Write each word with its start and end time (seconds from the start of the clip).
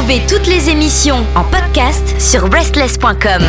Retrouvez 0.00 0.26
toutes 0.26 0.46
les 0.46 0.70
émissions 0.70 1.26
en 1.34 1.44
podcast 1.44 2.18
sur 2.18 2.48
breastless.com. 2.48 3.42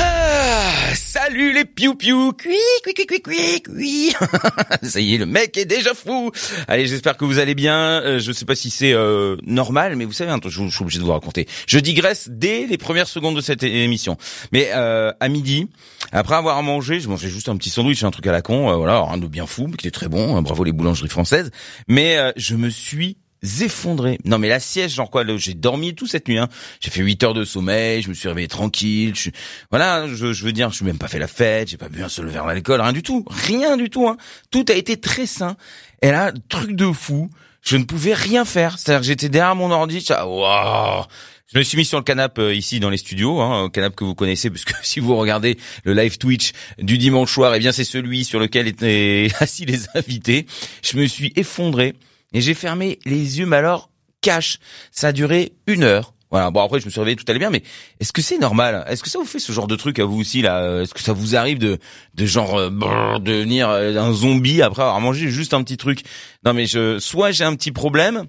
Ah, 0.00 0.94
salut 0.96 1.52
les 1.52 1.64
piou-piou 1.64 2.32
Cui, 2.32 2.50
cui, 2.82 2.94
cui, 2.94 3.06
cui, 3.06 3.22
cui, 3.22 3.62
cui 3.62 4.12
Ça 4.82 4.98
y 4.98 5.14
est, 5.14 5.18
le 5.18 5.26
mec 5.26 5.56
est 5.56 5.64
déjà 5.64 5.94
fou 5.94 6.32
Allez, 6.66 6.88
j'espère 6.88 7.16
que 7.16 7.24
vous 7.24 7.38
allez 7.38 7.54
bien. 7.54 8.02
Euh, 8.02 8.18
je 8.18 8.32
sais 8.32 8.44
pas 8.44 8.56
si 8.56 8.70
c'est 8.70 8.92
euh, 8.92 9.36
normal, 9.44 9.94
mais 9.94 10.04
vous 10.04 10.12
savez, 10.12 10.32
hein, 10.32 10.40
je, 10.42 10.48
je 10.50 10.68
suis 10.68 10.82
obligé 10.82 10.98
de 10.98 11.04
vous 11.04 11.12
raconter. 11.12 11.46
Je 11.68 11.78
digresse 11.78 12.28
dès 12.28 12.66
les 12.66 12.76
premières 12.76 13.06
secondes 13.06 13.36
de 13.36 13.40
cette 13.40 13.62
émission. 13.62 14.16
Mais 14.50 14.70
euh, 14.74 15.12
à 15.20 15.28
midi, 15.28 15.68
après 16.10 16.34
avoir 16.34 16.60
mangé, 16.64 16.98
je 16.98 17.08
mangeais 17.08 17.28
juste 17.28 17.48
un 17.48 17.56
petit 17.56 17.70
sandwich, 17.70 18.02
un 18.02 18.10
truc 18.10 18.26
à 18.26 18.32
la 18.32 18.42
con, 18.42 18.68
euh, 18.70 18.74
voilà, 18.74 19.00
rien 19.00 19.18
de 19.18 19.28
bien 19.28 19.46
fou, 19.46 19.68
mais 19.68 19.76
qui 19.76 19.86
était 19.86 19.96
très 19.96 20.08
bon, 20.08 20.36
hein, 20.36 20.42
bravo 20.42 20.64
les 20.64 20.72
boulangeries 20.72 21.08
françaises. 21.08 21.52
Mais 21.86 22.16
euh, 22.16 22.32
je 22.36 22.56
me 22.56 22.68
suis 22.68 23.18
effondré. 23.62 24.18
Non 24.24 24.38
mais 24.38 24.48
la 24.48 24.60
sieste, 24.60 24.94
genre 24.94 25.10
quoi, 25.10 25.24
j'ai 25.36 25.54
dormi 25.54 25.94
tout 25.94 26.06
cette 26.06 26.28
nuit. 26.28 26.38
Hein. 26.38 26.48
J'ai 26.80 26.90
fait 26.90 27.00
8 27.00 27.24
heures 27.24 27.34
de 27.34 27.44
sommeil, 27.44 28.02
je 28.02 28.08
me 28.08 28.14
suis 28.14 28.28
réveillé 28.28 28.48
tranquille. 28.48 29.14
Je. 29.14 29.30
Voilà, 29.70 30.06
je, 30.08 30.32
je 30.32 30.44
veux 30.44 30.52
dire, 30.52 30.70
je 30.70 30.76
suis 30.76 30.84
même 30.84 30.98
pas 30.98 31.08
fait 31.08 31.18
la 31.18 31.28
fête, 31.28 31.68
j'ai 31.68 31.76
pas 31.76 31.88
bu 31.88 32.02
un 32.02 32.08
seul 32.08 32.26
verre 32.26 32.46
d'alcool, 32.46 32.80
rien 32.80 32.92
du 32.92 33.02
tout, 33.02 33.24
rien 33.28 33.76
du 33.76 33.90
tout. 33.90 34.08
Hein. 34.08 34.16
Tout 34.50 34.64
a 34.68 34.74
été 34.74 34.96
très 34.96 35.26
sain. 35.26 35.56
Et 36.02 36.10
là, 36.10 36.32
truc 36.48 36.76
de 36.76 36.92
fou, 36.92 37.30
je 37.62 37.76
ne 37.76 37.84
pouvais 37.84 38.14
rien 38.14 38.44
faire. 38.44 38.78
C'est-à-dire 38.78 39.00
que 39.00 39.06
j'étais 39.06 39.28
derrière 39.28 39.56
mon 39.56 39.70
ordi, 39.70 40.00
je 40.00 40.12
waouh. 40.12 41.04
Je 41.52 41.58
me 41.58 41.62
suis 41.62 41.78
mis 41.78 41.84
sur 41.84 41.98
le 41.98 42.02
canapé 42.02 42.42
euh, 42.42 42.54
ici 42.54 42.80
dans 42.80 42.90
les 42.90 42.96
studios, 42.96 43.40
hein, 43.40 43.64
un 43.64 43.70
canapé 43.70 43.94
que 43.94 44.04
vous 44.04 44.16
connaissez, 44.16 44.50
parce 44.50 44.64
que 44.64 44.72
si 44.82 44.98
vous 44.98 45.14
regardez 45.16 45.56
le 45.84 45.94
live 45.94 46.18
Twitch 46.18 46.50
du 46.78 46.98
dimanche 46.98 47.32
soir, 47.32 47.54
eh 47.54 47.60
bien 47.60 47.70
c'est 47.70 47.84
celui 47.84 48.24
sur 48.24 48.40
lequel 48.40 48.66
étaient 48.66 49.28
assis 49.40 49.64
les 49.64 49.86
invités. 49.94 50.46
Je 50.82 50.96
me 50.96 51.06
suis 51.06 51.32
effondré 51.36 51.94
et 52.36 52.42
j'ai 52.42 52.52
fermé 52.52 52.98
les 53.06 53.38
yeux, 53.38 53.46
mais 53.46 53.56
alors 53.56 53.88
cash. 54.20 54.58
Ça 54.90 55.08
a 55.08 55.12
duré 55.12 55.54
une 55.66 55.84
heure. 55.84 56.12
Voilà. 56.30 56.50
Bon 56.50 56.60
après 56.62 56.80
je 56.80 56.84
me 56.84 56.90
suis 56.90 57.00
réveillé, 57.00 57.16
tout 57.16 57.24
allait 57.28 57.38
bien, 57.38 57.48
mais 57.48 57.62
est-ce 57.98 58.12
que 58.12 58.20
c'est 58.20 58.36
normal? 58.36 58.84
Est-ce 58.88 59.02
que 59.02 59.08
ça 59.08 59.18
vous 59.18 59.24
fait 59.24 59.38
ce 59.38 59.52
genre 59.52 59.66
de 59.66 59.74
truc 59.74 59.98
à 60.00 60.04
vous 60.04 60.20
aussi 60.20 60.42
là? 60.42 60.82
Est-ce 60.82 60.92
que 60.92 61.00
ça 61.00 61.14
vous 61.14 61.34
arrive 61.34 61.58
de 61.58 61.78
de 62.14 62.26
genre 62.26 62.58
euh, 62.58 63.18
devenir 63.20 63.70
euh, 63.70 63.96
un 63.96 64.12
zombie 64.12 64.60
après 64.60 64.82
avoir 64.82 65.00
mangé 65.00 65.30
juste 65.30 65.54
un 65.54 65.62
petit 65.62 65.78
truc? 65.78 66.02
Non 66.44 66.52
mais 66.52 66.66
je 66.66 66.98
soit 66.98 67.30
j'ai 67.30 67.44
un 67.44 67.54
petit 67.54 67.72
problème. 67.72 68.26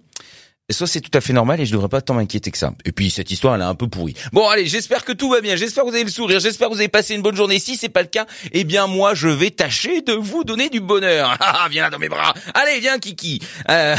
Soit 0.70 0.86
c'est 0.86 1.00
tout 1.00 1.18
à 1.18 1.22
fait 1.22 1.32
normal 1.32 1.62
et 1.62 1.66
je 1.66 1.72
devrais 1.72 1.88
pas 1.88 2.02
tant 2.02 2.14
m'inquiéter 2.14 2.52
que 2.52 2.58
ça. 2.58 2.73
Et 2.84 2.92
puis 2.92 3.10
cette 3.10 3.32
histoire 3.32 3.56
elle 3.56 3.62
est 3.62 3.64
un 3.64 3.73
peu 3.73 3.88
pourrie. 3.88 4.16
Bon 4.34 4.50
allez, 4.50 4.66
j'espère 4.66 5.06
que 5.06 5.14
tout 5.14 5.30
va 5.30 5.40
bien, 5.40 5.56
j'espère 5.56 5.86
que 5.86 5.90
vous 5.90 5.96
avez 5.96 6.04
le 6.04 6.10
sourire, 6.10 6.42
j'espère 6.42 6.68
que 6.68 6.73
vous 6.73 6.82
avez 6.82 6.90
passé 6.90 7.16
une 7.16 7.22
bonne 7.22 7.38
journée. 7.38 7.58
Si 7.58 7.78
c'est 7.78 7.88
pas 7.88 8.02
le 8.02 8.10
cas, 8.10 8.26
eh 8.52 8.66
bien 8.66 8.86
moi 8.86 9.14
je 9.14 9.30
vais 9.30 9.50
tâcher 9.50 10.02
de 10.02 10.12
vous 10.12 10.44
donner 10.44 10.68
du 10.68 10.82
bonheur. 10.82 11.38
Ah, 11.60 11.68
viens 11.72 11.84
là 11.84 11.90
dans 11.90 12.00
mes 12.00 12.10
bras. 12.10 12.34
Allez, 12.54 12.82
viens 12.82 13.00
Kiki. 13.00 13.42
Euh, 13.70 13.95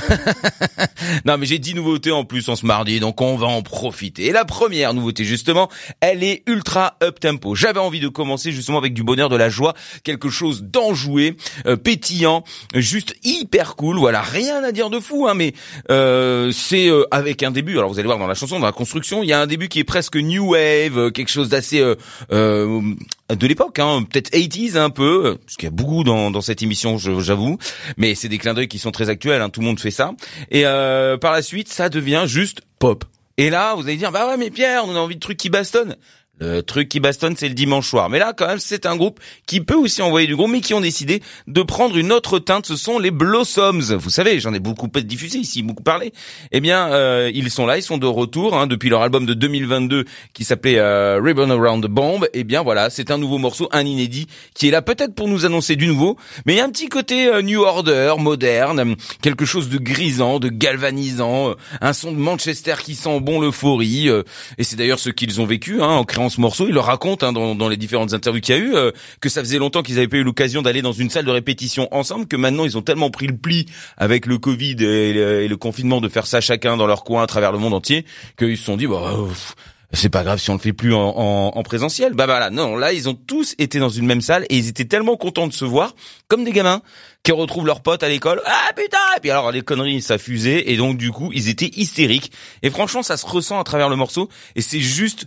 non 1.24 1.38
mais 1.38 1.46
j'ai 1.46 1.58
10 1.58 1.74
nouveautés 1.74 2.12
en 2.12 2.26
plus 2.26 2.46
en 2.50 2.56
ce 2.56 2.66
mardi, 2.66 3.00
donc 3.00 3.22
on 3.22 3.36
va 3.36 3.46
en 3.46 3.62
profiter. 3.62 4.26
Et 4.26 4.32
la 4.32 4.44
première 4.44 4.92
nouveauté 4.92 5.24
justement, 5.24 5.70
elle 6.02 6.22
est 6.22 6.42
ultra 6.46 6.98
up 7.02 7.18
tempo. 7.18 7.54
J'avais 7.54 7.80
envie 7.80 8.00
de 8.00 8.08
commencer 8.08 8.52
justement 8.52 8.76
avec 8.76 8.92
du 8.92 9.02
bonheur, 9.02 9.30
de 9.30 9.36
la 9.36 9.48
joie, 9.48 9.72
quelque 10.04 10.28
chose 10.28 10.62
d'enjoué, 10.64 11.38
euh, 11.64 11.76
pétillant, 11.76 12.44
juste 12.74 13.14
hyper 13.24 13.74
cool. 13.74 13.96
Voilà, 13.98 14.20
rien 14.20 14.62
à 14.62 14.70
dire 14.70 14.90
de 14.90 15.00
fou, 15.00 15.26
hein, 15.26 15.34
mais 15.34 15.54
euh, 15.90 16.52
c'est 16.58 16.88
euh, 16.88 17.04
avec 17.10 17.42
un 17.42 17.50
début. 17.50 17.78
Alors 17.78 17.90
vous 17.90 17.98
allez 17.98 18.06
voir 18.06 18.18
dans 18.18 18.26
la 18.26 18.34
chanson, 18.34 18.58
dans 18.58 18.66
la 18.66 18.72
construction, 18.72 19.22
il 19.22 19.28
y 19.28 19.32
a 19.32 19.40
un 19.40 19.46
début 19.46 19.68
qui 19.68 19.78
est 19.78 19.84
presque 19.84 20.16
new 20.16 20.52
wave, 20.52 20.98
euh, 20.98 21.10
quelque 21.10 21.30
chose 21.30 21.48
d'assez 21.48 21.80
euh, 21.80 21.94
de 22.30 23.46
l'époque, 23.46 23.78
hein, 23.78 24.04
peut-être 24.08 24.30
80s 24.30 24.76
un 24.76 24.90
peu, 24.90 25.38
parce 25.44 25.56
qu'il 25.56 25.66
y 25.66 25.72
a 25.72 25.74
beaucoup 25.74 26.04
dans, 26.04 26.30
dans 26.30 26.40
cette 26.40 26.62
émission, 26.62 26.98
j'avoue, 26.98 27.58
mais 27.96 28.14
c'est 28.14 28.28
des 28.28 28.38
clins 28.38 28.54
d'œil 28.54 28.68
qui 28.68 28.78
sont 28.78 28.90
très 28.90 29.08
actuels, 29.08 29.42
hein, 29.42 29.50
tout 29.50 29.60
le 29.60 29.66
monde 29.66 29.80
fait 29.80 29.90
ça. 29.90 30.12
Et 30.50 30.66
euh, 30.66 31.16
par 31.16 31.32
la 31.32 31.42
suite, 31.42 31.68
ça 31.68 31.88
devient 31.88 32.24
juste 32.26 32.62
pop. 32.78 33.04
Et 33.36 33.50
là, 33.50 33.74
vous 33.74 33.82
allez 33.82 33.96
dire, 33.96 34.10
bah 34.10 34.26
ouais, 34.26 34.36
mais 34.36 34.50
Pierre, 34.50 34.84
on 34.84 34.96
a 34.96 34.98
envie 34.98 35.14
de 35.14 35.20
trucs 35.20 35.38
qui 35.38 35.50
bastonnent. 35.50 35.96
Le 36.40 36.62
truc 36.62 36.88
qui 36.88 37.00
bastonne, 37.00 37.34
c'est 37.36 37.48
le 37.48 37.54
dimanche 37.54 37.88
soir. 37.88 38.08
Mais 38.10 38.18
là, 38.18 38.32
quand 38.36 38.46
même, 38.46 38.58
c'est 38.58 38.86
un 38.86 38.96
groupe 38.96 39.20
qui 39.46 39.60
peut 39.60 39.74
aussi 39.74 40.02
envoyer 40.02 40.26
du 40.26 40.36
gros, 40.36 40.46
mais 40.46 40.60
qui 40.60 40.74
ont 40.74 40.80
décidé 40.80 41.22
de 41.46 41.62
prendre 41.62 41.96
une 41.96 42.12
autre 42.12 42.38
teinte. 42.38 42.66
Ce 42.66 42.76
sont 42.76 42.98
les 42.98 43.10
Blossoms. 43.10 43.96
Vous 43.96 44.10
savez, 44.10 44.40
j'en 44.40 44.54
ai 44.54 44.60
beaucoup 44.60 44.88
diffusé 44.88 45.38
ici, 45.38 45.62
beaucoup 45.62 45.82
parlé. 45.82 46.12
Eh 46.52 46.60
bien, 46.60 46.92
euh, 46.92 47.30
ils 47.34 47.50
sont 47.50 47.66
là, 47.66 47.76
ils 47.76 47.82
sont 47.82 47.98
de 47.98 48.06
retour 48.06 48.56
hein, 48.56 48.66
depuis 48.66 48.88
leur 48.88 49.02
album 49.02 49.26
de 49.26 49.34
2022 49.34 50.04
qui 50.32 50.44
s'appelait 50.44 50.78
euh, 50.78 51.20
Ribbon 51.22 51.50
Around 51.50 51.84
the 51.84 51.88
Bomb. 51.88 52.26
Eh 52.32 52.44
bien, 52.44 52.62
voilà, 52.62 52.90
c'est 52.90 53.10
un 53.10 53.18
nouveau 53.18 53.38
morceau, 53.38 53.68
un 53.72 53.84
inédit, 53.84 54.26
qui 54.54 54.68
est 54.68 54.70
là 54.70 54.82
peut-être 54.82 55.14
pour 55.14 55.28
nous 55.28 55.44
annoncer 55.44 55.76
du 55.76 55.86
nouveau, 55.86 56.16
mais 56.46 56.54
il 56.54 56.56
y 56.56 56.60
a 56.60 56.64
un 56.64 56.70
petit 56.70 56.88
côté 56.88 57.28
euh, 57.28 57.42
New 57.42 57.62
Order, 57.62 58.14
moderne, 58.18 58.96
quelque 59.22 59.44
chose 59.44 59.68
de 59.68 59.78
grisant, 59.78 60.38
de 60.38 60.48
galvanisant, 60.48 61.50
euh, 61.50 61.54
un 61.80 61.92
son 61.92 62.12
de 62.12 62.16
Manchester 62.16 62.74
qui 62.82 62.94
sent 62.94 63.20
bon 63.20 63.40
l'euphorie. 63.40 64.08
euh, 64.08 64.22
et 64.58 64.64
c'est 64.64 64.76
d'ailleurs 64.76 64.98
ce 64.98 65.10
qu'ils 65.10 65.40
ont 65.40 65.46
vécu 65.46 65.82
hein, 65.82 65.88
en 65.88 66.04
créant 66.04 66.27
ce 66.28 66.40
morceau. 66.40 66.66
Ils 66.68 66.74
le 66.74 66.80
racontent 66.80 67.26
hein, 67.26 67.32
dans, 67.32 67.54
dans 67.54 67.68
les 67.68 67.76
différentes 67.76 68.12
interviews 68.12 68.40
qu'il 68.40 68.54
y 68.54 68.58
a 68.58 68.60
eu, 68.60 68.74
euh, 68.74 68.90
que 69.20 69.28
ça 69.28 69.40
faisait 69.40 69.58
longtemps 69.58 69.82
qu'ils 69.82 69.98
avaient 69.98 70.08
pas 70.08 70.16
eu 70.18 70.24
l'occasion 70.24 70.62
d'aller 70.62 70.82
dans 70.82 70.92
une 70.92 71.10
salle 71.10 71.24
de 71.24 71.30
répétition 71.30 71.88
ensemble, 71.94 72.26
que 72.26 72.36
maintenant 72.36 72.64
ils 72.64 72.76
ont 72.76 72.82
tellement 72.82 73.10
pris 73.10 73.26
le 73.26 73.36
pli 73.36 73.66
avec 73.96 74.26
le 74.26 74.38
Covid 74.38 74.76
et 74.80 75.12
le, 75.12 75.42
et 75.42 75.48
le 75.48 75.56
confinement 75.56 76.00
de 76.00 76.08
faire 76.08 76.26
ça 76.26 76.40
chacun 76.40 76.76
dans 76.76 76.86
leur 76.86 77.04
coin 77.04 77.22
à 77.22 77.26
travers 77.26 77.52
le 77.52 77.58
monde 77.58 77.74
entier, 77.74 78.04
qu'ils 78.38 78.56
se 78.56 78.64
sont 78.64 78.76
dit, 78.76 78.86
bah, 78.86 79.14
pff, 79.28 79.54
c'est 79.92 80.10
pas 80.10 80.22
grave 80.22 80.38
si 80.38 80.50
on 80.50 80.54
le 80.54 80.58
fait 80.58 80.74
plus 80.74 80.92
en, 80.92 81.00
en, 81.00 81.52
en 81.54 81.62
présentiel. 81.62 82.12
Bah 82.12 82.26
voilà, 82.26 82.50
non, 82.50 82.76
là 82.76 82.92
ils 82.92 83.08
ont 83.08 83.14
tous 83.14 83.54
été 83.58 83.78
dans 83.78 83.88
une 83.88 84.04
même 84.04 84.20
salle 84.20 84.44
et 84.50 84.56
ils 84.58 84.68
étaient 84.68 84.84
tellement 84.84 85.16
contents 85.16 85.46
de 85.46 85.52
se 85.52 85.64
voir, 85.64 85.94
comme 86.28 86.44
des 86.44 86.52
gamins 86.52 86.82
qui 87.22 87.32
retrouvent 87.32 87.66
leurs 87.66 87.80
potes 87.80 88.02
à 88.02 88.08
l'école. 88.08 88.42
Ah 88.44 88.68
putain 88.76 88.98
Et 89.16 89.20
puis 89.20 89.30
alors 89.30 89.50
les 89.50 89.62
conneries 89.62 90.02
ça 90.02 90.18
fusait 90.18 90.70
et 90.70 90.76
donc 90.76 90.98
du 90.98 91.10
coup 91.10 91.30
ils 91.32 91.48
étaient 91.48 91.70
hystériques. 91.74 92.32
Et 92.62 92.70
franchement 92.70 93.02
ça 93.02 93.16
se 93.16 93.26
ressent 93.26 93.58
à 93.58 93.64
travers 93.64 93.88
le 93.88 93.96
morceau 93.96 94.28
et 94.56 94.60
c'est 94.60 94.80
juste 94.80 95.26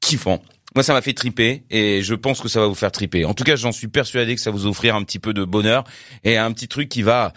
kiffant. 0.00 0.42
Moi, 0.74 0.82
ça 0.82 0.92
m'a 0.92 1.02
fait 1.02 1.14
triper 1.14 1.64
et 1.70 2.02
je 2.02 2.14
pense 2.14 2.40
que 2.40 2.48
ça 2.48 2.60
va 2.60 2.66
vous 2.66 2.74
faire 2.74 2.92
triper. 2.92 3.24
En 3.24 3.34
tout 3.34 3.44
cas, 3.44 3.56
j'en 3.56 3.72
suis 3.72 3.88
persuadé 3.88 4.34
que 4.34 4.40
ça 4.40 4.50
va 4.50 4.56
vous 4.56 4.66
offrir 4.66 4.94
un 4.94 5.02
petit 5.02 5.18
peu 5.18 5.32
de 5.32 5.44
bonheur 5.44 5.84
et 6.24 6.36
un 6.36 6.52
petit 6.52 6.68
truc 6.68 6.88
qui 6.88 7.02
va 7.02 7.32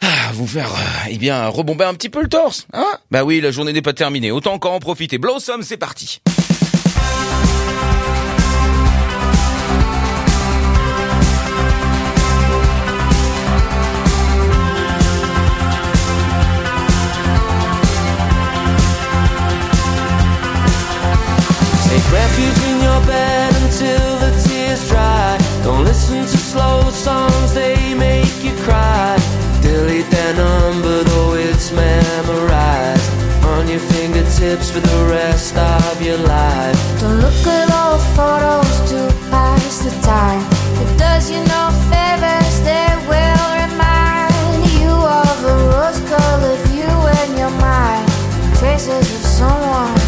ah, 0.00 0.30
vous 0.32 0.46
faire, 0.46 0.70
euh, 0.72 1.08
eh 1.10 1.18
bien, 1.18 1.48
rebomber 1.48 1.84
un 1.84 1.94
petit 1.94 2.08
peu 2.08 2.22
le 2.22 2.28
torse, 2.28 2.68
hein? 2.72 2.86
Bah 3.10 3.24
oui, 3.24 3.40
la 3.40 3.50
journée 3.50 3.72
n'est 3.72 3.82
pas 3.82 3.94
terminée. 3.94 4.30
Autant 4.30 4.52
encore 4.52 4.72
en 4.72 4.78
profiter. 4.78 5.18
Blossom, 5.18 5.62
c'est 5.62 5.76
parti. 5.76 6.20
Take 21.88 22.12
refuge 22.12 22.60
in 22.70 22.82
your 22.82 23.00
bed 23.06 23.50
until 23.62 24.18
the 24.20 24.30
tears 24.44 24.86
dry. 24.90 25.38
Don't 25.64 25.84
listen 25.84 26.20
to 26.20 26.36
slow 26.36 26.90
songs, 26.90 27.54
they 27.54 27.94
make 27.94 28.44
you 28.44 28.54
cry. 28.66 29.16
Delete 29.62 30.10
their 30.10 30.34
number, 30.34 31.02
though 31.04 31.32
it's 31.32 31.72
memorized 31.72 33.10
on 33.42 33.68
your 33.68 33.80
fingertips 33.80 34.70
for 34.70 34.80
the 34.80 35.00
rest 35.08 35.56
of 35.56 36.02
your 36.02 36.18
life. 36.18 36.78
Don't 37.00 37.20
look 37.24 37.40
at 37.46 37.72
old 37.80 38.02
photos 38.16 38.74
to 38.90 38.98
pass 39.30 39.78
the 39.84 39.94
time. 40.02 40.44
It 40.82 40.90
does 40.98 41.30
you 41.30 41.40
no 41.56 41.62
favors, 41.88 42.54
they 42.68 42.90
will 43.08 43.46
remind 43.64 44.60
you 44.76 44.92
of 44.92 45.36
a 45.52 45.56
rose 45.72 46.00
colored 46.12 46.60
view 46.68 46.96
in 47.20 47.38
your 47.40 47.54
mind. 47.62 48.06
Traces 48.58 49.08
of 49.16 49.22
someone 49.38 50.07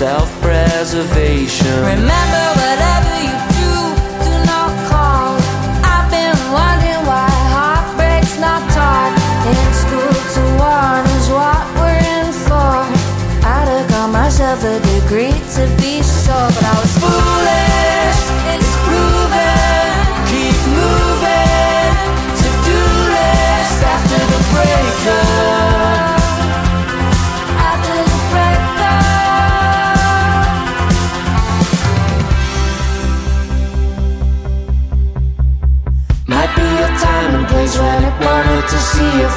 self-preservation. 0.00 1.76
Remember, 1.84 2.44
whatever 2.56 3.14
you 3.20 3.36
do, 3.60 3.72
do 4.24 4.32
not 4.48 4.72
call. 4.88 5.36
I've 5.84 6.08
been 6.08 6.32
wondering 6.56 7.04
why 7.04 7.28
heartbreak's 7.52 8.38
not 8.40 8.62
taught 8.72 9.12
in 9.44 9.66
school. 9.82 10.14
To 10.36 10.42
warn 10.56 11.04
is 11.18 11.28
what 11.28 11.60
we're 11.76 12.00
in 12.16 12.32
for. 12.32 12.80
I'd 13.44 13.68
have 13.68 13.90
got 13.90 14.08
myself 14.08 14.64
a 14.64 14.80
degree 14.80 15.36
to 15.56 15.62
be 15.76 16.00
sure, 16.00 16.48
but 16.48 16.64
I 16.64 16.80
was 16.80 16.92
foolish. 16.96 17.69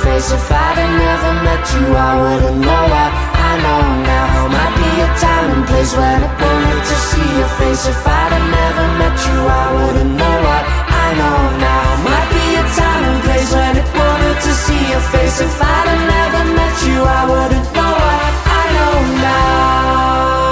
Face. 0.04 0.32
If 0.32 0.52
I'd 0.52 0.78
have 0.78 0.94
never 1.06 1.32
met 1.46 1.64
you 1.74 1.86
I 1.96 2.12
wouldn't 2.22 2.60
know 2.68 2.84
what 2.94 3.12
I 3.50 3.52
know 3.64 3.82
now. 4.10 4.28
Might 4.56 4.74
be 4.80 4.92
a 5.06 5.10
time 5.24 5.48
and 5.56 5.66
place 5.70 5.94
when 6.00 6.20
I 6.28 6.30
wanted 6.42 6.82
to 6.90 6.96
see 7.10 7.30
your 7.40 7.52
face. 7.60 7.84
If 7.88 8.02
I'd 8.08 8.32
have 8.36 8.48
never 8.60 8.86
met 9.02 9.18
you 9.28 9.38
I 9.62 9.66
wouldn't 9.78 10.14
know 10.22 10.38
what 10.48 10.64
I 11.04 11.08
know 11.20 11.40
now. 11.68 11.86
Might 12.08 12.30
be 12.36 12.46
a 12.62 12.66
time 12.80 13.04
and 13.10 13.20
place 13.26 13.52
when 13.58 13.74
I 13.82 13.86
wanted 14.00 14.38
to 14.46 14.52
see 14.64 14.84
your 14.92 15.06
face. 15.14 15.38
If 15.42 15.56
I'd 15.62 15.88
have 15.92 16.04
never 16.16 16.42
met 16.58 16.76
you 16.88 17.00
I 17.20 17.22
wouldn't 17.32 17.68
know 17.78 17.94
what 18.04 18.32
I 18.60 18.64
know 18.76 18.96
now 19.28 20.43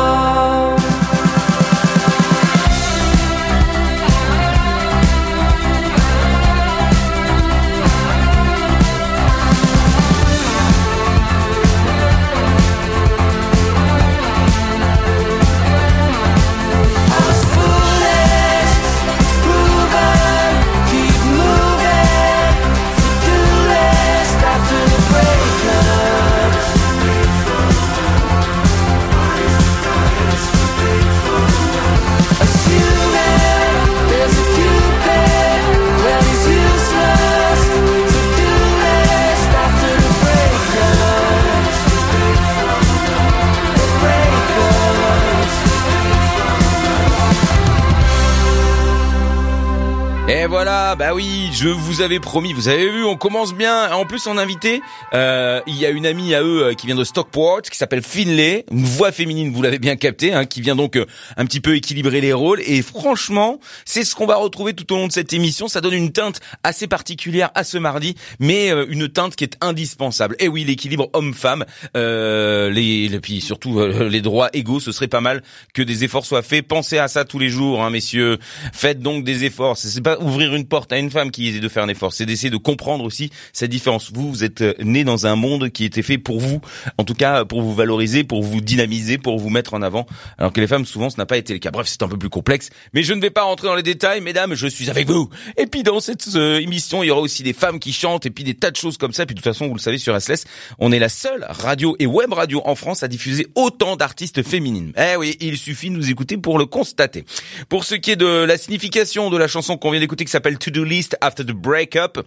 bah 50.95 51.13
oui, 51.13 51.40
je 51.61 51.69
vous 51.69 52.01
avais 52.01 52.19
promis, 52.19 52.53
vous 52.53 52.69
avez 52.69 52.89
vu, 52.89 53.05
on 53.05 53.15
commence 53.15 53.53
bien. 53.53 53.91
En 53.91 54.07
plus, 54.07 54.25
en 54.25 54.35
invité, 54.39 54.81
euh, 55.13 55.61
il 55.67 55.77
y 55.77 55.85
a 55.85 55.91
une 55.91 56.07
amie 56.07 56.33
à 56.33 56.41
eux 56.41 56.63
euh, 56.63 56.73
qui 56.73 56.87
vient 56.87 56.95
de 56.95 57.03
Stockport, 57.03 57.61
qui 57.61 57.77
s'appelle 57.77 58.01
Finlay, 58.01 58.65
une 58.71 58.83
voix 58.83 59.11
féminine, 59.11 59.53
vous 59.53 59.61
l'avez 59.61 59.77
bien 59.77 59.95
capté, 59.95 60.33
hein, 60.33 60.45
qui 60.45 60.59
vient 60.59 60.75
donc 60.75 60.95
euh, 60.95 61.05
un 61.37 61.45
petit 61.45 61.59
peu 61.59 61.75
équilibrer 61.75 62.19
les 62.19 62.33
rôles. 62.33 62.61
Et 62.65 62.81
franchement, 62.81 63.59
c'est 63.85 64.03
ce 64.03 64.15
qu'on 64.15 64.25
va 64.25 64.37
retrouver 64.37 64.73
tout 64.73 64.91
au 64.91 64.97
long 64.97 65.05
de 65.05 65.11
cette 65.11 65.33
émission. 65.33 65.67
Ça 65.67 65.81
donne 65.81 65.93
une 65.93 66.11
teinte 66.11 66.39
assez 66.63 66.87
particulière 66.87 67.51
à 67.53 67.63
ce 67.63 67.77
mardi, 67.77 68.15
mais 68.39 68.71
euh, 68.71 68.87
une 68.89 69.07
teinte 69.07 69.35
qui 69.35 69.43
est 69.43 69.55
indispensable. 69.61 70.35
Et 70.39 70.47
oui, 70.47 70.63
l'équilibre 70.63 71.11
homme-femme, 71.13 71.65
euh, 71.95 72.71
les, 72.71 73.13
et 73.13 73.19
puis 73.19 73.39
surtout 73.39 73.79
euh, 73.79 74.07
les 74.09 74.21
droits 74.21 74.49
égaux, 74.53 74.79
ce 74.79 74.91
serait 74.91 75.07
pas 75.07 75.21
mal 75.21 75.43
que 75.75 75.83
des 75.83 76.03
efforts 76.03 76.25
soient 76.25 76.41
faits. 76.41 76.67
Pensez 76.67 76.97
à 76.97 77.07
ça 77.07 77.23
tous 77.23 77.37
les 77.37 77.49
jours, 77.49 77.83
hein, 77.83 77.91
messieurs. 77.91 78.39
Faites 78.73 78.99
donc 78.99 79.23
des 79.23 79.43
efforts. 79.43 79.77
C'est 79.77 80.01
pas 80.01 80.17
ouvrir 80.17 80.55
une 80.55 80.65
porte 80.65 80.91
à 80.91 80.97
une 80.97 81.11
femme 81.11 81.29
qui 81.29 81.50
essaie 81.51 81.59
de 81.61 81.69
faire 81.69 81.83
un 81.83 81.89
effort, 81.89 82.13
c'est 82.13 82.25
d'essayer 82.25 82.49
de 82.49 82.57
comprendre 82.57 83.03
aussi 83.03 83.31
cette 83.53 83.71
différence. 83.71 84.11
Vous, 84.11 84.29
vous 84.29 84.43
êtes 84.43 84.61
né 84.79 85.03
dans 85.03 85.27
un 85.27 85.35
monde 85.35 85.69
qui 85.69 85.85
était 85.85 86.01
fait 86.01 86.17
pour 86.17 86.39
vous, 86.39 86.61
en 86.97 87.03
tout 87.03 87.13
cas 87.13 87.45
pour 87.45 87.61
vous 87.61 87.73
valoriser, 87.73 88.23
pour 88.23 88.43
vous 88.43 88.61
dynamiser, 88.61 89.17
pour 89.17 89.39
vous 89.39 89.49
mettre 89.49 89.73
en 89.73 89.81
avant, 89.81 90.05
alors 90.37 90.53
que 90.53 90.59
les 90.59 90.67
femmes 90.67 90.85
souvent 90.85 91.09
ce 91.09 91.17
n'a 91.17 91.25
pas 91.25 91.37
été 91.37 91.53
le 91.53 91.59
cas. 91.59 91.71
Bref, 91.71 91.87
c'est 91.87 92.03
un 92.03 92.07
peu 92.07 92.17
plus 92.17 92.29
complexe, 92.29 92.69
mais 92.93 93.03
je 93.03 93.13
ne 93.13 93.21
vais 93.21 93.29
pas 93.29 93.43
rentrer 93.43 93.67
dans 93.67 93.75
les 93.75 93.83
détails, 93.83 94.21
mesdames, 94.21 94.53
je 94.55 94.67
suis 94.67 94.89
avec 94.89 95.07
vous. 95.07 95.29
Et 95.57 95.67
puis 95.67 95.83
dans 95.83 95.99
cette 95.99 96.27
euh, 96.35 96.59
émission, 96.59 97.03
il 97.03 97.07
y 97.07 97.11
aura 97.11 97.21
aussi 97.21 97.43
des 97.43 97.53
femmes 97.53 97.79
qui 97.79 97.93
chantent 97.93 98.25
et 98.25 98.29
puis 98.29 98.43
des 98.43 98.53
tas 98.53 98.71
de 98.71 98.75
choses 98.75 98.97
comme 98.97 99.13
ça. 99.13 99.25
Puis 99.25 99.35
de 99.35 99.39
toute 99.39 99.51
façon, 99.51 99.67
vous 99.67 99.75
le 99.75 99.79
savez 99.79 99.97
sur 99.97 100.19
SLS, 100.19 100.45
on 100.79 100.91
est 100.91 100.99
la 100.99 101.09
seule 101.09 101.45
radio 101.49 101.95
et 101.99 102.05
web 102.05 102.33
radio 102.33 102.61
en 102.65 102.75
France 102.75 103.03
à 103.03 103.07
diffuser 103.07 103.47
autant 103.55 103.95
d'artistes 103.95 104.43
féminines. 104.43 104.93
Eh 104.97 105.15
oui, 105.17 105.37
il 105.39 105.57
suffit 105.57 105.89
de 105.89 105.95
nous 105.95 106.09
écouter 106.09 106.37
pour 106.37 106.57
le 106.57 106.65
constater. 106.65 107.25
Pour 107.69 107.83
ce 107.83 107.95
qui 107.95 108.11
est 108.11 108.15
de 108.15 108.25
la 108.25 108.57
signification 108.57 109.29
de 109.29 109.37
la 109.37 109.47
chanson 109.47 109.77
qu'on 109.77 109.91
vient 109.91 109.99
d'écouter 109.99 110.25
qui 110.25 110.31
s'appelle 110.31 110.57
To 110.57 110.71
Do 110.71 110.83
List 110.83 111.17
After 111.21 111.40
the 111.43 111.53
Breakup, 111.53 112.25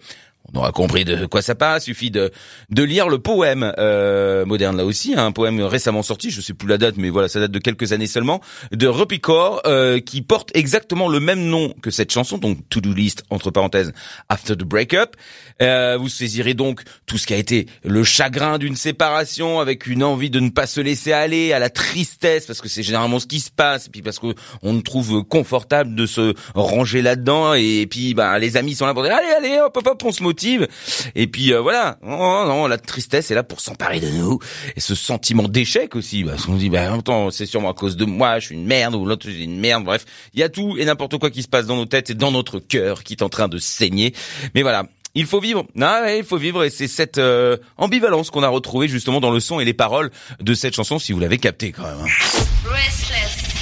on 0.53 0.59
aura 0.59 0.73
compris 0.73 1.05
de 1.05 1.27
quoi 1.27 1.43
ça 1.43 1.55
passe. 1.55 1.85
Suffit 1.85 2.11
de 2.11 2.31
de 2.71 2.83
lire 2.83 3.09
le 3.09 3.19
poème 3.19 3.73
euh, 3.79 4.45
moderne 4.45 4.77
là 4.77 4.85
aussi, 4.85 5.15
hein, 5.15 5.27
un 5.27 5.33
poème 5.33 5.61
récemment 5.63 6.03
sorti. 6.03 6.31
Je 6.31 6.41
sais 6.41 6.55
plus 6.55 6.69
la 6.69 6.79
date, 6.79 6.97
mais 6.97 7.11
voilà, 7.11 7.29
ça 7.29 7.41
date 7.41 7.51
de 7.51 7.59
quelques 7.59 7.93
années 7.93 8.07
seulement, 8.07 8.41
de 8.73 8.87
Rupicor, 8.87 9.63
euh, 9.67 10.01
qui 10.01 10.23
porte 10.23 10.51
exactement 10.55 11.09
le 11.09 11.21
même 11.21 11.41
nom 11.41 11.73
que 11.83 11.91
cette 11.91 12.13
chanson, 12.13 12.39
donc 12.39 12.59
To 12.69 12.81
Do 12.81 12.93
List 12.93 13.25
entre 13.31 13.51
parenthèses 13.51 13.93
After 14.29 14.55
the 14.55 14.65
Breakup. 14.65 15.17
Euh, 15.63 15.97
vous 15.99 16.09
saisirez 16.09 16.55
donc 16.55 16.83
tout 17.07 17.19
ce 17.19 17.27
qui 17.27 17.35
a 17.35 17.37
été 17.37 17.67
le 17.85 18.05
chagrin 18.05 18.59
d'une 18.59 18.77
séparation, 18.77 19.61
avec 19.61 19.87
une 19.87 20.03
envie 20.03 20.31
de 20.31 20.41
ne 20.41 20.51
pas 20.51 20.67
se 20.67 20.81
laisser 20.81 21.13
aller 21.13 21.53
à 21.53 21.59
la 21.59 21.71
tristesse, 21.71 22.47
parce 22.47 22.61
que 22.61 22.69
c'est 22.69 22.83
généralement 22.83 23.19
ce 23.19 23.27
qui 23.27 23.41
se 23.41 23.51
passe, 23.51 23.87
et 23.87 23.91
puis 23.91 24.03
parce 24.03 24.19
que 24.19 24.35
on 24.63 24.81
trouve 24.81 25.25
confortable 25.25 25.95
de 25.95 26.07
se 26.07 26.35
ranger 26.55 27.03
là-dedans, 27.03 27.55
et 27.55 27.87
puis 27.89 28.15
bah 28.15 28.39
les 28.39 28.57
amis 28.57 28.75
sont 28.75 28.87
là 28.87 28.95
pour 28.95 29.03
dire 29.03 29.15
allez 29.15 29.49
allez 29.49 29.61
hop 29.61 29.77
hop 29.77 29.87
hop 29.87 30.03
on 30.05 30.13
se 30.13 30.23
motive, 30.23 30.34
et 31.15 31.27
puis 31.27 31.53
euh, 31.53 31.61
voilà, 31.61 31.99
non, 32.03 32.47
non, 32.47 32.67
la 32.67 32.79
tristesse 32.79 33.31
est 33.31 33.35
là 33.35 33.43
pour 33.43 33.61
s'emparer 33.61 34.01
de 34.01 34.09
nous, 34.09 34.39
et 34.77 34.81
ce 34.81 34.95
sentiment 34.95 35.49
d'échec 35.49 35.97
aussi, 35.97 36.25
parce 36.25 36.47
qu'on 36.47 36.55
se 36.55 36.61
dit 36.61 36.71
bah 36.71 36.99
temps 37.05 37.31
c'est 37.31 37.47
sûrement 37.47 37.71
à 37.71 37.75
cause 37.75 37.97
de 37.97 38.05
moi, 38.05 38.39
je 38.39 38.47
suis 38.47 38.55
une 38.55 38.67
merde 38.67 38.95
ou 38.95 39.07
l'autre 39.07 39.27
c'est 39.29 39.39
une 39.39 39.61
merde, 39.61 39.85
bref, 39.85 40.05
il 40.35 40.41
y 40.41 40.43
a 40.43 40.49
tout 40.49 40.77
et 40.79 40.85
n'importe 40.85 41.19
quoi 41.19 41.31
qui 41.31 41.43
se 41.43 41.49
passe 41.49 41.67
dans 41.67 41.77
nos 41.77 41.87
têtes 41.87 42.11
et 42.11 42.15
dans 42.15 42.31
notre 42.31 42.59
cœur 42.59 43.03
qui 43.03 43.15
est 43.15 43.23
en 43.23 43.29
train 43.29 43.49
de 43.49 43.59
saigner, 43.59 44.15
mais 44.55 44.63
voilà. 44.63 44.85
Il 45.17 45.27
faut 45.27 45.39
vivre. 45.39 45.65
Ah 45.81 46.03
ouais, 46.03 46.19
il 46.19 46.25
faut 46.25 46.39
vivre 46.39 46.65
et 46.65 46.71
c'est 46.71 46.89
cette 46.89 47.19
euh, 47.19 47.57
ambivalence 47.77 48.31
qu'on 48.31 48.43
a 48.43 48.49
retrouvée 48.49 48.89
justement 48.89 49.21
dans 49.21 49.31
le 49.31 49.39
son 49.39 49.61
et 49.61 49.65
les 49.65 49.73
paroles 49.73 50.11
de 50.41 50.55
cette 50.55 50.75
chanson 50.75 50.99
si 50.99 51.13
vous 51.13 51.21
l'avez 51.21 51.39
capté 51.39 51.71
quand 51.71 51.85
même. 51.85 52.01
hein. 52.05 53.54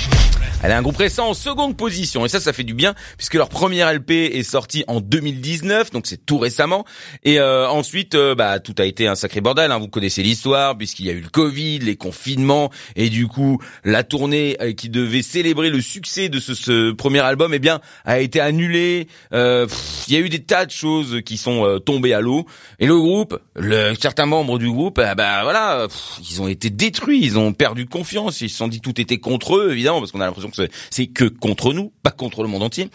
Elle 0.65 0.71
a 0.71 0.79
un 0.79 0.83
groupe 0.83 0.97
récent 0.97 1.29
en 1.29 1.35
seconde 1.35 1.77
position 1.77 2.25
et 2.25 2.29
ça, 2.29 2.39
ça 2.39 2.53
fait 2.53 2.63
du 2.63 2.75
bien 2.75 2.95
puisque 3.17 3.35
leur 3.35 3.49
premier 3.49 3.83
LP 3.85 4.11
est 4.11 4.45
sorti 4.45 4.85
en 4.87 5.01
2019, 5.01 5.91
donc 5.91 6.07
c'est 6.07 6.25
tout 6.25 6.39
récemment. 6.39 6.85
Et 7.25 7.41
euh, 7.41 7.69
ensuite, 7.69 8.15
euh, 8.15 8.37
bah 8.37 8.61
tout 8.61 8.75
a 8.79 8.85
été 8.85 9.09
un 9.09 9.17
sacré 9.17 9.41
bordel. 9.41 9.73
Hein. 9.73 9.79
Vous 9.79 9.89
connaissez 9.89 10.23
l'histoire 10.23 10.79
puisqu'il 10.79 11.07
y 11.07 11.11
a 11.11 11.15
eu 11.15 11.21
le 11.21 11.29
Covid, 11.29 11.81
les 11.81 11.97
confinements 11.97 12.71
et 12.95 13.09
du 13.09 13.27
coup 13.27 13.59
la 13.85 14.05
tournée 14.05 14.57
euh, 14.61 14.73
qui 14.73 14.89
devait 14.89 15.23
célébrer 15.23 15.69
le 15.69 15.81
succès 15.81 16.29
de 16.29 16.39
ce, 16.39 16.55
ce 16.55 16.93
premier 16.93 17.21
album, 17.21 17.53
eh 17.55 17.59
bien, 17.59 17.81
a 18.05 18.21
été 18.21 18.41
annulée. 18.41 19.09
Euh, 19.33 19.67
Il 20.07 20.15
y 20.15 20.17
a 20.17 20.21
eu 20.21 20.29
des 20.29 20.45
tas 20.45 20.67
de 20.67 20.71
choses 20.71 21.23
qui 21.25 21.39
sont 21.39 21.67
euh, 21.67 21.79
tombées 21.81 22.15
à 22.15 22.21
l'eau 22.21 22.47
et 22.79 22.87
le 22.87 22.97
groupe, 22.97 23.39
le, 23.57 23.95
certains 24.01 24.27
membres 24.27 24.59
du 24.59 24.71
groupe, 24.71 25.01
ah 25.01 25.15
bah 25.15 25.43
voilà, 25.43 25.89
pff, 25.89 26.21
ils 26.31 26.41
ont 26.41 26.49
été 26.49 26.71
détruits, 26.71 27.21
ils 27.23 27.39
ont 27.39 27.53
perdu 27.53 27.87
confiance, 27.87 28.41
ils 28.41 28.49
se 28.49 28.57
sont 28.57 28.69
dit 28.69 28.81
tout 28.81 29.01
était 29.01 29.19
contre 29.19 29.57
eux 29.57 29.73
évidemment 29.73 29.99
parce 29.99 30.13
qu'on 30.13 30.21
a 30.21 30.27
l'impression 30.27 30.52
c'est- 30.55 31.07
que 31.09 31.25
contre 31.25 31.73
nous, 31.73 31.93
pas 32.03 32.11
contre 32.11 32.43
le 32.43 32.49
monde 32.49 32.63
entier. 32.63 32.89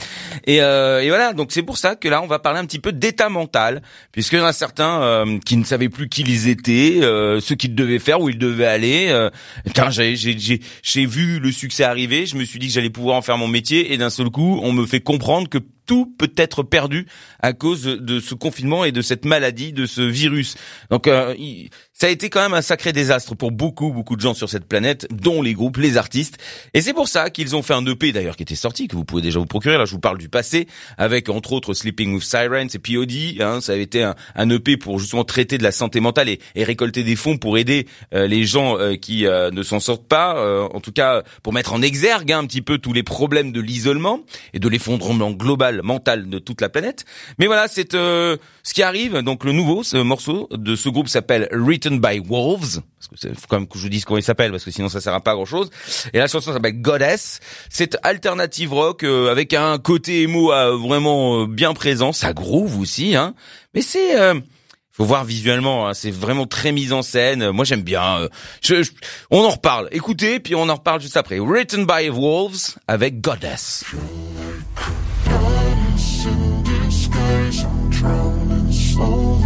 Et, 0.45 0.61
euh, 0.61 1.01
et 1.01 1.09
voilà, 1.09 1.33
donc 1.33 1.51
c'est 1.51 1.63
pour 1.63 1.77
ça 1.77 1.95
que 1.95 2.07
là 2.07 2.21
on 2.21 2.27
va 2.27 2.39
parler 2.39 2.59
un 2.59 2.65
petit 2.65 2.79
peu 2.79 2.91
d'état 2.91 3.29
mental, 3.29 3.81
puisqu'il 4.11 4.39
y 4.39 4.41
en 4.41 4.45
a 4.45 4.53
certains 4.53 5.01
euh, 5.01 5.39
qui 5.45 5.57
ne 5.57 5.63
savaient 5.63 5.89
plus 5.89 6.09
qui 6.09 6.21
ils 6.21 6.47
étaient, 6.47 6.99
euh, 7.01 7.39
ce 7.39 7.53
qu'ils 7.53 7.75
devaient 7.75 7.99
faire, 7.99 8.21
où 8.21 8.29
ils 8.29 8.37
devaient 8.37 8.65
aller. 8.65 9.07
Euh, 9.09 9.29
j'ai 10.83 11.05
vu 11.05 11.39
le 11.39 11.51
succès 11.51 11.83
arriver, 11.83 12.25
je 12.25 12.35
me 12.35 12.43
suis 12.45 12.59
dit 12.59 12.67
que 12.67 12.73
j'allais 12.73 12.89
pouvoir 12.89 13.17
en 13.17 13.21
faire 13.21 13.37
mon 13.37 13.47
métier, 13.47 13.93
et 13.93 13.97
d'un 13.97 14.09
seul 14.09 14.29
coup 14.29 14.59
on 14.61 14.71
me 14.71 14.85
fait 14.85 15.01
comprendre 15.01 15.49
que 15.49 15.59
tout 15.87 16.13
peut 16.17 16.31
être 16.37 16.61
perdu 16.61 17.07
à 17.39 17.53
cause 17.53 17.83
de 17.83 18.19
ce 18.19 18.35
confinement 18.35 18.85
et 18.85 18.91
de 18.91 19.01
cette 19.01 19.25
maladie, 19.25 19.73
de 19.73 19.85
ce 19.85 20.01
virus. 20.01 20.55
Donc 20.91 21.07
euh, 21.07 21.33
ça 21.93 22.07
a 22.07 22.09
été 22.09 22.29
quand 22.29 22.41
même 22.41 22.53
un 22.53 22.61
sacré 22.61 22.93
désastre 22.93 23.35
pour 23.35 23.51
beaucoup, 23.51 23.91
beaucoup 23.91 24.15
de 24.15 24.21
gens 24.21 24.35
sur 24.35 24.49
cette 24.49 24.67
planète, 24.67 25.07
dont 25.09 25.41
les 25.41 25.53
groupes, 25.53 25.77
les 25.77 25.97
artistes. 25.97 26.37
Et 26.73 26.81
c'est 26.81 26.93
pour 26.93 27.07
ça 27.07 27.29
qu'ils 27.29 27.55
ont 27.55 27.63
fait 27.63 27.73
un 27.73 27.85
EP 27.85 28.11
d'ailleurs 28.11 28.35
qui 28.35 28.43
était 28.43 28.55
sorti, 28.55 28.87
que 28.87 28.95
vous 28.95 29.05
pouvez 29.05 29.21
déjà 29.21 29.39
vous 29.39 29.45
procurer. 29.45 29.77
Là, 29.77 29.85
je 29.85 29.91
vous 29.91 29.99
parle 29.99 30.17
du 30.17 30.29
passé, 30.29 30.67
avec 30.97 31.29
entre 31.29 31.53
autres 31.53 31.73
Sleeping 31.73 32.13
with 32.13 32.23
Sirens 32.23 32.75
et 32.75 32.79
POD. 32.79 33.41
Hein, 33.41 33.61
ça 33.61 33.71
avait 33.71 33.83
été 33.83 34.03
un, 34.03 34.49
EP 34.49 34.77
pour 34.77 34.99
justement 34.99 35.23
traiter 35.23 35.57
de 35.57 35.63
la 35.63 35.71
santé 35.71 35.99
mentale 35.99 36.29
et, 36.29 36.39
et 36.55 36.63
récolter 36.63 37.03
des 37.03 37.15
fonds 37.15 37.37
pour 37.37 37.57
aider 37.57 37.87
euh, 38.13 38.27
les 38.27 38.45
gens 38.45 38.77
euh, 38.77 38.95
qui 38.95 39.25
euh, 39.25 39.51
ne 39.51 39.63
s'en 39.63 39.79
sortent 39.79 40.07
pas. 40.07 40.37
euh, 40.37 40.67
en 40.73 40.79
tout 40.79 40.91
cas, 40.91 41.23
pour 41.43 41.53
mettre 41.53 41.73
en 41.73 41.81
exergue 41.81 42.31
hein, 42.31 42.39
un 42.39 42.45
petit 42.45 42.61
peu 42.61 42.77
tous 42.77 42.93
les 42.93 43.03
problèmes 43.03 43.51
de 43.51 43.61
l'isolement 43.61 44.21
et 44.53 44.59
de 44.59 44.67
l'effondrement 44.67 45.31
global 45.31 45.76
mental 45.83 46.29
de 46.29 46.39
toute 46.39 46.61
la 46.61 46.69
planète. 46.69 47.05
Mais 47.39 47.47
voilà, 47.47 47.67
c'est 47.67 47.93
euh, 47.93 48.37
ce 48.63 48.73
qui 48.73 48.83
arrive. 48.83 49.17
Donc 49.19 49.43
le 49.43 49.51
nouveau 49.51 49.83
ce 49.83 49.97
morceau 49.97 50.47
de 50.51 50.75
ce 50.75 50.89
groupe 50.89 51.07
s'appelle 51.07 51.47
Written 51.51 51.99
by 51.99 52.19
Wolves. 52.19 52.81
Parce 53.09 53.21
que 53.21 53.33
faut 53.39 53.47
quand 53.47 53.59
même 53.59 53.67
que 53.67 53.77
je 53.77 53.83
vous 53.83 53.89
dise 53.89 54.05
comment 54.05 54.17
il 54.17 54.23
s'appelle, 54.23 54.51
parce 54.51 54.63
que 54.65 54.71
sinon 54.71 54.89
ça 54.89 54.99
sert 55.01 55.13
à 55.13 55.21
pas 55.21 55.33
grand 55.35 55.45
chose. 55.45 55.69
Et 56.13 56.17
la 56.17 56.27
chanson 56.27 56.51
s'appelle 56.51 56.81
Goddess. 56.81 57.39
C'est 57.69 57.97
alternative 58.03 58.73
rock 58.73 59.03
euh, 59.03 59.31
avec 59.31 59.53
un 59.53 59.77
côté 59.77 60.23
émo 60.23 60.51
euh, 60.51 60.75
vraiment 60.75 61.41
euh, 61.43 61.45
bien 61.47 61.73
présent. 61.73 62.11
Ça 62.11 62.33
groove 62.33 62.79
aussi, 62.79 63.15
hein. 63.15 63.33
Mais 63.73 63.81
c'est 63.81 64.19
euh, 64.19 64.33
faut 64.91 65.05
voir 65.05 65.23
visuellement, 65.25 65.87
hein, 65.87 65.93
c'est 65.93 66.09
vraiment 66.09 66.47
très 66.47 66.71
mis 66.71 66.91
en 66.91 67.03
scène. 67.03 67.51
Moi, 67.51 67.65
j'aime 67.65 67.83
bien. 67.83 68.27
je- 68.63 68.81
je- 68.81 68.91
on 69.29 69.41
en 69.45 69.49
reparle. 69.51 69.87
Écoutez, 69.91 70.39
puis 70.39 70.55
on 70.55 70.67
en 70.69 70.73
reparle 70.75 70.99
juste 71.01 71.17
après. 71.17 71.37
Written 71.39 71.85
by 71.85 72.09
Wolves 72.09 72.77
avec 72.87 73.21
Goddess. 73.21 73.83
eyes, 77.27 77.63
I'm 77.63 77.89
drowning 77.89 78.71
slowly. 78.71 79.36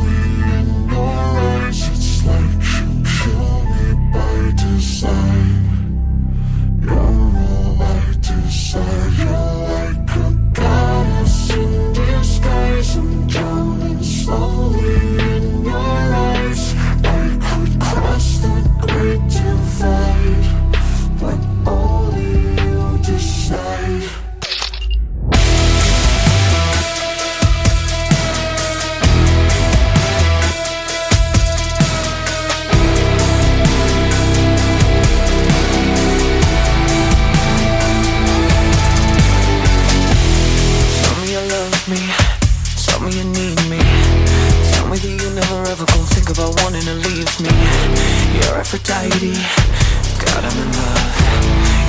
God, 50.21 50.45
I'm 50.45 50.57
in 50.61 50.69
love. 50.71 51.17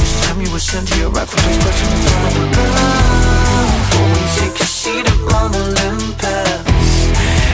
Each 0.01 0.17
time 0.25 0.41
you 0.41 0.49
ascend 0.57 0.89
to 0.89 0.99
your 1.01 1.11
rightful 1.11 1.39
place, 1.43 1.59
touching 1.65 1.91
the 1.93 1.99
throne 2.01 2.25
of 2.25 2.37
above. 2.49 3.93
Go 3.93 4.01
and 4.01 4.29
take 4.41 4.57
a 4.59 4.65
seat 4.65 5.07
upon 5.07 5.55
Olympus. 5.55 6.89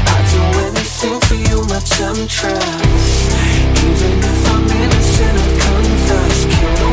I'd 0.06 0.24
do 0.30 0.40
anything 0.66 1.18
for 1.26 1.34
you, 1.34 1.66
my 1.66 1.80
temptress. 1.80 3.10
Even 3.82 4.22
if 4.22 4.50
I'm 4.54 4.70
innocent, 4.70 5.36
I 5.36 5.50
confess. 5.66 6.38
Kill 6.54 6.87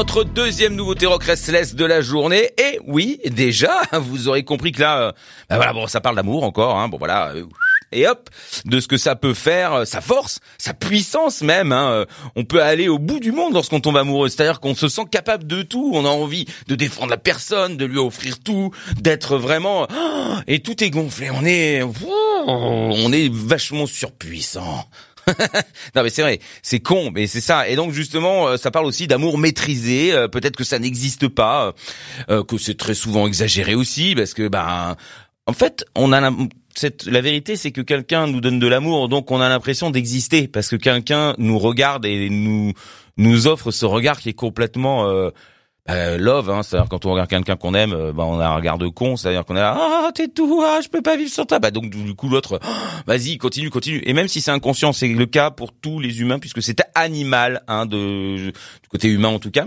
Notre 0.00 0.24
deuxième 0.24 0.76
nouveauté 0.76 1.04
rock 1.04 1.24
restless 1.24 1.74
de 1.74 1.84
la 1.84 2.00
journée. 2.00 2.52
Et 2.56 2.80
oui, 2.86 3.20
déjà, 3.26 3.82
vous 3.92 4.28
aurez 4.28 4.44
compris 4.44 4.72
que 4.72 4.80
là, 4.80 5.12
bah 5.50 5.56
voilà, 5.56 5.74
bon, 5.74 5.86
ça 5.88 6.00
parle 6.00 6.16
d'amour 6.16 6.42
encore. 6.42 6.78
Hein, 6.78 6.88
bon 6.88 6.96
voilà. 6.96 7.32
euh, 7.34 7.44
et 7.92 8.06
hop, 8.06 8.30
de 8.64 8.80
ce 8.80 8.88
que 8.88 8.96
ça 8.96 9.14
peut 9.14 9.34
faire, 9.34 9.74
euh, 9.74 9.84
sa 9.84 10.00
force, 10.00 10.40
sa 10.56 10.72
puissance 10.72 11.42
même. 11.42 11.70
Hein, 11.72 12.06
on 12.34 12.44
peut 12.44 12.62
aller 12.62 12.88
au 12.88 12.98
bout 12.98 13.20
du 13.20 13.30
monde 13.30 13.52
lorsqu'on 13.52 13.80
tombe 13.80 13.98
amoureux. 13.98 14.30
C'est-à-dire 14.30 14.60
qu'on 14.60 14.74
se 14.74 14.88
sent 14.88 15.04
capable 15.10 15.46
de 15.46 15.60
tout. 15.60 15.90
On 15.92 16.06
a 16.06 16.08
envie 16.08 16.46
de 16.66 16.76
défendre 16.76 17.10
la 17.10 17.18
personne, 17.18 17.76
de 17.76 17.84
lui 17.84 17.98
offrir 17.98 18.38
tout, 18.38 18.70
d'être 18.98 19.36
vraiment. 19.36 19.86
et 20.46 20.60
tout 20.60 20.82
est 20.82 20.88
gonflé. 20.88 21.28
On 21.30 21.44
est, 21.44 21.82
on 22.46 23.12
est 23.12 23.30
vachement 23.30 23.84
surpuissant. 23.84 24.88
non 25.94 26.02
mais 26.02 26.10
c'est 26.10 26.22
vrai, 26.22 26.40
c'est 26.62 26.80
con, 26.80 27.10
mais 27.12 27.26
c'est 27.26 27.40
ça. 27.40 27.68
Et 27.68 27.76
donc 27.76 27.92
justement, 27.92 28.48
euh, 28.48 28.56
ça 28.56 28.70
parle 28.70 28.86
aussi 28.86 29.06
d'amour 29.06 29.38
maîtrisé. 29.38 30.12
Euh, 30.12 30.28
Peut-être 30.28 30.56
que 30.56 30.64
ça 30.64 30.78
n'existe 30.78 31.28
pas, 31.28 31.74
euh, 32.30 32.44
que 32.44 32.58
c'est 32.58 32.76
très 32.76 32.94
souvent 32.94 33.26
exagéré 33.26 33.74
aussi, 33.74 34.14
parce 34.14 34.34
que 34.34 34.48
ben, 34.48 34.96
en 35.46 35.52
fait, 35.52 35.84
on 35.94 36.12
a 36.12 36.20
la, 36.20 36.30
cette, 36.74 37.06
la 37.06 37.20
vérité, 37.20 37.56
c'est 37.56 37.72
que 37.72 37.80
quelqu'un 37.80 38.26
nous 38.26 38.40
donne 38.40 38.58
de 38.58 38.66
l'amour, 38.66 39.08
donc 39.08 39.30
on 39.30 39.40
a 39.40 39.48
l'impression 39.48 39.90
d'exister, 39.90 40.48
parce 40.48 40.68
que 40.68 40.76
quelqu'un 40.76 41.34
nous 41.38 41.58
regarde 41.58 42.06
et 42.06 42.30
nous 42.30 42.72
nous 43.16 43.46
offre 43.46 43.70
ce 43.70 43.84
regard 43.84 44.18
qui 44.18 44.30
est 44.30 44.34
complètement 44.34 45.06
euh, 45.08 45.30
euh, 45.90 46.18
love, 46.18 46.50
hein, 46.50 46.62
c'est-à-dire 46.62 46.88
quand 46.88 47.04
on 47.06 47.12
regarde 47.12 47.28
quelqu'un 47.28 47.56
qu'on 47.56 47.74
aime, 47.74 47.92
euh, 47.92 48.12
bah, 48.12 48.24
on 48.26 48.38
a 48.40 48.46
un 48.46 48.56
regard 48.56 48.78
de 48.78 48.88
con, 48.88 49.16
c'est-à-dire 49.16 49.44
qu'on 49.44 49.56
est 49.56 49.60
là, 49.60 49.76
ah 49.78 50.10
t'es 50.14 50.28
tout, 50.28 50.62
ah 50.64 50.80
je 50.82 50.88
peux 50.88 51.02
pas 51.02 51.16
vivre 51.16 51.30
sans 51.30 51.44
toi, 51.44 51.58
bah 51.58 51.70
donc 51.70 51.90
du 51.90 52.14
coup 52.14 52.28
l'autre, 52.28 52.60
Ah, 52.62 53.02
vas-y 53.06 53.38
continue, 53.38 53.70
continue. 53.70 54.02
Et 54.04 54.12
même 54.12 54.28
si 54.28 54.40
c'est 54.40 54.50
inconscient, 54.50 54.92
c'est 54.92 55.08
le 55.08 55.26
cas 55.26 55.50
pour 55.50 55.72
tous 55.72 56.00
les 56.00 56.20
humains 56.20 56.38
puisque 56.38 56.62
c'est 56.62 56.82
animal, 56.94 57.62
hein, 57.68 57.86
de 57.86 58.36
du 58.36 58.88
côté 58.88 59.08
humain 59.08 59.28
en 59.28 59.38
tout 59.38 59.50
cas. 59.50 59.66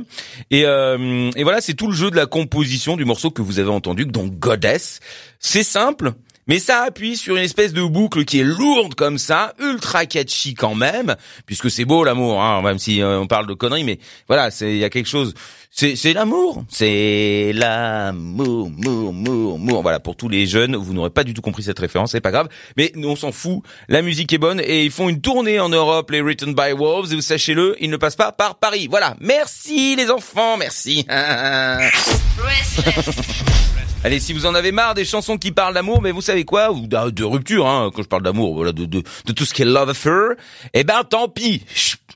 Et, 0.52 0.66
euh, 0.66 1.32
et 1.36 1.44
voilà, 1.44 1.62
c'est 1.62 1.74
tout 1.74 1.88
le 1.88 1.94
jeu 1.94 2.12
de 2.12 2.16
la 2.16 2.26
composition 2.26 2.98
du 2.98 3.06
morceau 3.06 3.32
que 3.32 3.42
vous 3.42 3.60
avez 3.60 3.70
entendu, 3.70 4.06
donc 4.06 4.38
Goddess. 4.40 5.00
C'est 5.40 5.64
simple. 5.64 6.14
Mais 6.48 6.60
ça 6.60 6.84
appuie 6.84 7.18
sur 7.18 7.36
une 7.36 7.44
espèce 7.44 7.74
de 7.74 7.84
boucle 7.84 8.26
qui 8.26 8.40
est 8.40 8.44
lourde 8.44 8.96
comme 8.96 9.18
ça, 9.18 9.54
ultra 9.60 10.06
catchy 10.06 10.54
quand 10.54 10.76
même, 10.76 11.16
puisque 11.46 11.72
c'est 11.72 11.86
beau 11.86 12.04
l'amour, 12.04 12.42
hein, 12.42 12.62
même 12.62 12.80
si 12.80 13.02
euh, 13.02 13.20
on 13.20 13.28
parle 13.28 13.48
de 13.48 13.54
conneries, 13.54 13.84
mais 13.84 14.00
voilà, 14.28 14.50
il 14.62 14.78
y 14.78 14.84
a 14.84 14.90
quelque 14.90 15.10
chose. 15.10 15.34
C'est 15.76 15.96
c'est 15.96 16.14
l'amour, 16.14 16.64
c'est 16.70 17.52
l'amour, 17.54 18.70
mour, 18.70 19.12
mour, 19.12 19.58
mour. 19.58 19.82
Voilà, 19.82 20.00
pour 20.00 20.16
tous 20.16 20.30
les 20.30 20.46
jeunes, 20.46 20.76
vous 20.76 20.94
n'aurez 20.94 21.10
pas 21.10 21.24
du 21.24 21.34
tout 21.34 21.42
compris 21.42 21.64
cette 21.64 21.80
référence, 21.80 22.12
c'est 22.12 22.22
pas 22.22 22.32
grave, 22.32 22.48
mais 22.78 22.92
nous 22.96 23.10
on 23.10 23.16
s'en 23.16 23.32
fout. 23.32 23.64
La 23.88 24.04
musique 24.04 24.32
est 24.34 24.38
bonne 24.38 24.60
et 24.60 24.84
ils 24.84 24.92
font 24.92 25.10
une 25.10 25.22
tournée 25.22 25.60
en 25.60 25.70
Europe, 25.70 26.12
les 26.12 26.22
Written 26.22 26.54
by 26.54 26.74
Wolves. 26.74 27.12
Et 27.12 27.16
vous 27.16 27.22
sachez-le, 27.22 27.76
ils 27.80 27.90
ne 27.90 27.98
passent 27.98 28.16
pas 28.16 28.32
par 28.32 28.56
Paris. 28.56 28.88
Voilà, 28.90 29.16
merci 29.20 29.96
les 29.96 30.12
enfants, 30.12 30.58
merci. 30.58 31.08
Allez, 34.06 34.20
si 34.20 34.34
vous 34.34 34.46
en 34.46 34.54
avez 34.54 34.74
marre 34.74 34.96
des 34.96 35.06
chansons 35.06 35.38
qui 35.38 35.54
parlent 35.54 35.74
d'amour, 35.74 36.02
mais 36.02 36.12
vous 36.12 36.20
savez 36.20 36.44
quoi, 36.44 36.74
ou 36.74 36.88
de, 36.88 37.24
rupture, 37.24 37.66
hein, 37.66 37.90
quand 37.96 38.04
je 38.04 38.08
parle 38.10 38.24
d'amour, 38.24 38.54
voilà, 38.54 38.74
de, 38.74 38.86
tout 39.32 39.46
ce 39.46 39.54
qui 39.54 39.62
est 39.62 39.66
love 39.66 39.92
affair, 39.92 40.32
eh 40.74 40.84
ben 40.84 41.06
tant 41.10 41.30
pis. 41.30 41.64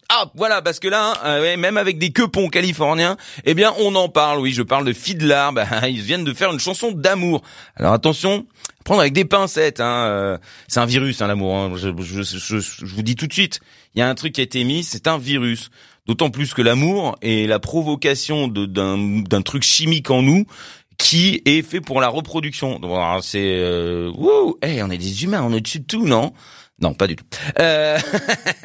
Ah, 0.10 0.30
voilà, 0.36 0.62
parce 0.62 0.80
que 0.80 0.90
là, 0.90 1.14
hein, 1.14 1.18
euh, 1.24 1.56
même 1.56 1.78
avec 1.78 1.98
des 1.98 2.12
quepons 2.12 2.50
californiens, 2.50 3.16
eh 3.46 3.54
bien, 3.54 3.74
on 3.80 3.96
en 3.96 4.10
parle. 4.10 4.40
Oui, 4.40 4.52
je 4.52 4.64
parle 4.64 4.84
de 4.84 4.92
Fiddler. 4.92 5.48
Bah, 5.54 5.66
ils 5.88 6.02
viennent 6.02 6.26
de 6.26 6.34
faire 6.34 6.52
une 6.52 6.60
chanson 6.60 6.92
d'amour. 6.92 7.42
Alors 7.78 7.94
attention, 7.94 8.46
prendre 8.84 9.00
avec 9.00 9.14
des 9.14 9.26
pincettes. 9.26 9.80
Hein, 9.80 10.08
euh, 10.08 10.38
c'est 10.68 10.82
un 10.82 10.86
virus, 10.86 11.22
hein, 11.22 11.28
l'amour. 11.28 11.56
Hein. 11.56 11.72
Je, 11.78 11.94
je, 12.22 12.86
vous 12.86 13.02
dis 13.02 13.16
tout 13.16 13.28
de 13.28 13.34
suite, 13.34 13.62
il 13.96 14.00
y 14.00 14.02
a 14.02 14.10
un 14.10 14.16
truc 14.16 14.34
qui 14.34 14.42
a 14.42 14.44
été 14.44 14.66
mis, 14.66 14.84
c'est 14.84 15.08
un 15.08 15.18
virus. 15.18 15.70
D'autant 16.06 16.30
plus 16.30 16.54
que 16.54 16.62
l'amour 16.62 17.18
est 17.22 17.48
la 17.48 17.60
provocation 17.60 18.48
d'un 18.48 19.42
truc 19.42 19.64
chimique 19.64 20.10
en 20.10 20.22
nous 20.22 20.46
qui 20.98 21.42
est 21.46 21.62
fait 21.62 21.82
pour 21.82 22.02
la 22.02 22.08
reproduction. 22.08 22.80
C'est 23.22 23.58
euh, 23.60 24.12
wouh, 24.16 24.58
hey, 24.62 24.82
on 24.82 24.90
est 24.90 24.98
des 24.98 25.24
humains, 25.24 25.44
on 25.44 25.54
est 25.54 25.62
dessus 25.62 25.80
de 25.80 25.86
tout, 25.86 26.06
non? 26.06 26.34
Non, 26.80 26.94
pas 26.94 27.08
du 27.08 27.16
tout. 27.16 27.26
Euh, 27.60 27.98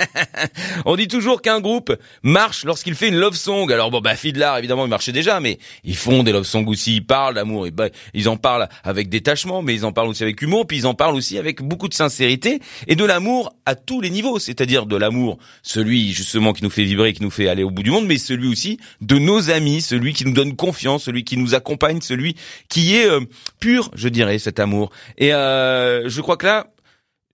on 0.84 0.96
dit 0.96 1.08
toujours 1.08 1.40
qu'un 1.40 1.60
groupe 1.60 1.96
marche 2.22 2.64
lorsqu'il 2.66 2.94
fait 2.94 3.08
une 3.08 3.16
love 3.16 3.34
song. 3.34 3.72
Alors 3.72 3.90
bon, 3.90 4.02
bah 4.02 4.16
Fiddler, 4.16 4.52
évidemment, 4.58 4.84
il 4.84 4.90
marchait 4.90 5.12
déjà, 5.12 5.40
mais 5.40 5.58
ils 5.82 5.96
font 5.96 6.22
des 6.22 6.30
love 6.30 6.44
songs 6.44 6.66
aussi. 6.66 6.96
Ils 6.96 7.06
parlent 7.06 7.34
d'amour. 7.34 7.66
Ils 8.12 8.28
en 8.28 8.36
parlent 8.36 8.68
avec 8.84 9.08
détachement, 9.08 9.62
mais 9.62 9.74
ils 9.74 9.86
en 9.86 9.92
parlent 9.92 10.08
aussi 10.08 10.22
avec 10.22 10.42
humour. 10.42 10.66
Puis 10.66 10.76
ils 10.76 10.86
en 10.86 10.92
parlent 10.92 11.14
aussi 11.14 11.38
avec 11.38 11.62
beaucoup 11.62 11.88
de 11.88 11.94
sincérité 11.94 12.60
et 12.86 12.96
de 12.96 13.04
l'amour 13.06 13.56
à 13.64 13.76
tous 13.76 14.02
les 14.02 14.10
niveaux. 14.10 14.38
C'est-à-dire 14.38 14.84
de 14.84 14.96
l'amour, 14.96 15.38
celui 15.62 16.12
justement 16.12 16.52
qui 16.52 16.64
nous 16.64 16.70
fait 16.70 16.84
vibrer, 16.84 17.14
qui 17.14 17.22
nous 17.22 17.30
fait 17.30 17.48
aller 17.48 17.62
au 17.62 17.70
bout 17.70 17.82
du 17.82 17.90
monde, 17.90 18.04
mais 18.06 18.18
celui 18.18 18.48
aussi 18.48 18.78
de 19.00 19.16
nos 19.16 19.48
amis, 19.48 19.80
celui 19.80 20.12
qui 20.12 20.26
nous 20.26 20.34
donne 20.34 20.54
confiance, 20.54 21.04
celui 21.04 21.24
qui 21.24 21.38
nous 21.38 21.54
accompagne, 21.54 22.02
celui 22.02 22.36
qui 22.68 22.94
est 22.94 23.06
euh, 23.06 23.20
pur, 23.58 23.90
je 23.94 24.10
dirais, 24.10 24.38
cet 24.38 24.60
amour. 24.60 24.90
Et 25.16 25.32
euh, 25.32 26.10
je 26.10 26.20
crois 26.20 26.36
que 26.36 26.44
là, 26.44 26.66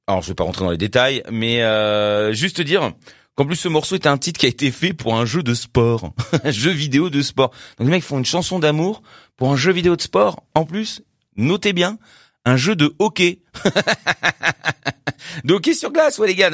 alors 0.09 0.23
je 0.23 0.29
vais 0.29 0.35
pas 0.35 0.45
rentrer 0.45 0.65
dans 0.65 0.71
les 0.71 0.79
détails, 0.79 1.23
mais 1.31 1.63
euh, 1.63 2.33
juste 2.33 2.61
dire 2.63 2.93
qu'en 3.35 3.45
plus 3.45 3.57
ce 3.57 3.69
morceau 3.69 3.95
est 3.95 4.07
un 4.07 4.17
titre 4.17 4.41
qui 4.41 4.47
a 4.47 4.49
été 4.49 4.71
fait 4.71 4.95
pour 4.95 5.15
un 5.17 5.27
jeu 5.27 5.43
de 5.43 5.55
sport, 5.55 6.13
un 6.45 6.51
jeu 6.51 6.71
vidéo 6.71 7.11
de 7.11 7.21
sport. 7.21 7.51
Donc 7.79 7.87
les 7.87 7.93
mecs 7.93 8.03
font 8.03 8.19
une 8.19 8.25
chanson 8.25 8.59
d'amour 8.59 9.03
pour 9.37 9.53
un 9.53 9.57
jeu 9.57 9.71
vidéo 9.71 9.97
de 9.97 10.01
sport. 10.01 10.43
En 10.55 10.65
plus, 10.65 11.03
notez 11.37 11.75
bien, 11.75 11.99
un 12.47 12.57
jeu 12.57 12.75
de 12.75 12.95
hockey. 12.99 13.43
de 15.45 15.55
hockey 15.55 15.75
sur 15.75 15.93
glace, 15.93 16.19
ouais 16.19 16.29
les 16.29 16.35
gars. 16.35 16.51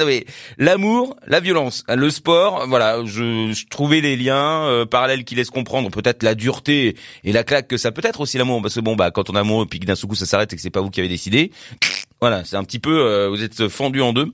L'amour, 0.57 1.15
la 1.27 1.39
violence, 1.39 1.83
le 1.87 2.09
sport, 2.09 2.65
voilà. 2.67 3.03
Je, 3.05 3.51
je 3.53 3.65
trouvais 3.67 4.01
les 4.01 4.17
liens 4.17 4.65
euh, 4.65 4.85
parallèles 4.85 5.23
qui 5.23 5.35
laissent 5.35 5.49
comprendre 5.49 5.89
peut-être 5.89 6.23
la 6.23 6.35
dureté 6.35 6.95
et 7.23 7.31
la 7.31 7.43
claque 7.43 7.67
que 7.67 7.77
ça 7.77 7.91
peut 7.91 8.01
être 8.05 8.21
aussi 8.21 8.37
l'amour, 8.37 8.61
parce 8.61 8.75
que 8.75 8.79
bon 8.81 8.95
bah 8.95 9.11
quand 9.11 9.29
on 9.29 9.35
est 9.35 9.39
amoureux 9.39 9.65
puis 9.65 9.79
que 9.79 9.85
d'un 9.85 9.95
seul 9.95 10.09
coup 10.09 10.15
ça 10.15 10.25
s'arrête 10.25 10.51
et 10.53 10.55
que 10.55 10.61
c'est 10.61 10.69
pas 10.69 10.81
vous 10.81 10.89
qui 10.89 10.99
avez 10.99 11.09
décidé, 11.09 11.51
voilà, 12.21 12.43
c'est 12.45 12.55
un 12.55 12.63
petit 12.63 12.79
peu, 12.79 13.05
euh, 13.05 13.29
vous 13.29 13.43
êtes 13.43 13.67
fendu 13.67 14.01
en 14.01 14.13
deux, 14.13 14.31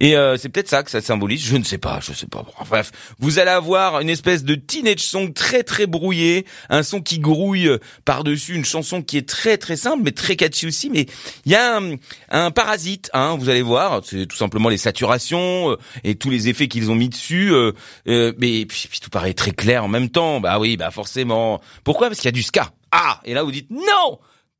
et 0.00 0.16
euh, 0.16 0.36
c'est 0.36 0.48
peut-être 0.48 0.68
ça 0.68 0.82
que 0.82 0.90
ça 0.90 1.00
symbolise. 1.00 1.44
Je 1.44 1.56
ne 1.56 1.64
sais 1.64 1.78
pas, 1.78 2.00
je 2.02 2.12
sais 2.12 2.26
pas. 2.26 2.44
Bref, 2.68 2.92
vous 3.18 3.38
allez 3.38 3.50
avoir 3.50 4.00
une 4.00 4.10
espèce 4.10 4.44
de 4.44 4.54
teenage 4.54 5.00
song 5.00 5.32
très 5.32 5.62
très 5.62 5.86
brouillé, 5.86 6.46
un 6.70 6.82
son 6.82 7.00
qui 7.00 7.18
grouille 7.18 7.70
par 8.04 8.24
dessus, 8.24 8.54
une 8.54 8.64
chanson 8.64 9.02
qui 9.02 9.16
est 9.18 9.28
très 9.28 9.58
très 9.58 9.76
simple 9.76 10.02
mais 10.04 10.12
très 10.12 10.36
catchy 10.36 10.66
aussi. 10.66 10.90
Mais 10.90 11.06
il 11.44 11.52
y 11.52 11.54
a 11.54 11.78
un, 11.78 11.96
un 12.30 12.50
parasite, 12.50 13.10
hein, 13.12 13.36
vous 13.38 13.48
allez 13.48 13.62
voir, 13.62 14.00
c'est 14.04 14.26
tout 14.26 14.36
simplement 14.36 14.68
les 14.68 14.78
saturations 14.78 15.70
euh, 15.70 15.78
et 16.02 16.14
tous 16.14 16.30
les 16.30 16.48
effets 16.48 16.68
qu'ils 16.68 16.90
ont 16.90 16.94
mis 16.94 17.08
dessus. 17.08 17.52
euh, 17.52 17.72
euh, 18.08 18.32
mais 18.38 18.66
puis, 18.66 18.88
tout 19.00 19.10
paraît 19.10 19.34
très 19.34 19.52
clair 19.52 19.84
en 19.84 19.88
même 19.88 20.08
temps. 20.08 20.40
Bah 20.40 20.58
oui, 20.58 20.76
bah 20.76 20.90
forcément. 20.90 21.60
Pourquoi? 21.84 22.08
Parce 22.08 22.20
qu'il 22.20 22.28
y 22.28 22.28
a 22.28 22.32
du 22.32 22.42
ska. 22.42 22.70
Ah, 22.90 23.20
et 23.24 23.34
là 23.34 23.42
vous 23.42 23.52
dites 23.52 23.70
non. 23.70 24.18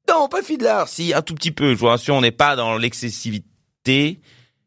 Non, 0.09 0.29
pas 0.29 0.43
Fiddler. 0.43 0.85
Si, 0.87 1.15
un 1.15 1.23
tout 1.23 1.35
petit 1.35 1.51
peu. 1.51 1.75
Je 1.75 1.79
vous 1.79 1.87
rassure, 1.87 2.15
on 2.15 2.21
n'est 2.21 2.31
pas 2.31 2.57
dans 2.57 2.77
l'excessivité. 2.77 4.21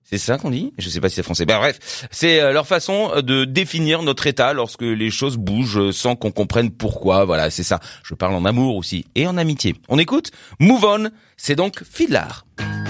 C'est 0.10 0.18
ça 0.18 0.38
qu'on 0.38 0.52
dit? 0.52 0.72
Je 0.78 0.90
sais 0.90 1.02
pas 1.02 1.10
si 1.10 1.16
c'est 1.16 1.24
français. 1.24 1.46
Ben, 1.46 1.58
bref, 1.58 2.08
c'est 2.12 2.40
euh, 2.40 2.54
leur 2.54 2.66
façon 2.66 3.12
de 3.22 3.44
définir 3.44 4.04
notre 4.04 4.26
état 4.26 4.54
lorsque 4.54 4.84
les 4.84 5.12
choses 5.12 5.36
bougent 5.36 5.92
sans 5.92 6.16
qu'on 6.16 6.32
comprenne 6.32 6.72
pourquoi. 6.72 7.26
Voilà, 7.26 7.50
c'est 7.50 7.64
ça. 7.64 7.82
Je 8.04 8.14
parle 8.14 8.34
en 8.36 8.46
amour 8.46 8.78
aussi 8.78 9.06
et 9.16 9.28
en 9.28 9.36
amitié. 9.36 9.76
On 9.90 10.00
écoute 10.00 10.32
Move 10.60 10.86
On. 10.86 11.10
C'est 11.36 11.56
donc 11.56 11.84
Fiddler. 11.84 12.87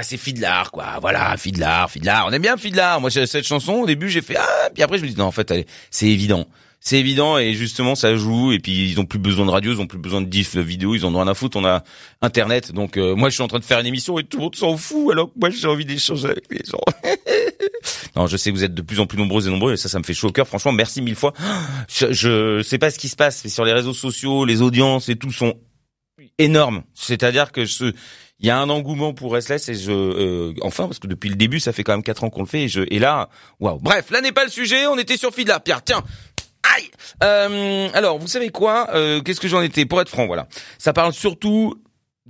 Ah 0.00 0.02
c'est 0.02 0.16
Fiddler 0.16 0.62
quoi, 0.72 0.98
voilà 1.00 1.36
Fiddler, 1.36 1.84
Fiddler, 1.90 2.20
on 2.26 2.32
aime 2.32 2.40
bien 2.42 2.56
Fiddler. 2.56 2.96
Moi 3.00 3.10
cette 3.10 3.46
chanson 3.46 3.74
au 3.74 3.86
début 3.86 4.08
j'ai 4.08 4.22
fait 4.22 4.36
ah 4.38 4.70
puis 4.72 4.82
après 4.82 4.96
je 4.98 5.02
me 5.04 5.08
dis 5.08 5.16
non 5.16 5.26
en 5.26 5.30
fait 5.32 5.50
est- 5.50 5.66
c'est 5.90 6.06
évident, 6.06 6.46
c'est 6.80 6.98
évident 6.98 7.36
et 7.36 7.52
justement 7.52 7.94
ça 7.94 8.16
joue 8.16 8.52
et 8.52 8.58
puis 8.58 8.88
ils 8.90 8.98
ont 8.98 9.04
plus 9.04 9.18
besoin 9.18 9.44
de 9.44 9.50
radio, 9.50 9.72
ils 9.72 9.80
ont 9.80 9.86
plus 9.86 9.98
besoin 9.98 10.22
de 10.22 10.26
diff 10.26 10.56
vidéo, 10.56 10.94
ils 10.94 11.04
ont 11.04 11.10
rien 11.12 11.28
à 11.28 11.34
foutre, 11.34 11.58
on 11.58 11.64
a 11.66 11.84
internet. 12.22 12.72
Donc 12.72 12.96
euh, 12.96 13.14
moi 13.14 13.28
je 13.28 13.34
suis 13.34 13.42
en 13.42 13.48
train 13.48 13.58
de 13.58 13.64
faire 13.64 13.78
une 13.80 13.86
émission 13.86 14.18
et 14.18 14.24
tout 14.24 14.38
le 14.38 14.44
monde 14.44 14.56
s'en 14.56 14.76
fout 14.78 15.12
alors 15.12 15.26
que 15.26 15.38
moi 15.38 15.50
j'ai 15.50 15.66
envie 15.66 15.84
d'échanger 15.84 16.28
avec 16.30 16.44
les 16.50 16.62
gens. 16.64 16.80
non, 18.16 18.26
je 18.26 18.36
sais 18.38 18.50
que 18.50 18.56
vous 18.56 18.64
êtes 18.64 18.74
de 18.74 18.82
plus 18.82 19.00
en 19.00 19.06
plus 19.06 19.18
nombreux 19.18 19.46
et 19.46 19.50
nombreux 19.50 19.74
et 19.74 19.76
ça 19.76 19.88
ça 19.90 19.98
me 19.98 20.04
fait 20.04 20.14
chaud 20.14 20.28
au 20.28 20.32
cœur. 20.32 20.46
Franchement, 20.48 20.72
merci 20.72 21.02
mille 21.02 21.16
fois. 21.16 21.34
Je, 21.88 22.12
je 22.12 22.62
sais 22.62 22.78
pas 22.78 22.90
ce 22.90 22.98
qui 22.98 23.08
se 23.08 23.16
passe 23.16 23.42
mais 23.44 23.50
sur 23.50 23.64
les 23.64 23.72
réseaux 23.74 23.92
sociaux, 23.94 24.44
les 24.46 24.62
audiences 24.62 25.08
et 25.10 25.16
tout 25.16 25.32
sont 25.32 25.54
énormes. 26.38 26.82
C'est-à-dire 26.94 27.52
que 27.52 27.64
je 27.64 27.92
il 28.40 28.46
y 28.46 28.50
a 28.50 28.58
un 28.58 28.68
engouement 28.70 29.12
pour 29.12 29.32
Restless 29.32 29.68
et 29.68 29.74
je 29.74 29.92
euh, 29.92 30.54
enfin 30.62 30.86
parce 30.86 30.98
que 30.98 31.06
depuis 31.06 31.28
le 31.28 31.36
début 31.36 31.60
ça 31.60 31.72
fait 31.72 31.84
quand 31.84 31.92
même 31.92 32.02
quatre 32.02 32.24
ans 32.24 32.30
qu'on 32.30 32.40
le 32.40 32.46
fait 32.46 32.62
et 32.62 32.68
je 32.68 32.82
et 32.90 32.98
là 32.98 33.28
waouh. 33.60 33.78
Bref 33.80 34.10
là 34.10 34.20
n'est 34.20 34.32
pas 34.32 34.44
le 34.44 34.50
sujet 34.50 34.86
on 34.86 34.98
était 34.98 35.16
sur 35.16 35.32
Fidla 35.34 35.60
Pierre 35.60 35.82
tiens. 35.82 36.02
Aïe. 36.76 36.90
Euh, 37.22 37.88
alors 37.94 38.18
vous 38.18 38.28
savez 38.28 38.50
quoi 38.50 38.88
euh, 38.94 39.20
qu'est-ce 39.20 39.40
que 39.40 39.48
j'en 39.48 39.62
étais? 39.62 39.84
Pour 39.84 40.00
être 40.00 40.08
franc 40.08 40.26
voilà. 40.26 40.46
Ça 40.78 40.92
parle 40.92 41.12
surtout 41.12 41.74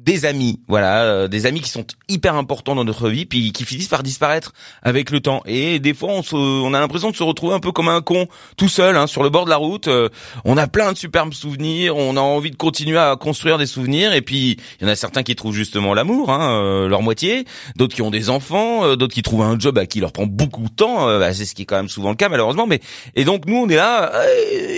des 0.05 0.25
amis, 0.25 0.61
voilà, 0.67 1.03
euh, 1.03 1.29
des 1.29 1.47
amis 1.47 1.61
qui 1.61 1.69
sont 1.69 1.85
hyper 2.09 2.35
importants 2.35 2.75
dans 2.75 2.85
notre 2.85 3.11
vie, 3.11 3.27
puis 3.27 3.53
qui 3.53 3.65
finissent 3.65 3.89
par 3.89 4.03
disparaître 4.03 4.53
avec 4.83 5.11
le 5.11 5.21
temps. 5.21 5.43
Et 5.47 5.79
des 5.79 5.93
fois, 5.93 6.11
on, 6.11 6.23
se, 6.23 6.35
on 6.35 6.73
a 6.73 6.81
l'impression 6.81 7.11
de 7.11 7.17
se 7.17 7.23
retrouver 7.23 7.55
un 7.55 7.61
peu 7.61 7.71
comme 7.71 7.89
un 7.89 8.01
con, 8.01 8.27
tout 8.57 8.69
seul, 8.69 8.97
hein, 8.97 9.07
sur 9.07 9.23
le 9.23 9.29
bord 9.29 9.45
de 9.45 9.51
la 9.51 9.57
route. 9.57 9.89
Euh, 9.89 10.09
on 10.45 10.57
a 10.57 10.67
plein 10.67 10.93
de 10.93 10.99
superbes 10.99 11.35
souvenirs, 11.35 11.97
on 11.97 12.17
a 12.17 12.21
envie 12.21 12.51
de 12.51 12.57
continuer 12.57 12.99
à 12.99 13.17
construire 13.17 13.59
des 13.59 13.67
souvenirs. 13.67 14.15
Et 14.15 14.23
puis, 14.23 14.57
il 14.81 14.87
y 14.87 14.89
en 14.89 14.93
a 14.93 14.97
certains 14.97 15.23
qui 15.23 15.37
trouvent 15.37 15.55
justement 15.55 15.93
l'amour, 15.93 16.31
hein, 16.31 16.51
euh, 16.51 16.89
leur 16.89 17.03
moitié, 17.03 17.45
d'autres 17.77 17.95
qui 17.95 18.03
ont 18.03 18.11
des 18.11 18.31
enfants, 18.31 18.97
d'autres 18.97 19.15
qui 19.15 19.23
trouvent 19.23 19.43
un 19.43 19.59
job 19.59 19.77
à 19.77 19.87
qui 19.87 20.01
leur 20.01 20.13
prend 20.13 20.27
beaucoup 20.27 20.63
de 20.63 20.75
temps. 20.75 21.07
Bah, 21.19 21.35
c'est 21.35 21.45
ce 21.45 21.55
qui 21.55 21.63
est 21.63 21.67
quand 21.67 21.77
même 21.77 21.89
souvent 21.89 22.11
le 22.11 22.17
cas, 22.17 22.31
malheureusement. 22.31 22.67
Mais 22.67 22.81
et 23.15 23.25
donc 23.25 23.47
nous, 23.47 23.57
on 23.57 23.69
est 23.69 23.77
là. 23.77 24.13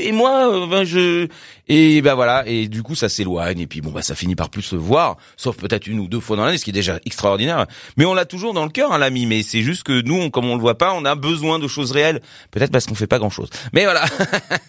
et 0.03 0.11
moi, 0.11 0.67
ben, 0.67 0.85
je 0.85 1.29
et 1.69 2.03
ben 2.03 2.15
voilà. 2.15 2.45
Et 2.47 2.69
du 2.69 2.83
coup, 2.83 2.95
ça 2.95 3.09
s'éloigne. 3.09 3.61
Et 3.61 3.67
puis 3.67 3.81
bon, 3.81 3.91
bah 3.91 4.03
ça 4.03 4.15
finit 4.15 4.35
par 4.35 4.51
plus 4.51 4.63
se 4.63 4.77
voir 4.77 5.17
sauf 5.37 5.57
peut-être 5.57 5.87
une 5.87 6.01
ou 6.01 6.09
deux 6.09 6.21
fois 6.21 6.37
dans 6.37 6.45
l'année, 6.45 6.59
ce 6.59 6.65
qui 6.65 6.71
est 6.71 6.75
déjà 6.75 6.99
extraordinaire. 7.05 7.67
Mais 7.97 8.05
on 8.05 8.15
l'a 8.15 8.25
toujours 8.25 8.53
dans 8.53 8.65
le 8.65 8.71
cœur, 8.71 8.93
hein, 8.93 8.99
l'ami. 8.99 9.27
Mais 9.27 9.43
c'est 9.43 9.63
juste 9.63 9.85
que 9.85 10.03
nous, 10.03 10.31
comme 10.31 10.47
on 10.47 10.55
le 10.55 10.61
voit 10.61 10.79
pas, 10.79 10.93
on 10.95 11.05
a 11.05 11.15
besoin 11.15 11.59
de 11.59 11.69
choses 11.69 11.93
réelles. 11.93 12.21
Peut-être 12.51 12.73
parce 12.73 12.87
qu'on 12.87 12.95
fait 12.95 13.07
pas 13.07 13.19
grand-chose. 13.19 13.49
Mais 13.73 13.85
voilà. 13.85 14.05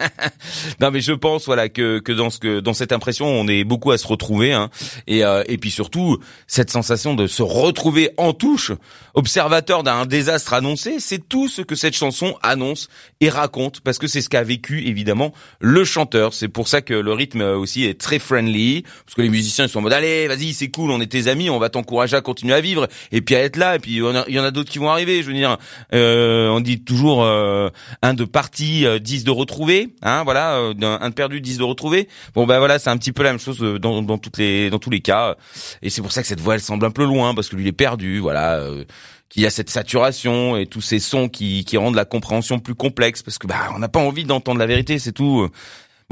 non, 0.80 0.92
mais 0.92 1.02
je 1.02 1.14
pense 1.14 1.46
voilà 1.46 1.70
que 1.70 2.00
que 2.00 2.12
dans 2.12 2.30
ce 2.30 2.40
que 2.40 2.60
dans 2.60 2.74
cette 2.74 2.92
impression, 2.92 3.26
on 3.28 3.48
est 3.48 3.64
beaucoup 3.64 3.92
à 3.92 3.98
se 3.98 4.08
retrouver. 4.08 4.54
Hein. 4.54 4.70
Et 5.08 5.24
euh, 5.24 5.44
et 5.48 5.58
puis 5.58 5.72
surtout 5.72 6.20
cette 6.48 6.70
sensation 6.70 7.16
de 7.16 7.28
se 7.28 7.44
retrouver 7.44 8.12
en 8.18 8.34
touche, 8.34 8.72
observateur 9.14 9.84
d'un 9.84 10.06
désastre 10.06 10.54
annoncé, 10.54 11.00
c'est 11.00 11.28
tout 11.28 11.48
ce 11.48 11.62
que 11.62 11.76
cette 11.76 11.96
chanson 11.96 12.36
annonce 12.42 12.90
et 13.20 13.30
raconte 13.30 13.82
parce 13.82 13.98
que 13.98 14.08
c'est 14.08 14.22
ce 14.22 14.30
qu'a 14.30 14.44
vécu 14.44 14.88
évidemment 14.88 15.34
le 15.60 15.84
chanteur. 15.84 16.34
C'est 16.34 16.48
pour 16.48 16.68
ça 16.68 16.82
que 16.82 16.93
le 17.02 17.14
rythme 17.14 17.42
aussi 17.42 17.86
est 17.86 18.00
très 18.00 18.20
friendly 18.20 18.84
parce 19.06 19.16
que 19.16 19.22
les 19.22 19.30
musiciens 19.30 19.66
ils 19.66 19.70
sont 19.70 19.80
en 19.80 19.82
mode 19.82 19.94
allez 19.94 20.28
vas-y, 20.28 20.54
c'est 20.54 20.70
cool, 20.70 20.92
on 20.92 21.02
est 21.02 21.08
tes 21.08 21.28
amis, 21.28 21.50
on 21.50 21.60
va 21.60 21.70
t'encourager 21.70 22.16
à 22.16 22.22
continuer 22.22 22.54
à 22.54 22.62
vivre 22.62 22.88
et 23.12 23.22
puis 23.22 23.36
à 23.36 23.42
être 23.42 23.58
là. 23.58 23.76
Et 23.76 23.80
puis 23.80 23.92
il 23.94 24.34
y 24.34 24.40
en 24.40 24.44
a 24.44 24.52
d'autres 24.52 24.72
qui 24.72 24.80
vont 24.80 24.90
arriver. 24.90 25.22
Je 25.22 25.28
veux 25.28 25.34
dire, 25.34 25.58
euh, 25.94 26.50
on 26.50 26.60
dit 26.60 26.84
toujours 26.84 27.24
euh, 27.24 27.70
un 28.02 28.14
de 28.14 28.26
parti, 28.26 28.86
euh, 28.86 29.00
dix 29.00 29.24
de 29.24 29.32
retrouver, 29.32 29.96
hein, 30.02 30.24
voilà, 30.24 30.56
euh, 30.56 30.74
un 30.82 31.10
de 31.10 31.14
perdu, 31.14 31.42
dix 31.42 31.58
de 31.58 31.64
retrouver. 31.64 32.08
Bon 32.36 32.46
ben 32.46 32.60
voilà, 32.60 32.80
c'est 32.80 32.90
un 32.90 32.98
petit 32.98 33.12
peu 33.12 33.24
la 33.24 33.32
même 33.32 33.40
chose 33.40 33.60
dans, 33.60 34.02
dans 34.02 34.18
toutes 34.18 34.38
les 34.38 34.70
dans 34.70 34.80
tous 34.80 34.90
les 34.90 35.02
cas. 35.02 35.36
Et 35.82 35.90
c'est 35.90 36.02
pour 36.02 36.12
ça 36.12 36.22
que 36.22 36.28
cette 36.28 36.42
voix 36.42 36.56
elle 36.56 36.62
semble 36.62 36.86
un 36.86 36.92
peu 36.92 37.06
loin 37.06 37.34
parce 37.34 37.50
que 37.50 37.56
lui 37.56 37.64
il 37.64 37.68
est 37.68 37.72
perdu, 37.72 38.20
voilà. 38.20 38.56
Euh, 38.56 38.84
qu'il 39.30 39.42
y 39.42 39.48
a 39.48 39.50
cette 39.50 39.72
saturation 39.72 40.58
et 40.58 40.68
tous 40.68 40.82
ces 40.82 41.00
sons 41.00 41.28
qui, 41.28 41.66
qui 41.66 41.76
rendent 41.76 41.96
la 41.96 42.06
compréhension 42.06 42.60
plus 42.60 42.76
complexe 42.76 43.24
parce 43.24 43.40
que 43.40 43.48
bah 43.48 43.70
on 43.76 43.80
n'a 43.80 43.90
pas 43.90 44.00
envie 44.00 44.26
d'entendre 44.26 44.60
la 44.60 44.68
vérité, 44.68 45.00
c'est 45.00 45.12
tout. 45.12 45.50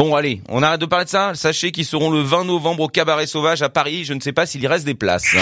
Bon, 0.02 0.16
allez, 0.16 0.42
on 0.50 0.64
arrête 0.64 0.82
de 0.82 0.88
parler 0.88 1.06
de 1.06 1.12
ça. 1.12 1.36
Sachez 1.36 1.72
qu'ils 1.72 1.86
seront 1.86 2.10
le 2.10 2.22
20 2.22 2.46
novembre 2.46 2.82
au 2.82 2.88
Cabaret 2.88 3.28
Sauvage 3.28 3.62
à 3.62 3.70
Paris. 3.70 4.04
Je 4.04 4.14
ne 4.14 4.20
sais 4.20 4.34
pas 4.34 4.48
s'il 4.48 4.64
y 4.64 4.66
reste 4.66 4.84
des 4.84 4.96
places. 4.96 5.36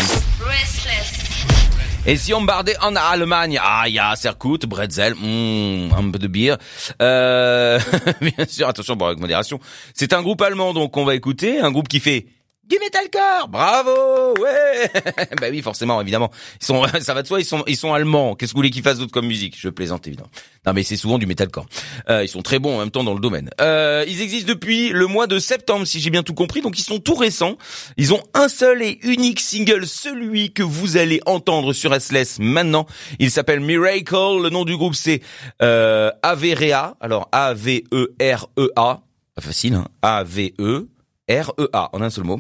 Et 2.06 2.18
si 2.18 2.34
on 2.34 2.42
bardait 2.42 2.76
en 2.82 2.94
Allemagne, 2.98 3.58
ah, 3.64 3.86
il 3.88 3.94
y 3.94 4.00
a 4.00 4.14
Serkut, 4.18 4.68
Bretzel, 4.68 5.14
hmm, 5.14 5.94
un 5.98 6.12
peu 6.12 6.20
de 6.20 6.28
bière. 6.28 6.58
Euh, 7.02 7.80
bien 8.22 8.46
sûr, 8.50 8.68
attention, 8.68 8.98
bon, 8.98 9.06
avec 9.06 9.20
modération. 9.20 9.62
C'est 9.94 10.12
un 10.12 10.22
groupe 10.22 10.42
allemand, 10.42 10.74
donc 10.74 10.98
on 10.98 11.06
va 11.06 11.16
écouter, 11.16 11.62
un 11.62 11.72
groupe 11.72 11.88
qui 11.88 12.02
fait 12.02 12.26
du 12.70 12.78
metalcore, 12.78 13.48
bravo, 13.48 14.36
ouais. 14.40 14.92
bah 15.42 15.48
oui, 15.50 15.62
forcément, 15.64 16.00
évidemment. 16.02 16.30
Ils 16.62 16.66
sont, 16.66 16.86
ça 17.02 17.16
va 17.16 17.24
de 17.24 17.28
soi, 17.28 17.40
ils 17.40 17.46
sont, 17.46 17.64
ils 17.66 17.76
sont 17.76 17.94
allemands. 17.94 18.36
Qu'est-ce 18.36 18.52
que 18.52 18.56
vous 18.56 18.60
voulez 18.60 18.70
qu'ils 18.70 18.84
fassent 18.84 19.00
d'autre 19.00 19.12
comme 19.12 19.26
musique? 19.26 19.56
Je 19.58 19.70
plaisante 19.70 20.06
évidemment. 20.06 20.30
Non, 20.68 20.74
mais 20.74 20.84
c'est 20.84 20.96
souvent 20.96 21.18
du 21.18 21.26
metalcore. 21.26 21.66
Euh, 22.10 22.24
ils 22.24 22.28
sont 22.28 22.44
très 22.44 22.60
bons 22.60 22.76
en 22.76 22.80
même 22.80 22.92
temps 22.92 23.04
dans 23.04 23.16
le 23.16 23.20
domaine. 23.20 23.50
Euh, 23.60 24.06
ils 24.08 24.22
existent 24.22 24.48
depuis 24.48 24.90
le 24.90 25.08
mois 25.08 25.26
de 25.26 25.40
septembre, 25.40 25.88
si 25.88 26.00
j'ai 26.00 26.12
bien 26.12 26.22
tout 26.22 26.36
compris. 26.36 26.62
Donc 26.62 26.78
ils 26.78 26.84
sont 26.84 27.00
tout 27.00 27.16
récents. 27.16 27.58
Ils 27.98 28.14
ont 28.14 28.22
un 28.36 28.48
seul 28.48 28.84
et 28.84 29.00
unique 29.02 29.40
single, 29.40 29.88
celui 29.88 30.54
que 30.54 30.62
vous 30.62 30.98
allez 30.98 31.22
entendre 31.26 31.74
sur 31.74 32.00
SLS 32.00 32.38
maintenant. 32.40 32.86
Il 33.18 33.32
s'appelle 33.32 33.62
Miracle. 33.62 34.44
Le 34.44 34.50
nom 34.50 34.64
du 34.64 34.78
groupe 34.78 34.96
c'est 34.96 35.22
euh, 35.64 36.12
Averea. 36.22 36.98
Alors 37.00 37.30
A 37.32 37.56
V 37.56 37.84
E 37.92 38.14
R 38.22 38.48
E 38.60 38.70
A. 38.76 39.02
Pas 39.34 39.42
facile, 39.42 39.74
hein. 39.74 39.88
A 40.04 40.24
V 40.24 40.54
E 40.60 40.88
R-E-A 41.30 41.90
en 41.94 42.02
un 42.02 42.10
seul 42.10 42.24
mot. 42.24 42.40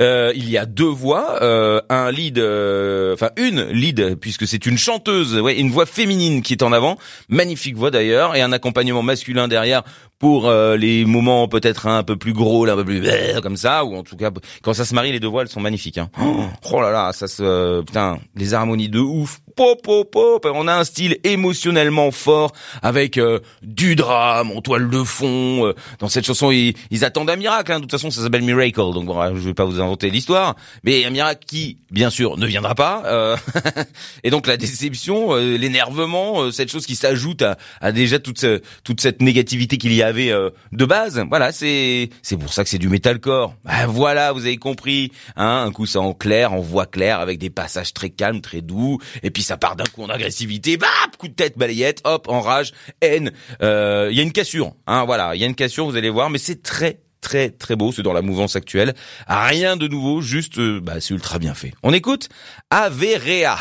Euh, 0.00 0.32
il 0.36 0.48
y 0.50 0.58
a 0.58 0.66
deux 0.66 0.84
voix, 0.84 1.42
euh, 1.42 1.80
un 1.88 2.10
lead, 2.10 2.38
euh, 2.38 3.14
enfin 3.14 3.30
une 3.36 3.64
lead 3.64 4.16
puisque 4.16 4.46
c'est 4.46 4.66
une 4.66 4.78
chanteuse, 4.78 5.38
ouais, 5.40 5.58
une 5.58 5.70
voix 5.70 5.86
féminine 5.86 6.42
qui 6.42 6.52
est 6.52 6.62
en 6.62 6.72
avant, 6.72 6.98
magnifique 7.28 7.76
voix 7.76 7.90
d'ailleurs, 7.90 8.36
et 8.36 8.42
un 8.42 8.52
accompagnement 8.52 9.02
masculin 9.02 9.48
derrière 9.48 9.82
pour 10.18 10.48
euh, 10.48 10.76
les 10.76 11.04
moments 11.04 11.46
peut-être 11.46 11.86
un 11.86 12.02
peu 12.02 12.16
plus 12.16 12.32
gros, 12.32 12.66
un 12.66 12.74
peu 12.74 12.84
plus 12.84 13.02
comme 13.42 13.56
ça, 13.56 13.84
ou 13.84 13.96
en 13.96 14.02
tout 14.02 14.16
cas 14.16 14.30
quand 14.62 14.72
ça 14.72 14.84
se 14.84 14.94
marie, 14.94 15.12
les 15.12 15.20
deux 15.20 15.28
voix 15.28 15.42
elles 15.42 15.48
sont 15.48 15.60
magnifiques. 15.60 15.98
Hein. 15.98 16.10
Oh 16.72 16.80
là 16.80 16.90
là, 16.90 17.12
ça 17.12 17.28
se 17.28 17.80
putain, 17.82 18.18
les 18.34 18.54
harmonies 18.54 18.88
de 18.88 18.98
ouf. 18.98 19.38
Pop, 19.54 19.80
pop, 19.82 20.10
pop. 20.10 20.46
On 20.52 20.68
a 20.68 20.74
un 20.74 20.84
style 20.84 21.16
émotionnellement 21.24 22.10
fort 22.10 22.52
avec 22.82 23.16
euh, 23.16 23.38
du 23.62 23.96
drame 23.96 24.50
en 24.50 24.60
toile 24.60 24.90
de 24.90 25.02
fond. 25.02 25.66
Euh, 25.66 25.74
dans 25.98 26.08
cette 26.08 26.26
chanson, 26.26 26.50
ils, 26.50 26.74
attendent 27.04 27.30
un 27.30 27.36
miracle. 27.36 27.72
Hein. 27.72 27.76
De 27.76 27.82
toute 27.82 27.92
façon, 27.92 28.10
ça 28.10 28.20
s'appelle 28.20 28.42
Miracle, 28.42 28.80
donc 28.92 29.06
bon, 29.06 29.34
je 29.34 29.40
vais 29.40 29.54
pas 29.54 29.64
vous 29.64 29.80
inventer 29.80 30.10
l'histoire, 30.10 30.56
mais 30.82 31.06
un 31.06 31.10
miracle 31.10 31.44
qui, 31.46 31.78
bien 31.90 32.10
sûr, 32.10 32.36
ne 32.36 32.46
viendra 32.46 32.74
pas. 32.74 33.36
et 34.24 34.30
donc 34.30 34.46
la 34.46 34.58
déception, 34.58 35.34
l'énervement, 35.36 36.50
cette 36.50 36.70
chose 36.70 36.84
qui 36.84 36.96
s'ajoute 36.96 37.40
à, 37.40 37.56
à, 37.80 37.92
déjà 37.92 38.18
toute, 38.18 38.44
toute 38.84 39.00
cette 39.00 39.22
négativité 39.22 39.78
qu'il 39.78 39.94
y 39.94 40.02
a 40.02 40.05
avait 40.06 40.30
euh, 40.30 40.50
de 40.72 40.84
base. 40.84 41.22
Voilà, 41.28 41.52
c'est 41.52 42.10
c'est 42.22 42.36
pour 42.36 42.52
ça 42.52 42.64
que 42.64 42.70
c'est 42.70 42.78
du 42.78 42.88
metalcore. 42.88 43.54
Ben 43.64 43.86
voilà, 43.86 44.32
vous 44.32 44.46
avez 44.46 44.56
compris. 44.56 45.12
Hein, 45.36 45.64
un 45.66 45.72
coup 45.72 45.86
c'est 45.86 45.98
en 45.98 46.14
clair, 46.14 46.52
en 46.52 46.60
voix 46.60 46.86
claire, 46.86 47.20
avec 47.20 47.38
des 47.38 47.50
passages 47.50 47.92
très 47.92 48.10
calmes, 48.10 48.40
très 48.40 48.62
doux, 48.62 48.98
et 49.22 49.30
puis 49.30 49.42
ça 49.42 49.56
part 49.56 49.76
d'un 49.76 49.84
coup 49.84 50.02
en 50.02 50.08
agressivité, 50.08 50.76
bap, 50.76 51.16
coup 51.18 51.28
de 51.28 51.34
tête, 51.34 51.58
balayette, 51.58 52.00
hop, 52.04 52.28
enrage, 52.28 52.72
haine. 53.00 53.32
Euh, 53.62 54.08
il 54.10 54.16
y 54.16 54.20
a 54.20 54.22
une 54.22 54.32
cassure. 54.32 54.72
Hein, 54.86 55.04
voilà, 55.04 55.34
il 55.34 55.40
y 55.40 55.44
a 55.44 55.46
une 55.46 55.54
cassure, 55.54 55.86
vous 55.86 55.96
allez 55.96 56.10
voir, 56.10 56.30
mais 56.30 56.38
c'est 56.38 56.62
très 56.62 57.00
très 57.20 57.50
très 57.50 57.74
beau, 57.76 57.92
c'est 57.92 58.02
dans 58.02 58.12
la 58.12 58.22
mouvance 58.22 58.56
actuelle. 58.56 58.94
Rien 59.26 59.76
de 59.76 59.88
nouveau, 59.88 60.20
juste, 60.20 60.58
euh, 60.58 60.80
bah, 60.80 61.00
c'est 61.00 61.14
ultra 61.14 61.38
bien 61.38 61.54
fait. 61.54 61.72
On 61.82 61.92
écoute 61.92 62.28
Averea. 62.70 63.56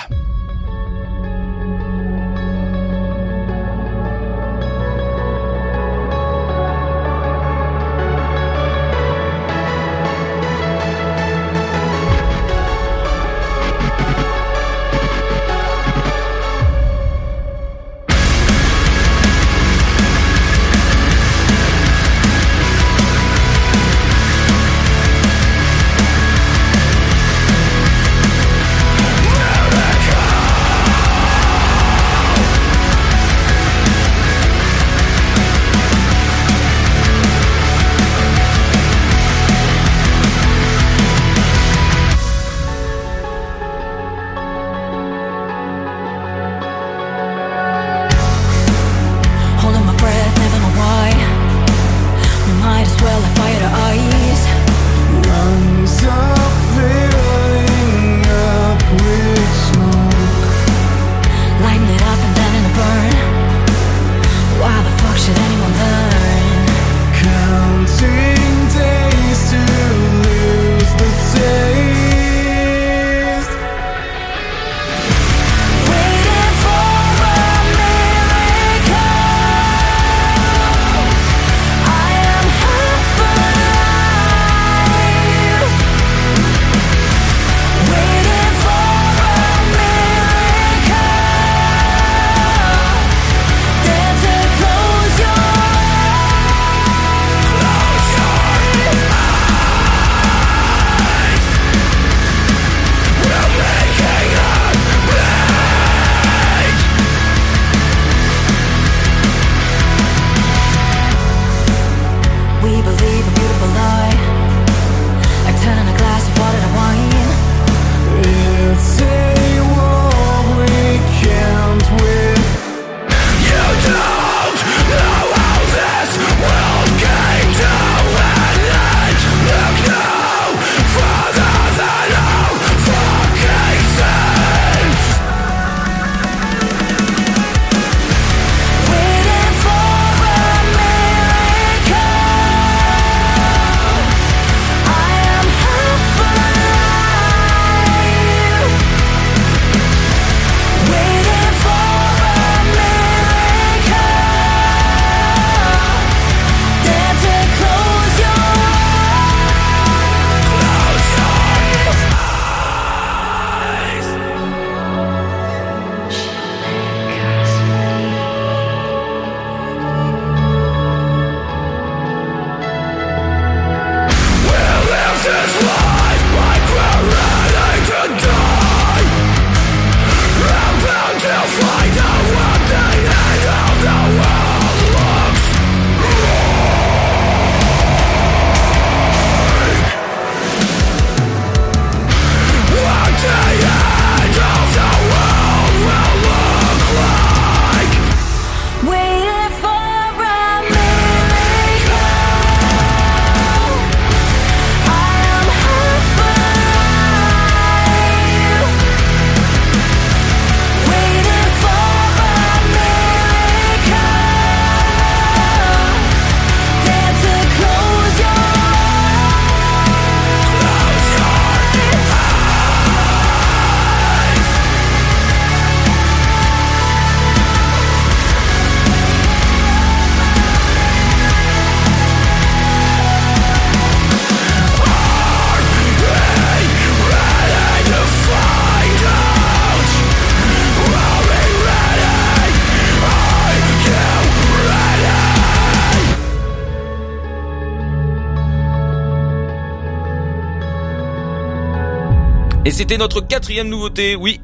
C'était 252.85 252.99
notre 252.99 253.19
quatrième 253.19 253.67
nouveauté, 253.67 254.15
oui. 254.15 254.39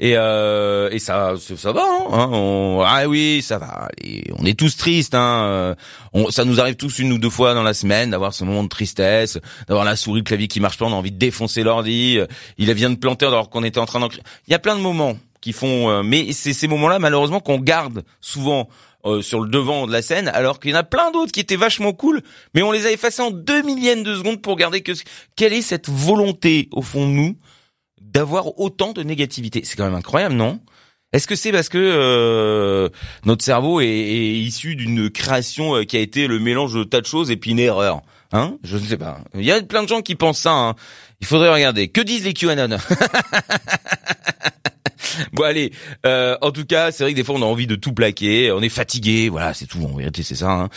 Et 0.00 0.16
euh, 0.16 0.88
et 0.90 0.98
ça 0.98 1.34
ça 1.36 1.70
va, 1.70 1.82
hein, 1.82 2.30
on, 2.32 2.82
ah 2.82 3.06
oui, 3.06 3.42
ça 3.42 3.58
va. 3.58 3.90
On 4.38 4.46
est 4.46 4.58
tous 4.58 4.78
tristes, 4.78 5.14
hein. 5.14 5.76
On, 6.14 6.30
ça 6.30 6.46
nous 6.46 6.60
arrive 6.60 6.76
tous 6.76 6.98
une 6.98 7.12
ou 7.12 7.18
deux 7.18 7.28
fois 7.28 7.52
dans 7.52 7.62
la 7.62 7.74
semaine 7.74 8.08
d'avoir 8.08 8.32
ce 8.32 8.42
moment 8.42 8.64
de 8.64 8.70
tristesse, 8.70 9.38
d'avoir 9.68 9.84
la 9.84 9.96
souris, 9.96 10.20
le 10.20 10.24
clavier 10.24 10.48
qui 10.48 10.60
marche 10.60 10.78
pas, 10.78 10.86
on 10.86 10.92
a 10.92 10.94
envie 10.94 11.12
de 11.12 11.18
défoncer 11.18 11.62
l'ordi. 11.62 12.18
Il 12.56 12.72
vient 12.72 12.88
de 12.88 12.94
planter 12.94 13.26
alors 13.26 13.50
qu'on 13.50 13.62
était 13.62 13.80
en 13.80 13.84
train 13.84 14.00
d'en. 14.00 14.08
Il 14.48 14.50
y 14.50 14.54
a 14.54 14.58
plein 14.58 14.76
de 14.76 14.80
moments 14.80 15.18
qui 15.42 15.52
font, 15.52 15.90
euh, 15.90 16.02
mais 16.02 16.32
c'est 16.32 16.54
ces 16.54 16.68
moments-là 16.68 16.98
malheureusement 16.98 17.40
qu'on 17.40 17.58
garde 17.58 18.02
souvent 18.22 18.66
euh, 19.04 19.20
sur 19.20 19.40
le 19.40 19.50
devant 19.50 19.86
de 19.86 19.92
la 19.92 20.00
scène, 20.00 20.28
alors 20.28 20.58
qu'il 20.58 20.70
y 20.70 20.74
en 20.74 20.78
a 20.78 20.84
plein 20.84 21.10
d'autres 21.10 21.32
qui 21.32 21.40
étaient 21.40 21.54
vachement 21.54 21.92
cool, 21.92 22.22
mais 22.54 22.62
on 22.62 22.72
les 22.72 22.86
a 22.86 22.92
effacés 22.92 23.20
en 23.20 23.30
deux 23.30 23.60
millièmes 23.60 24.04
de 24.04 24.14
secondes 24.14 24.40
pour 24.40 24.56
garder 24.56 24.80
que 24.80 24.92
quelle 25.36 25.52
est 25.52 25.60
cette 25.60 25.90
volonté 25.90 26.70
au 26.72 26.80
fond 26.80 27.06
de 27.06 27.12
nous 27.12 27.36
d'avoir 28.12 28.58
autant 28.58 28.92
de 28.92 29.02
négativité. 29.02 29.62
C'est 29.64 29.76
quand 29.76 29.84
même 29.84 29.94
incroyable, 29.94 30.34
non? 30.34 30.60
Est-ce 31.12 31.28
que 31.28 31.36
c'est 31.36 31.52
parce 31.52 31.68
que 31.68 31.78
euh, 31.78 32.88
notre 33.24 33.44
cerveau 33.44 33.80
est, 33.80 33.86
est 33.86 34.34
issu 34.38 34.74
d'une 34.74 35.10
création 35.10 35.76
euh, 35.76 35.84
qui 35.84 35.96
a 35.96 36.00
été 36.00 36.26
le 36.26 36.40
mélange 36.40 36.74
de 36.74 36.82
tas 36.82 37.00
de 37.00 37.06
choses 37.06 37.30
et 37.30 37.36
puis 37.36 37.52
une 37.52 37.60
erreur? 37.60 38.02
Hein? 38.32 38.58
Je 38.64 38.76
ne 38.76 38.82
sais 38.82 38.96
pas. 38.96 39.18
Il 39.34 39.44
y 39.44 39.52
a 39.52 39.62
plein 39.62 39.84
de 39.84 39.88
gens 39.88 40.02
qui 40.02 40.16
pensent 40.16 40.40
ça. 40.40 40.52
Hein. 40.52 40.74
Il 41.20 41.26
faudrait 41.26 41.52
regarder. 41.52 41.88
Que 41.88 42.00
disent 42.00 42.24
les 42.24 42.34
QAnon? 42.34 42.78
Bon 45.32 45.44
allez, 45.44 45.72
euh, 46.06 46.36
en 46.40 46.50
tout 46.50 46.64
cas, 46.64 46.90
c'est 46.90 47.04
vrai 47.04 47.12
que 47.12 47.16
des 47.16 47.24
fois 47.24 47.36
on 47.36 47.42
a 47.42 47.46
envie 47.46 47.66
de 47.66 47.76
tout 47.76 47.92
plaquer, 47.92 48.50
on 48.52 48.62
est 48.62 48.68
fatigué, 48.68 49.28
voilà, 49.28 49.54
c'est 49.54 49.66
tout. 49.66 49.82
En 49.84 49.96
vérité, 49.96 50.22
c'est 50.22 50.34
ça. 50.34 50.50
Hein. 50.50 50.68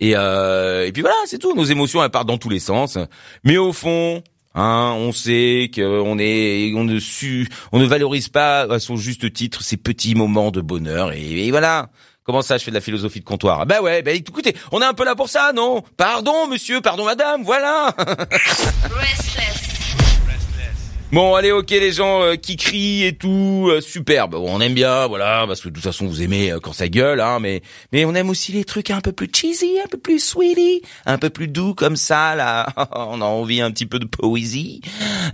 Et 0.00 0.16
euh, 0.16 0.86
et 0.86 0.92
puis 0.92 1.02
voilà, 1.02 1.16
c'est 1.26 1.38
tout. 1.38 1.54
Nos 1.54 1.64
émotions 1.64 2.02
elles 2.02 2.10
partent 2.10 2.28
dans 2.28 2.38
tous 2.38 2.48
les 2.48 2.60
sens. 2.60 2.98
Mais 3.44 3.56
au 3.56 3.72
fond, 3.72 4.22
Hein, 4.54 4.94
on 4.96 5.12
sait 5.12 5.70
qu'on 5.74 6.18
est, 6.18 6.72
on 6.74 6.84
ne 6.84 6.98
su, 6.98 7.48
on 7.72 7.78
ne 7.78 7.86
valorise 7.86 8.28
pas 8.28 8.62
à 8.62 8.78
son 8.78 8.96
juste 8.96 9.32
titre 9.32 9.62
ces 9.62 9.76
petits 9.76 10.14
moments 10.14 10.50
de 10.50 10.60
bonheur 10.60 11.12
et, 11.12 11.50
voilà. 11.50 11.88
Comment 12.24 12.42
ça, 12.42 12.56
je 12.56 12.62
fais 12.62 12.70
de 12.70 12.76
la 12.76 12.80
philosophie 12.80 13.18
de 13.18 13.24
comptoir? 13.24 13.66
Bah 13.66 13.82
ouais, 13.82 14.00
bah 14.02 14.12
écoutez, 14.12 14.54
on 14.70 14.80
est 14.80 14.84
un 14.84 14.94
peu 14.94 15.04
là 15.04 15.16
pour 15.16 15.28
ça, 15.28 15.52
non? 15.52 15.82
Pardon, 15.96 16.46
monsieur, 16.46 16.80
pardon, 16.80 17.04
madame, 17.04 17.42
voilà. 17.42 17.92
Bon, 21.12 21.34
allez, 21.34 21.52
ok, 21.52 21.68
les 21.68 21.92
gens 21.92 22.22
euh, 22.22 22.36
qui 22.36 22.56
crient 22.56 23.04
et 23.04 23.12
tout, 23.12 23.68
euh, 23.70 23.82
superbe. 23.82 24.30
Bon, 24.30 24.46
on 24.48 24.62
aime 24.62 24.72
bien, 24.72 25.06
voilà, 25.08 25.44
parce 25.46 25.60
que 25.60 25.68
de 25.68 25.74
toute 25.74 25.82
façon, 25.82 26.06
vous 26.06 26.22
aimez 26.22 26.50
euh, 26.50 26.58
quand 26.58 26.72
ça 26.72 26.88
gueule, 26.88 27.20
hein. 27.20 27.38
Mais, 27.38 27.60
mais 27.92 28.06
on 28.06 28.14
aime 28.14 28.30
aussi 28.30 28.52
les 28.52 28.64
trucs 28.64 28.90
un 28.90 29.02
peu 29.02 29.12
plus 29.12 29.28
cheesy, 29.30 29.78
un 29.84 29.88
peu 29.88 29.98
plus 29.98 30.24
sweetie, 30.24 30.80
un 31.04 31.18
peu 31.18 31.28
plus 31.28 31.48
doux 31.48 31.74
comme 31.74 31.96
ça. 31.96 32.34
Là, 32.34 32.66
on 32.96 33.20
a 33.20 33.26
envie 33.26 33.60
un 33.60 33.70
petit 33.70 33.84
peu 33.84 33.98
de 33.98 34.06
poésie, 34.06 34.80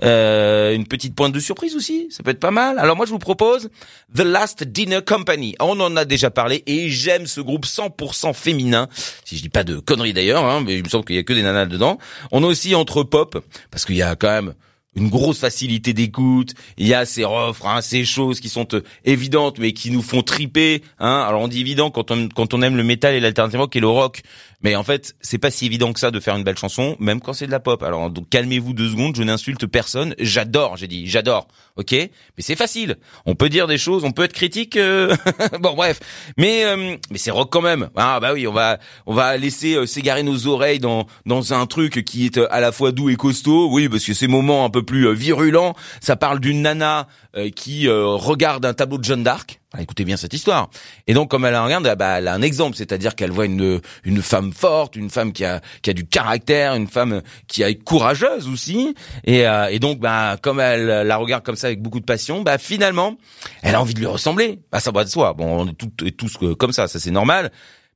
une 0.03 0.85
petite 0.89 1.15
pointe 1.15 1.33
de 1.33 1.39
surprise 1.39 1.77
aussi. 1.77 2.09
Ça 2.11 2.25
peut 2.25 2.33
être 2.33 2.41
pas 2.41 2.51
mal. 2.51 2.81
Alors 2.81 2.97
moi, 2.97 3.07
je 3.07 3.13
vous 3.13 3.21
propose 3.21 3.71
The 4.13 4.25
Last 4.25 4.65
Dinner 4.65 5.03
Company. 5.07 5.55
On 5.61 5.79
en 5.79 5.95
a 5.95 6.05
déjà 6.05 6.33
parlé 6.33 6.65
et 6.67 6.89
j'aime 6.89 7.29
ce 7.29 7.41
groupe 7.41 7.67
100% 7.67 8.35
féminin. 8.35 8.89
Si 9.25 9.37
je 9.37 9.43
dis 9.43 9.49
pas 9.49 9.63
de 9.63 9.79
conneries 9.79 10.13
d'ailleurs, 10.13 10.45
hein, 10.45 10.61
mais 10.67 10.75
il 10.75 10.83
me 10.83 10.89
semble 10.89 11.05
qu'il 11.05 11.15
y 11.15 11.21
a 11.21 11.23
que 11.23 11.35
des 11.35 11.43
nanas 11.45 11.67
dedans. 11.67 11.99
On 12.33 12.43
a 12.43 12.49
aussi 12.49 12.75
entre 12.75 13.05
pop, 13.05 13.41
parce 13.71 13.85
qu'il 13.85 13.95
y 13.95 14.03
a 14.03 14.17
quand 14.17 14.27
même 14.27 14.55
une 14.99 15.09
grosse 15.09 15.39
facilité 15.39 15.93
d'écoute. 15.93 16.55
Il 16.77 16.87
y 16.87 16.95
a 16.95 17.07
ces 17.07 17.25
refrains, 17.25 17.81
ces 17.81 18.05
choses 18.05 18.41
qui 18.41 18.49
sont 18.49 18.75
euh, 18.75 18.83
évidentes 19.05 19.59
mais 19.59 19.73
qui 19.73 19.91
nous 19.91 20.03
font 20.03 20.23
triper. 20.23 20.83
Hein 20.99 21.25
Alors 21.27 21.43
on 21.43 21.49
dit 21.49 21.61
évident 21.61 21.91
quand 21.91 22.11
on 22.11 22.29
quand 22.29 22.53
on 22.55 22.63
aime 22.63 22.77
le 22.77 22.85
métal 22.85 23.15
et 23.15 23.21
l'alternative 23.21 23.61
rock 23.61 23.77
et 23.77 23.81
le 23.81 23.89
rock, 23.89 24.23
mais 24.63 24.77
en 24.77 24.85
fait 24.85 25.15
c'est 25.21 25.39
pas 25.39 25.51
si 25.51 25.67
évident 25.67 25.93
que 25.93 26.01
ça 26.01 26.11
de 26.11 26.21
faire 26.21 26.37
une 26.37 26.45
belle 26.45 26.59
chanson, 26.59 26.97
même 26.99 27.21
quand 27.21 27.33
c'est 27.33 27.47
de 27.47 27.51
la 27.51 27.61
pop. 27.61 27.83
Alors 27.83 28.11
donc 28.11 28.29
calmez-vous 28.29 28.73
deux 28.73 28.91
secondes, 28.91 29.17
je 29.17 29.23
n'insulte 29.23 29.67
personne. 29.67 30.15
J'adore, 30.19 30.77
j'ai 30.77 30.89
dit 30.89 31.07
j'adore, 31.07 31.49
ok? 31.77 31.93
Mais 31.93 32.11
c'est 32.39 32.57
facile. 32.57 32.97
On 33.27 33.35
peut 33.35 33.49
dire 33.49 33.67
des 33.67 33.79
choses, 33.79 34.05
on 34.05 34.13
peut 34.13 34.25
être 34.25 34.33
critique. 34.33 34.77
Euh, 34.77 35.15
bon 35.61 35.75
bref, 35.75 36.01
mais 36.37 36.65
euh, 36.65 36.97
mais 37.11 37.19
c'est 37.19 37.31
rock 37.31 37.51
quand 37.51 37.63
même. 37.63 37.89
Ah 37.97 38.21
bah 38.21 38.33
oui, 38.35 38.47
on 38.47 38.53
va 38.53 38.79
on 39.07 39.15
va 39.15 39.37
laisser 39.37 39.87
s'égarer 39.87 40.23
nos 40.23 40.47
oreilles 40.47 40.79
dans 40.81 41.07
dans 41.27 41.53
un 41.55 41.67
truc 41.67 42.05
qui 42.05 42.27
est 42.27 42.39
à 42.51 42.61
la 42.61 42.73
fois 42.73 42.93
doux 42.93 43.11
et 43.11 43.17
costaud. 43.17 43.69
Oui, 43.71 43.89
parce 43.89 44.05
que 44.05 44.15
ces 44.15 44.27
moments 44.27 44.65
un 44.65 44.71
peu 44.71 44.83
plus 44.83 45.07
euh, 45.07 45.13
virulent. 45.13 45.75
Ça 46.01 46.17
parle 46.17 46.41
d'une 46.41 46.63
nana 46.63 47.07
euh, 47.37 47.51
qui 47.51 47.89
euh, 47.89 48.07
regarde 48.07 48.65
un 48.65 48.75
tableau 48.75 48.99
de 48.99 49.05
Jeanne 49.05 49.23
d'Arc. 49.23 49.58
Écoutez 49.83 50.05
bien 50.05 50.17
cette 50.17 50.35
histoire. 50.35 50.71
Et 51.07 51.15
donc, 51.15 51.31
comme 51.31 51.45
elle 51.45 51.53
la 51.53 51.65
regarde, 51.65 51.93
bah, 51.97 52.19
elle 52.19 52.29
a 52.29 52.35
un 52.35 52.43
exemple, 52.43 52.77
c'est-à-dire 52.77 53.15
qu'elle 53.15 53.31
voit 53.31 53.47
une 53.47 53.81
une 54.05 54.23
femme 54.23 54.53
forte, 54.53 54.97
une 54.97 55.11
femme 55.11 55.33
qui 55.33 55.45
a 55.45 55.61
qui 55.83 55.91
a 55.91 55.93
du 55.93 56.07
caractère, 56.07 56.75
une 56.75 56.89
femme 56.89 57.23
qui 57.47 57.63
est 57.63 57.83
courageuse 57.83 58.49
aussi. 58.49 58.95
Et, 59.25 59.45
et 59.71 59.79
donc, 59.79 60.01
bah, 60.01 60.37
comme 60.41 60.61
elle 60.61 60.87
la 60.87 61.17
regarde 61.17 61.45
comme 61.45 61.57
ça 61.57 61.69
avec 61.69 61.81
beaucoup 61.81 62.01
de 62.01 62.05
passion, 62.05 62.43
bah 62.43 62.59
finalement, 62.59 63.17
elle 63.63 63.75
a 63.75 63.81
envie 63.81 63.95
de 63.95 64.01
lui 64.01 64.07
ressembler. 64.07 64.61
Bah, 64.73 64.81
ça 64.81 64.91
va 64.91 65.05
de 65.05 65.09
soi. 65.11 65.35
Bon, 65.35 65.63
on 65.63 65.69
est 65.69 65.75
toutes 65.75 66.17
tous 66.17 66.37
comme 66.59 66.73
ça, 66.73 66.89
ça 66.89 66.99
c'est 66.99 67.11
normal. 67.11 67.51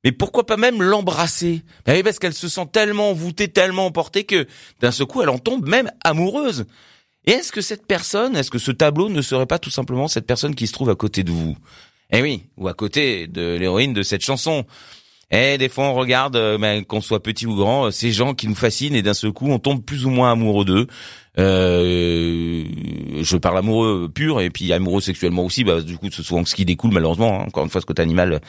Mais 0.04 0.12
pourquoi 0.12 0.46
pas 0.46 0.56
même 0.56 0.82
l'embrasser? 0.82 1.62
Bah 1.86 1.92
Parce 2.02 2.18
qu'elle 2.18 2.34
se 2.34 2.48
sent 2.48 2.66
tellement 2.72 3.12
voûtée, 3.12 3.48
tellement 3.48 3.86
emportée 3.86 4.24
que 4.24 4.46
d'un 4.80 4.90
seul 4.90 5.06
coup, 5.06 5.22
elle 5.22 5.28
en 5.28 5.38
tombe 5.38 5.68
même 5.68 5.90
amoureuse. 6.02 6.66
Et 7.26 7.32
est-ce 7.32 7.52
que 7.52 7.60
cette 7.60 7.86
personne, 7.86 8.36
est-ce 8.36 8.50
que 8.50 8.58
ce 8.58 8.72
tableau 8.72 9.08
ne 9.08 9.22
serait 9.22 9.46
pas 9.46 9.58
tout 9.58 9.70
simplement 9.70 10.08
cette 10.08 10.26
personne 10.26 10.54
qui 10.54 10.66
se 10.66 10.72
trouve 10.72 10.90
à 10.90 10.96
côté 10.96 11.22
de 11.22 11.30
vous? 11.30 11.56
Eh 12.10 12.20
oui, 12.20 12.44
ou 12.56 12.68
à 12.68 12.74
côté 12.74 13.26
de 13.26 13.56
l'héroïne 13.56 13.92
de 13.92 14.02
cette 14.02 14.22
chanson. 14.22 14.66
Eh, 15.30 15.56
des 15.56 15.70
fois, 15.70 15.86
on 15.86 15.94
regarde, 15.94 16.36
euh, 16.36 16.58
ben, 16.58 16.84
qu'on 16.84 17.00
soit 17.00 17.22
petit 17.22 17.46
ou 17.46 17.56
grand, 17.56 17.86
euh, 17.86 17.90
ces 17.90 18.12
gens 18.12 18.34
qui 18.34 18.48
nous 18.48 18.54
fascinent 18.54 18.94
et 18.94 19.00
d'un 19.00 19.14
seul 19.14 19.32
coup, 19.32 19.48
on 19.50 19.58
tombe 19.58 19.82
plus 19.82 20.04
ou 20.04 20.10
moins 20.10 20.30
amoureux 20.30 20.66
d'eux. 20.66 20.86
Euh, 21.38 22.64
je 23.22 23.36
parle 23.38 23.58
amoureux 23.58 24.10
pur 24.12 24.40
et 24.40 24.50
puis 24.50 24.72
amoureux 24.72 25.00
sexuellement 25.00 25.44
aussi. 25.44 25.64
Bah, 25.64 25.80
du 25.80 25.96
coup, 25.96 26.08
c'est 26.10 26.22
souvent 26.22 26.44
ce 26.44 26.54
qui 26.54 26.64
découle 26.64 26.92
malheureusement. 26.92 27.40
Hein, 27.40 27.44
encore 27.46 27.64
une 27.64 27.70
fois, 27.70 27.80
ce 27.80 27.86
côté 27.86 28.02
animal 28.02 28.40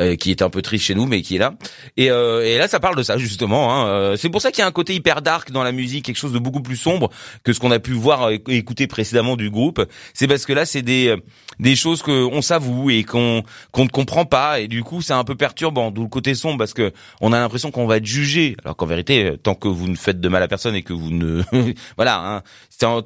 euh, 0.00 0.16
qui 0.16 0.30
est 0.30 0.40
un 0.40 0.48
peu 0.48 0.62
triste 0.62 0.86
chez 0.86 0.94
nous, 0.94 1.04
mais 1.04 1.20
qui 1.20 1.36
est 1.36 1.38
là. 1.38 1.52
Et, 1.98 2.10
euh, 2.10 2.42
et 2.42 2.56
là, 2.56 2.68
ça 2.68 2.80
parle 2.80 2.96
de 2.96 3.02
ça 3.02 3.18
justement. 3.18 3.74
Hein. 3.74 3.86
Euh, 3.88 4.16
c'est 4.16 4.30
pour 4.30 4.40
ça 4.40 4.50
qu'il 4.50 4.60
y 4.60 4.62
a 4.62 4.66
un 4.66 4.72
côté 4.72 4.94
hyper 4.94 5.20
dark 5.20 5.50
dans 5.50 5.62
la 5.62 5.72
musique, 5.72 6.06
quelque 6.06 6.16
chose 6.16 6.32
de 6.32 6.38
beaucoup 6.38 6.62
plus 6.62 6.76
sombre 6.76 7.10
que 7.44 7.52
ce 7.52 7.60
qu'on 7.60 7.70
a 7.70 7.80
pu 7.80 7.92
voir 7.92 8.30
et 8.30 8.42
écouter 8.48 8.86
précédemment 8.86 9.36
du 9.36 9.50
groupe. 9.50 9.84
C'est 10.14 10.26
parce 10.26 10.46
que 10.46 10.54
là, 10.54 10.64
c'est 10.64 10.80
des 10.80 11.14
des 11.58 11.76
choses 11.76 12.00
qu'on 12.00 12.40
s'avoue 12.40 12.88
et 12.88 13.04
qu'on 13.04 13.42
qu'on 13.72 13.84
ne 13.84 13.90
comprend 13.90 14.24
pas, 14.24 14.60
et 14.60 14.68
du 14.68 14.82
coup, 14.82 15.02
c'est 15.02 15.12
un 15.12 15.24
peu 15.24 15.34
perturbant. 15.34 15.90
D'où 15.90 16.04
le 16.04 16.08
côté 16.08 16.34
sombre, 16.34 16.56
parce 16.56 16.72
que 16.72 16.92
on 17.20 17.34
a 17.34 17.38
l'impression 17.38 17.70
qu'on 17.70 17.86
va 17.86 17.98
être 17.98 18.06
jugé, 18.06 18.56
alors 18.64 18.76
qu'en 18.76 18.86
vérité, 18.86 19.34
tant 19.42 19.54
que 19.54 19.68
vous 19.68 19.86
ne 19.88 19.96
faites 19.96 20.20
de 20.20 20.28
mal 20.30 20.42
à 20.42 20.48
personne 20.48 20.74
et 20.74 20.82
que 20.82 20.94
vous 20.94 21.10
ne, 21.10 21.42
voilà, 21.96 22.18
hein, 22.20 22.29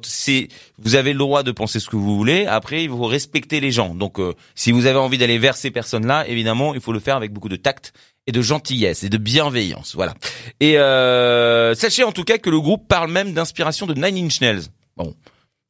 c'est 0.03 0.47
vous 0.77 0.95
avez 0.95 1.13
le 1.13 1.19
droit 1.19 1.43
de 1.43 1.51
penser 1.51 1.79
ce 1.79 1.89
que 1.89 1.95
vous 1.95 2.15
voulez. 2.15 2.45
Après, 2.45 2.83
il 2.83 2.89
faut 2.89 3.05
respecter 3.05 3.59
les 3.59 3.71
gens. 3.71 3.95
Donc, 3.95 4.19
si 4.55 4.71
vous 4.71 4.85
avez 4.85 4.99
envie 4.99 5.17
d'aller 5.17 5.37
vers 5.37 5.55
ces 5.55 5.71
personnes-là, 5.71 6.27
évidemment, 6.27 6.73
il 6.73 6.81
faut 6.81 6.93
le 6.93 6.99
faire 6.99 7.15
avec 7.15 7.31
beaucoup 7.31 7.49
de 7.49 7.55
tact 7.55 7.93
et 8.27 8.31
de 8.31 8.41
gentillesse 8.41 9.03
et 9.03 9.09
de 9.09 9.17
bienveillance. 9.17 9.95
Voilà. 9.95 10.13
Et 10.59 10.77
euh, 10.77 11.75
sachez 11.75 12.03
en 12.03 12.11
tout 12.11 12.23
cas 12.23 12.37
que 12.37 12.49
le 12.49 12.59
groupe 12.59 12.87
parle 12.87 13.11
même 13.11 13.33
d'inspiration 13.33 13.85
de 13.85 13.93
Nine 13.93 14.25
Inch 14.25 14.41
Nails. 14.41 14.63
Bon, 14.97 15.13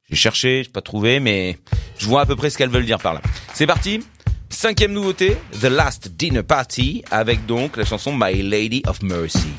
j'ai 0.10 0.16
cherché, 0.16 0.64
j'ai 0.64 0.72
pas 0.72 0.82
trouvé, 0.82 1.20
mais 1.20 1.58
je 1.98 2.06
vois 2.06 2.22
à 2.22 2.26
peu 2.26 2.36
près 2.36 2.50
ce 2.50 2.58
qu'elles 2.58 2.70
veulent 2.70 2.86
dire 2.86 3.00
par 3.00 3.14
là. 3.14 3.22
C'est 3.54 3.68
parti. 3.68 4.02
Cinquième 4.50 4.94
nouveauté, 4.94 5.36
The 5.60 5.66
Last 5.66 6.10
Dinner 6.10 6.44
Party, 6.44 7.04
avec 7.12 7.46
donc 7.46 7.78
la 7.78 7.84
chanson 7.84 8.14
My 8.16 8.42
Lady 8.42 8.84
of 8.86 9.02
Mercy. 9.02 9.50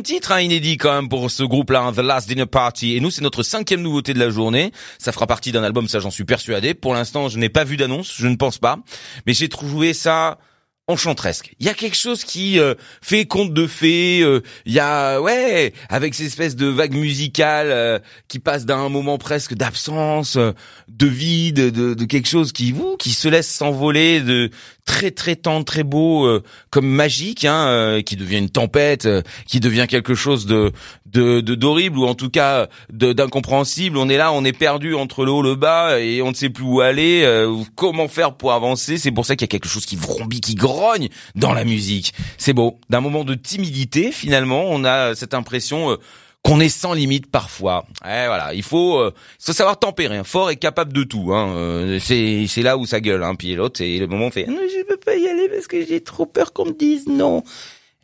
Troisième 0.00 0.20
titre 0.20 0.32
hein, 0.32 0.40
inédit 0.40 0.76
quand 0.76 0.94
même 0.94 1.08
pour 1.08 1.30
ce 1.30 1.42
groupe-là, 1.42 1.82
hein, 1.82 1.92
The 1.92 1.98
Last 1.98 2.28
Dinner 2.28 2.46
Party. 2.46 2.96
Et 2.96 3.00
nous, 3.00 3.10
c'est 3.10 3.22
notre 3.22 3.42
cinquième 3.42 3.82
nouveauté 3.82 4.14
de 4.14 4.18
la 4.18 4.30
journée. 4.30 4.72
Ça 4.98 5.12
fera 5.12 5.26
partie 5.26 5.52
d'un 5.52 5.62
album, 5.62 5.88
ça 5.88 6.00
j'en 6.00 6.10
suis 6.10 6.24
persuadé. 6.24 6.74
Pour 6.74 6.94
l'instant, 6.94 7.28
je 7.28 7.38
n'ai 7.38 7.48
pas 7.48 7.64
vu 7.64 7.76
d'annonce, 7.76 8.14
je 8.16 8.26
ne 8.26 8.36
pense 8.36 8.58
pas. 8.58 8.78
Mais 9.26 9.34
j'ai 9.34 9.48
trouvé 9.48 9.92
ça 9.92 10.38
enchantresque. 10.86 11.54
Il 11.60 11.66
y 11.66 11.68
a 11.68 11.74
quelque 11.74 11.96
chose 11.96 12.24
qui 12.24 12.58
euh, 12.58 12.74
fait 13.00 13.24
conte 13.24 13.52
de 13.52 13.66
fées. 13.66 14.22
euh, 14.22 14.40
Il 14.66 14.72
y 14.72 14.80
a 14.80 15.20
ouais, 15.20 15.72
avec 15.88 16.14
ces 16.14 16.26
espèces 16.26 16.56
de 16.56 16.66
vagues 16.66 16.94
musicales 16.94 17.70
euh, 17.70 17.98
qui 18.26 18.40
passent 18.40 18.66
d'un 18.66 18.88
moment 18.88 19.16
presque 19.18 19.54
d'absence, 19.54 20.36
euh, 20.36 20.52
de 20.98 21.06
vide, 21.06 21.70
de, 21.72 21.94
de 21.94 22.04
quelque 22.04 22.28
chose 22.28 22.52
qui 22.52 22.72
ouh, 22.72 22.96
qui 22.98 23.10
se 23.10 23.28
laisse 23.28 23.48
s'envoler, 23.50 24.20
de 24.20 24.50
très 24.84 25.10
très 25.10 25.36
tendre, 25.36 25.64
très 25.64 25.82
beau, 25.84 26.26
euh, 26.26 26.42
comme 26.70 26.86
magique, 26.86 27.44
hein, 27.44 27.66
euh, 27.68 28.02
qui 28.02 28.16
devient 28.16 28.38
une 28.38 28.50
tempête, 28.50 29.06
euh, 29.06 29.22
qui 29.46 29.60
devient 29.60 29.86
quelque 29.88 30.14
chose 30.14 30.46
de 30.46 30.72
de 31.06 31.40
de- 31.40 31.54
d'horrible 31.54 31.98
ou 31.98 32.06
en 32.06 32.14
tout 32.14 32.28
cas 32.30 32.68
de- 32.92 33.12
d'incompréhensible. 33.12 33.96
On 33.98 34.08
est 34.08 34.16
là, 34.16 34.32
on 34.32 34.44
est 34.44 34.52
perdu 34.52 34.94
entre 34.94 35.24
le 35.24 35.30
haut, 35.32 35.42
le 35.42 35.54
bas 35.54 35.98
et 36.00 36.22
on 36.22 36.30
ne 36.30 36.34
sait 36.34 36.50
plus 36.50 36.64
où 36.64 36.80
aller, 36.80 37.22
euh, 37.24 37.54
comment 37.76 38.08
faire 38.08 38.34
pour 38.34 38.52
avancer. 38.52 38.98
C'est 38.98 39.10
pour 39.12 39.26
ça 39.26 39.36
qu'il 39.36 39.44
y 39.44 39.48
a 39.48 39.52
quelque 39.52 39.68
chose 39.68 39.86
qui 39.86 39.96
vrombit, 39.96 40.40
qui 40.40 40.54
grogne 40.54 41.08
dans 41.34 41.52
la 41.54 41.64
musique. 41.64 42.12
C'est 42.36 42.52
beau. 42.52 42.78
D'un 42.90 43.00
moment 43.00 43.24
de 43.24 43.34
timidité, 43.34 44.12
finalement, 44.12 44.64
on 44.68 44.84
a 44.84 45.14
cette 45.14 45.34
impression. 45.34 45.96
Qu'on 46.42 46.60
est 46.60 46.68
sans 46.70 46.94
limite 46.94 47.30
parfois. 47.30 47.84
Eh, 48.04 48.26
voilà, 48.26 48.54
il 48.54 48.62
faut, 48.62 48.98
euh, 48.98 49.12
faut 49.38 49.52
savoir 49.52 49.78
tempérer. 49.78 50.16
hein. 50.16 50.24
Fort 50.24 50.50
et 50.50 50.56
capable 50.56 50.92
de 50.92 51.04
tout. 51.04 51.32
Hein. 51.34 51.54
Euh, 51.54 51.98
c'est 52.00 52.46
c'est 52.48 52.62
là 52.62 52.76
où 52.78 52.86
ça 52.86 53.00
gueule. 53.00 53.22
Hein. 53.22 53.34
Puis 53.34 53.54
l'autre, 53.54 53.78
c'est 53.78 53.98
le 53.98 54.06
moment 54.06 54.24
où 54.24 54.28
on 54.28 54.30
fait 54.30 54.46
non, 54.46 54.56
je 54.68 54.84
peux 54.84 54.96
pas 54.96 55.16
y 55.16 55.28
aller 55.28 55.48
parce 55.48 55.66
que 55.66 55.84
j'ai 55.84 56.00
trop 56.00 56.26
peur 56.26 56.52
qu'on 56.52 56.66
me 56.66 56.72
dise 56.72 57.06
non. 57.06 57.42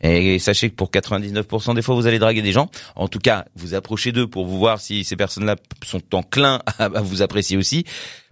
Et 0.01 0.37
sachez 0.39 0.69
que 0.69 0.75
pour 0.75 0.91
99% 0.91 1.75
des 1.75 1.81
fois, 1.81 1.95
vous 1.95 2.07
allez 2.07 2.19
draguer 2.19 2.41
des 2.41 2.51
gens. 2.51 2.69
En 2.95 3.07
tout 3.07 3.19
cas, 3.19 3.45
vous 3.55 3.73
approchez 3.73 4.11
d'eux 4.11 4.27
pour 4.27 4.45
vous 4.45 4.59
voir 4.59 4.79
si 4.79 5.03
ces 5.03 5.15
personnes-là 5.15 5.55
sont 5.83 6.01
enclins 6.13 6.61
à 6.77 7.01
vous 7.01 7.21
apprécier 7.21 7.57
aussi. 7.57 7.85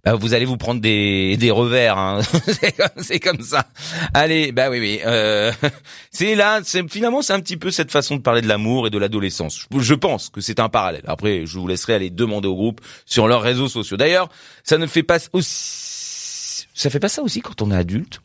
Bah, 0.06 0.14
vous 0.14 0.36
allez 0.36 0.46
vous 0.46 0.58
prendre 0.58 0.80
des, 0.80 1.36
des 1.36 1.50
revers. 1.50 1.98
Hein. 1.98 2.22
c'est 3.02 3.20
comme, 3.20 3.38
comme 3.38 3.46
ça. 3.46 3.66
Allez, 4.14 4.52
bah 4.52 4.70
oui, 4.70 4.80
oui. 4.80 5.00
Euh, 5.04 5.52
c'est 6.12 6.36
là, 6.36 6.62
finalement, 6.88 7.24
c'est 7.24 7.34
un 7.34 7.40
petit 7.40 7.58
peu 7.58 7.72
cette 7.72 7.90
façon 7.90 8.16
de 8.16 8.22
parler 8.22 8.42
de 8.42 8.48
l'amour 8.48 8.86
et 8.86 8.92
de 8.92 9.00
l'adolescence. 9.00 9.66
Je, 9.72 9.80
je 9.80 9.94
pense 9.96 10.30
que 10.30 10.42
c'est 10.42 10.60
un 10.60 10.70
parallèle. 10.70 11.04
Après, 11.08 11.48
je 11.48 11.58
vous 11.58 11.68
laisserai 11.68 11.96
aller 11.96 12.12
demander 12.12 12.48
au 12.48 12.54
groupe 12.54 12.82
sur 13.08 13.28
leurs 13.28 13.42
réseaux 13.42 13.68
sociaux. 13.68 13.98
D'ailleurs, 13.98 14.30
ça 14.64 14.78
ne 14.78 14.86
fait 14.86 15.02
pas 15.02 15.18
aussi, 15.34 16.68
ça 16.76 16.92
fait 16.92 17.00
pas 17.00 17.10
ça 17.10 17.24
aussi 17.24 17.42
quand 17.42 17.64
on 17.64 17.72
est 17.72 17.76
adulte? 17.76 18.22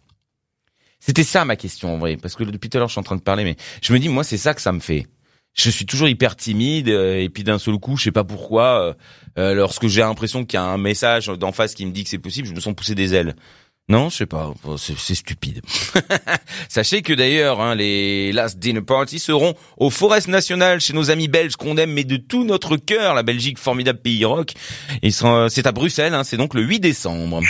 C'était 1.01 1.25
ça 1.25 1.45
ma 1.45 1.57
question 1.57 1.95
en 1.95 1.99
vrai, 1.99 2.17
parce 2.17 2.37
que 2.37 2.45
depuis 2.45 2.69
tout 2.69 2.77
à 2.77 2.81
l'heure 2.81 2.89
je 2.89 2.93
suis 2.93 3.01
en 3.01 3.05
train 3.05 3.17
de 3.17 3.23
parler, 3.23 3.45
mais 3.45 3.57
je 3.83 3.93
me 3.93 3.99
dis 3.99 4.09
moi 4.09 4.23
c'est 4.23 4.37
ça 4.37 4.55
que 4.55 4.61
ça 4.61 4.73
me 4.73 4.81
fait. 4.81 5.07
Je 5.55 5.71
suis 5.71 5.85
toujours 5.85 6.09
hyper 6.09 6.37
timide 6.37 6.89
euh, 6.89 7.21
et 7.21 7.29
puis 7.29 7.43
d'un 7.43 7.59
seul 7.59 7.77
coup, 7.79 7.97
je 7.97 8.05
sais 8.05 8.13
pas 8.13 8.25
pourquoi, 8.25 8.81
euh, 8.81 8.95
euh, 9.39 9.55
lorsque 9.55 9.89
j'ai 9.89 10.01
l'impression 10.01 10.45
qu'il 10.45 10.59
y 10.59 10.61
a 10.61 10.65
un 10.65 10.79
message 10.79 11.27
d'en 11.27 11.53
face 11.53 11.75
qui 11.75 11.87
me 11.87 11.91
dit 11.91 12.05
que 12.05 12.11
c'est 12.11 12.19
possible, 12.19 12.47
je 12.47 12.55
me 12.55 12.61
sens 12.61 12.75
pousser 12.75 12.95
des 12.95 13.15
ailes. 13.15 13.35
Non, 13.89 14.09
je 14.09 14.19
sais 14.19 14.27
pas, 14.27 14.55
c'est 14.77 15.17
stupide. 15.17 15.63
Sachez 16.69 17.03
que 17.03 17.13
d'ailleurs, 17.13 17.61
hein, 17.61 17.75
les 17.75 18.31
Last 18.31 18.61
Dinner 18.61 18.83
Party 18.83 19.19
seront 19.19 19.55
au 19.79 19.91
Forest 19.91 20.29
National 20.29 20.81
chez 20.81 20.93
nos 20.93 21.11
amis 21.11 21.27
belges 21.27 21.57
qu'on 21.57 21.77
aime, 21.77 21.91
mais 21.91 22.05
de 22.05 22.17
tout 22.17 22.45
notre 22.45 22.77
cœur, 22.77 23.15
la 23.15 23.25
Belgique, 23.25 23.59
formidable 23.59 23.99
pays 23.99 24.25
rock. 24.25 24.53
C'est 25.03 25.67
à 25.67 25.73
Bruxelles, 25.73 26.15
hein, 26.15 26.23
c'est 26.23 26.37
donc 26.37 26.55
le 26.55 26.63
8 26.63 26.79
décembre. 26.79 27.41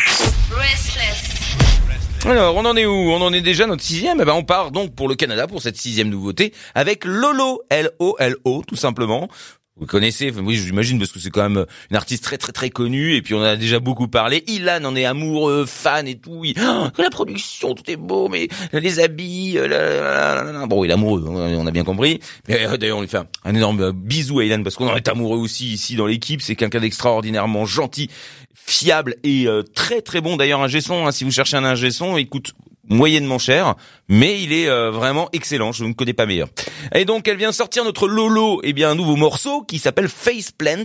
Alors, 2.27 2.55
on 2.55 2.65
en 2.67 2.77
est 2.77 2.85
où? 2.85 2.93
On 2.93 3.23
en 3.23 3.33
est 3.33 3.41
déjà 3.41 3.67
notre 3.67 3.83
sixième? 3.83 4.21
Eh 4.21 4.25
ben, 4.25 4.35
on 4.35 4.45
part 4.45 4.71
donc 4.71 4.95
pour 4.95 5.09
le 5.09 5.15
Canada 5.15 5.47
pour 5.47 5.63
cette 5.63 5.79
sixième 5.79 6.11
nouveauté 6.11 6.53
avec 6.75 7.05
Lolo, 7.05 7.63
L-O-L-O, 7.71 8.63
tout 8.67 8.77
simplement. 8.77 9.29
Vous 9.77 9.87
connaissez, 9.87 10.31
oui, 10.31 10.57
j'imagine 10.57 10.99
parce 10.99 11.11
que 11.11 11.19
c'est 11.19 11.31
quand 11.31 11.49
même 11.49 11.65
une 11.89 11.97
artiste 11.97 12.23
très 12.23 12.37
très 12.37 12.53
très 12.53 12.69
connue 12.69 13.15
et 13.15 13.23
puis 13.23 13.33
on 13.33 13.41
a 13.41 13.57
déjà 13.57 13.81
beaucoup 13.81 14.09
parlé. 14.09 14.45
Ilan 14.47 14.85
en 14.85 14.95
est 14.95 15.07
amoureux, 15.07 15.65
fan 15.65 16.07
et 16.07 16.19
tout. 16.19 16.43
Ah, 16.59 16.93
la 16.99 17.09
production, 17.09 17.75
tout 17.75 17.91
est 17.91 17.97
beau, 17.97 18.29
mais 18.29 18.49
les 18.75 19.01
habits, 19.01 19.55
euh, 19.57 20.67
bon, 20.67 20.85
il 20.85 20.91
est 20.91 20.93
amoureux, 20.93 21.25
hein, 21.27 21.57
on 21.57 21.67
a 21.67 21.71
bien 21.71 21.85
compris. 21.85 22.21
Euh, 22.51 22.77
d'ailleurs, 22.77 22.99
on 22.99 23.01
lui 23.01 23.09
fait 23.09 23.17
un, 23.17 23.27
un 23.47 23.55
énorme 23.55 23.81
euh, 23.81 23.93
bisou 23.95 24.41
à 24.41 24.45
Ilan 24.45 24.63
parce 24.63 24.77
qu'on 24.77 24.87
en 24.89 24.97
est 24.97 25.09
amoureux 25.09 25.39
aussi 25.39 25.73
ici 25.73 25.97
dans 25.97 26.07
l'équipe. 26.07 26.43
C'est 26.43 26.57
quelqu'un 26.57 26.81
d'extraordinairement 26.81 27.65
gentil, 27.65 28.11
fiable 28.55 29.17
et 29.25 29.47
euh, 29.47 29.63
très 29.63 30.01
très 30.03 30.21
bon. 30.21 30.37
D'ailleurs, 30.37 30.63
un 30.63 30.69
gesson, 30.69 31.07
hein, 31.07 31.13
si 31.13 31.25
vous 31.25 31.31
cherchez 31.31 31.57
un 31.57 31.65
ingé 31.65 31.91
son, 31.91 32.17
il 32.17 32.29
coûte 32.29 32.53
moyennement 32.89 33.39
cher, 33.39 33.77
mais 34.09 34.43
il 34.43 34.53
est 34.53 34.69
euh, 34.69 34.91
vraiment 34.91 35.29
excellent, 35.33 35.71
je 35.71 35.85
ne 35.85 35.93
connais 35.93 36.13
pas 36.13 36.27
meilleur. 36.27 36.49
Et 36.93 37.05
donc 37.05 37.29
elle 37.29 37.37
vient 37.37 37.53
sortir 37.53 37.85
notre 37.85 38.09
Lolo, 38.09 38.61
eh 38.65 38.73
bien 38.73 38.91
un 38.91 38.95
nouveau 38.97 39.15
morceau 39.15 39.63
qui 39.63 39.79
s'appelle 39.79 40.09
Faceplant. 40.09 40.85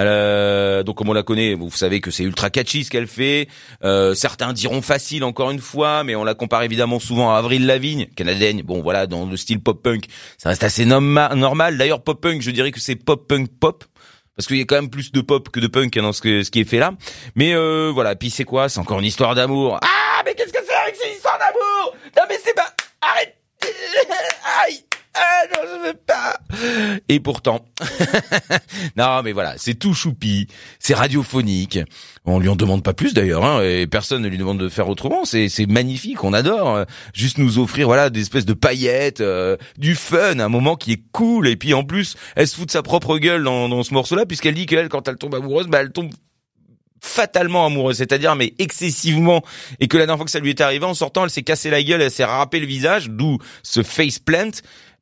Euh, 0.00 0.82
donc 0.82 0.96
comme 0.96 1.08
on 1.08 1.12
la 1.12 1.22
connaît, 1.22 1.54
vous 1.54 1.70
savez 1.70 2.00
que 2.00 2.10
c'est 2.10 2.24
ultra 2.24 2.50
catchy 2.50 2.82
ce 2.82 2.90
qu'elle 2.90 3.06
fait. 3.06 3.46
Euh, 3.84 4.14
certains 4.14 4.52
diront 4.52 4.82
facile 4.82 5.22
encore 5.22 5.52
une 5.52 5.60
fois, 5.60 6.02
mais 6.02 6.16
on 6.16 6.24
la 6.24 6.34
compare 6.34 6.64
évidemment 6.64 6.98
souvent 6.98 7.32
à 7.32 7.38
Avril 7.38 7.64
Lavigne, 7.64 8.06
canadienne. 8.16 8.62
Bon 8.62 8.82
voilà, 8.82 9.06
dans 9.06 9.24
le 9.24 9.36
style 9.36 9.60
pop 9.60 9.80
punk, 9.80 10.06
ça 10.38 10.48
reste 10.48 10.64
assez 10.64 10.84
norma- 10.84 11.34
normal. 11.36 11.78
D'ailleurs 11.78 12.02
pop 12.02 12.20
punk, 12.20 12.42
je 12.42 12.50
dirais 12.50 12.72
que 12.72 12.80
c'est 12.80 12.96
pop 12.96 13.28
punk 13.28 13.48
pop 13.60 13.84
parce 14.36 14.46
qu'il 14.46 14.58
y 14.58 14.60
a 14.60 14.64
quand 14.64 14.76
même 14.76 14.90
plus 14.90 15.12
de 15.12 15.20
pop 15.20 15.48
que 15.48 15.60
de 15.60 15.66
punk 15.66 15.96
hein, 15.96 16.02
dans 16.02 16.12
ce, 16.12 16.20
que, 16.20 16.42
ce 16.42 16.50
qui 16.50 16.60
est 16.60 16.64
fait 16.68 16.78
là. 16.78 16.92
Mais 17.34 17.54
euh, 17.54 17.90
voilà, 17.92 18.14
puis 18.16 18.30
c'est 18.30 18.44
quoi? 18.44 18.68
C'est 18.68 18.80
encore 18.80 18.98
une 18.98 19.06
histoire 19.06 19.34
d'amour. 19.34 19.80
Ah, 19.82 20.22
mais 20.24 20.34
qu'est-ce 20.34 20.52
que 20.52 20.58
c'est 20.66 20.74
avec 20.74 20.94
ces 20.96 21.16
histoires 21.16 21.38
d'amour? 21.38 21.96
Non 22.16 22.22
mais 22.28 22.38
c'est 22.44 22.54
pas... 22.54 22.72
Arrête! 23.00 23.36
Aïe 24.64 24.84
ah. 25.18 26.38
Et 27.08 27.20
pourtant, 27.20 27.64
non, 28.96 29.22
mais 29.22 29.32
voilà, 29.32 29.54
c'est 29.56 29.74
tout 29.74 29.94
choupi, 29.94 30.46
c'est 30.78 30.94
radiophonique. 30.94 31.78
On 32.24 32.38
lui 32.38 32.48
en 32.48 32.56
demande 32.56 32.82
pas 32.82 32.94
plus 32.94 33.14
d'ailleurs, 33.14 33.44
hein, 33.44 33.62
et 33.62 33.86
personne 33.86 34.22
ne 34.22 34.28
lui 34.28 34.38
demande 34.38 34.58
de 34.58 34.68
faire 34.68 34.88
autrement. 34.88 35.24
C'est 35.24 35.48
c'est 35.48 35.66
magnifique, 35.66 36.24
on 36.24 36.32
adore. 36.32 36.76
euh, 36.76 36.84
Juste 37.14 37.38
nous 37.38 37.58
offrir 37.58 37.86
voilà 37.86 38.10
des 38.10 38.20
espèces 38.20 38.46
de 38.46 38.54
paillettes, 38.54 39.20
euh, 39.20 39.56
du 39.78 39.94
fun, 39.94 40.38
un 40.38 40.48
moment 40.48 40.76
qui 40.76 40.92
est 40.92 41.02
cool. 41.12 41.48
Et 41.48 41.56
puis 41.56 41.74
en 41.74 41.84
plus, 41.84 42.16
elle 42.34 42.48
se 42.48 42.56
fout 42.56 42.66
de 42.66 42.72
sa 42.72 42.82
propre 42.82 43.18
gueule 43.18 43.44
dans, 43.44 43.68
dans 43.68 43.82
ce 43.82 43.94
morceau-là, 43.94 44.26
puisqu'elle 44.26 44.54
dit 44.54 44.66
qu'elle, 44.66 44.88
quand 44.88 45.06
elle 45.08 45.16
tombe 45.16 45.34
amoureuse, 45.34 45.66
bah 45.68 45.78
elle 45.80 45.92
tombe 45.92 46.10
fatalement 47.02 47.66
amoureuse, 47.66 47.98
c'est-à-dire 47.98 48.34
mais 48.34 48.54
excessivement, 48.58 49.42
et 49.78 49.86
que 49.86 49.96
la 49.96 50.06
dernière 50.06 50.18
fois 50.18 50.24
que 50.24 50.30
ça 50.30 50.40
lui 50.40 50.50
est 50.50 50.60
arrivé, 50.60 50.84
en 50.84 50.94
sortant, 50.94 51.24
elle 51.24 51.30
s'est 51.30 51.42
cassé 51.42 51.70
la 51.70 51.82
gueule, 51.82 52.02
elle 52.02 52.10
s'est 52.10 52.24
râpé 52.24 52.58
le 52.58 52.66
visage, 52.66 53.10
d'où 53.10 53.38
ce 53.62 53.82
face 53.84 54.18
plant, 54.18 54.50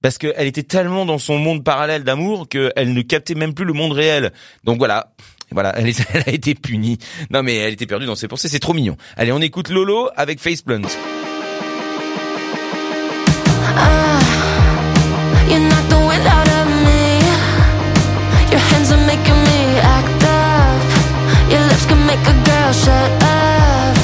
parce 0.04 0.18
qu'elle 0.18 0.46
était 0.46 0.64
tellement 0.64 1.06
dans 1.06 1.16
son 1.16 1.38
monde 1.38 1.64
parallèle 1.64 2.04
d'amour 2.04 2.46
qu'elle 2.46 2.92
ne 2.92 3.00
captait 3.00 3.34
même 3.34 3.54
plus 3.54 3.64
le 3.64 3.72
monde 3.72 3.92
réel. 3.92 4.34
Donc 4.62 4.76
voilà, 4.76 5.14
voilà, 5.50 5.72
elle, 5.78 5.88
a 6.26 6.30
été 6.30 6.54
punie. 6.54 6.98
Non 7.30 7.42
mais 7.42 7.56
elle 7.56 7.72
était 7.72 7.86
perdue 7.86 8.04
dans 8.04 8.14
ses 8.14 8.28
pensées, 8.28 8.48
c'est 8.48 8.58
trop 8.58 8.74
mignon. 8.74 8.98
Allez, 9.16 9.32
on 9.32 9.40
écoute 9.40 9.70
Lolo 9.70 10.10
avec 10.14 10.40
face 10.40 10.60
plant. 10.60 10.82
You 15.48 15.58
knock 15.58 15.88
the 15.88 15.96
wind 15.96 16.26
out 16.26 16.48
of 16.48 16.68
me. 16.84 17.20
Your 18.50 18.60
hands 18.60 18.92
are 18.92 19.06
making 19.06 19.40
me 19.48 19.78
act 19.80 20.22
up. 20.22 20.82
Your 21.50 21.60
lips 21.60 21.86
can 21.86 22.04
make 22.04 22.20
a 22.28 22.34
girl 22.44 22.72
shut 22.74 23.10
up. 23.22 23.96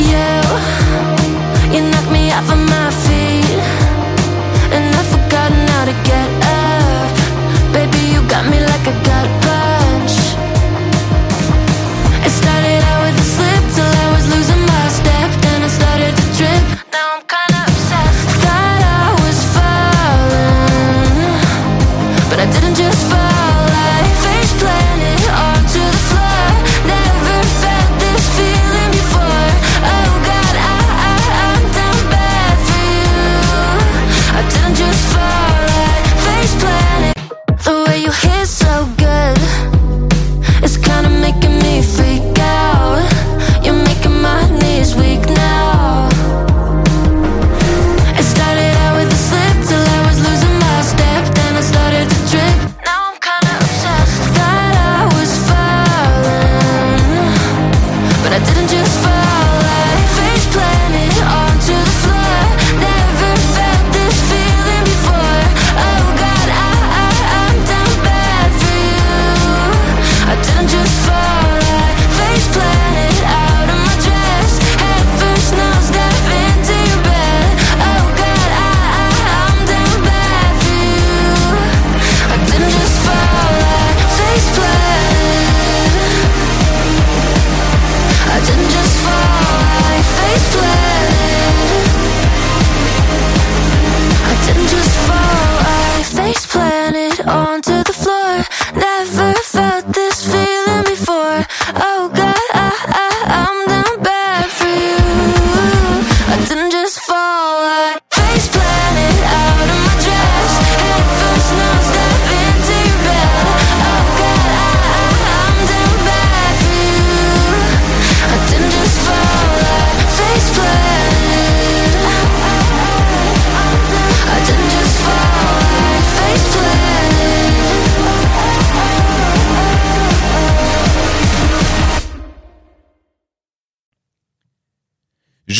You, 0.00 1.76
you 1.76 1.90
knock 1.92 2.10
me 2.10 2.32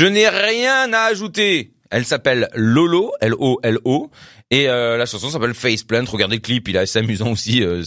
n'ai 0.07 0.29
rien 0.29 0.93
à 0.93 1.03
ajouter. 1.03 1.73
Elle 1.91 2.05
s'appelle 2.05 2.49
Lolo, 2.55 3.13
L-O-L-O, 3.21 4.11
et 4.51 4.69
euh, 4.69 4.97
la 4.97 5.07
chanson 5.07 5.29
s'appelle 5.29 5.55
Faceplant. 5.55 6.05
Regardez 6.07 6.37
le 6.37 6.41
clip, 6.41 6.69
il 6.69 6.77
est 6.77 6.81
assez 6.81 7.01
amusant 7.01 7.31
aussi. 7.33 7.65
euh, 7.65 7.83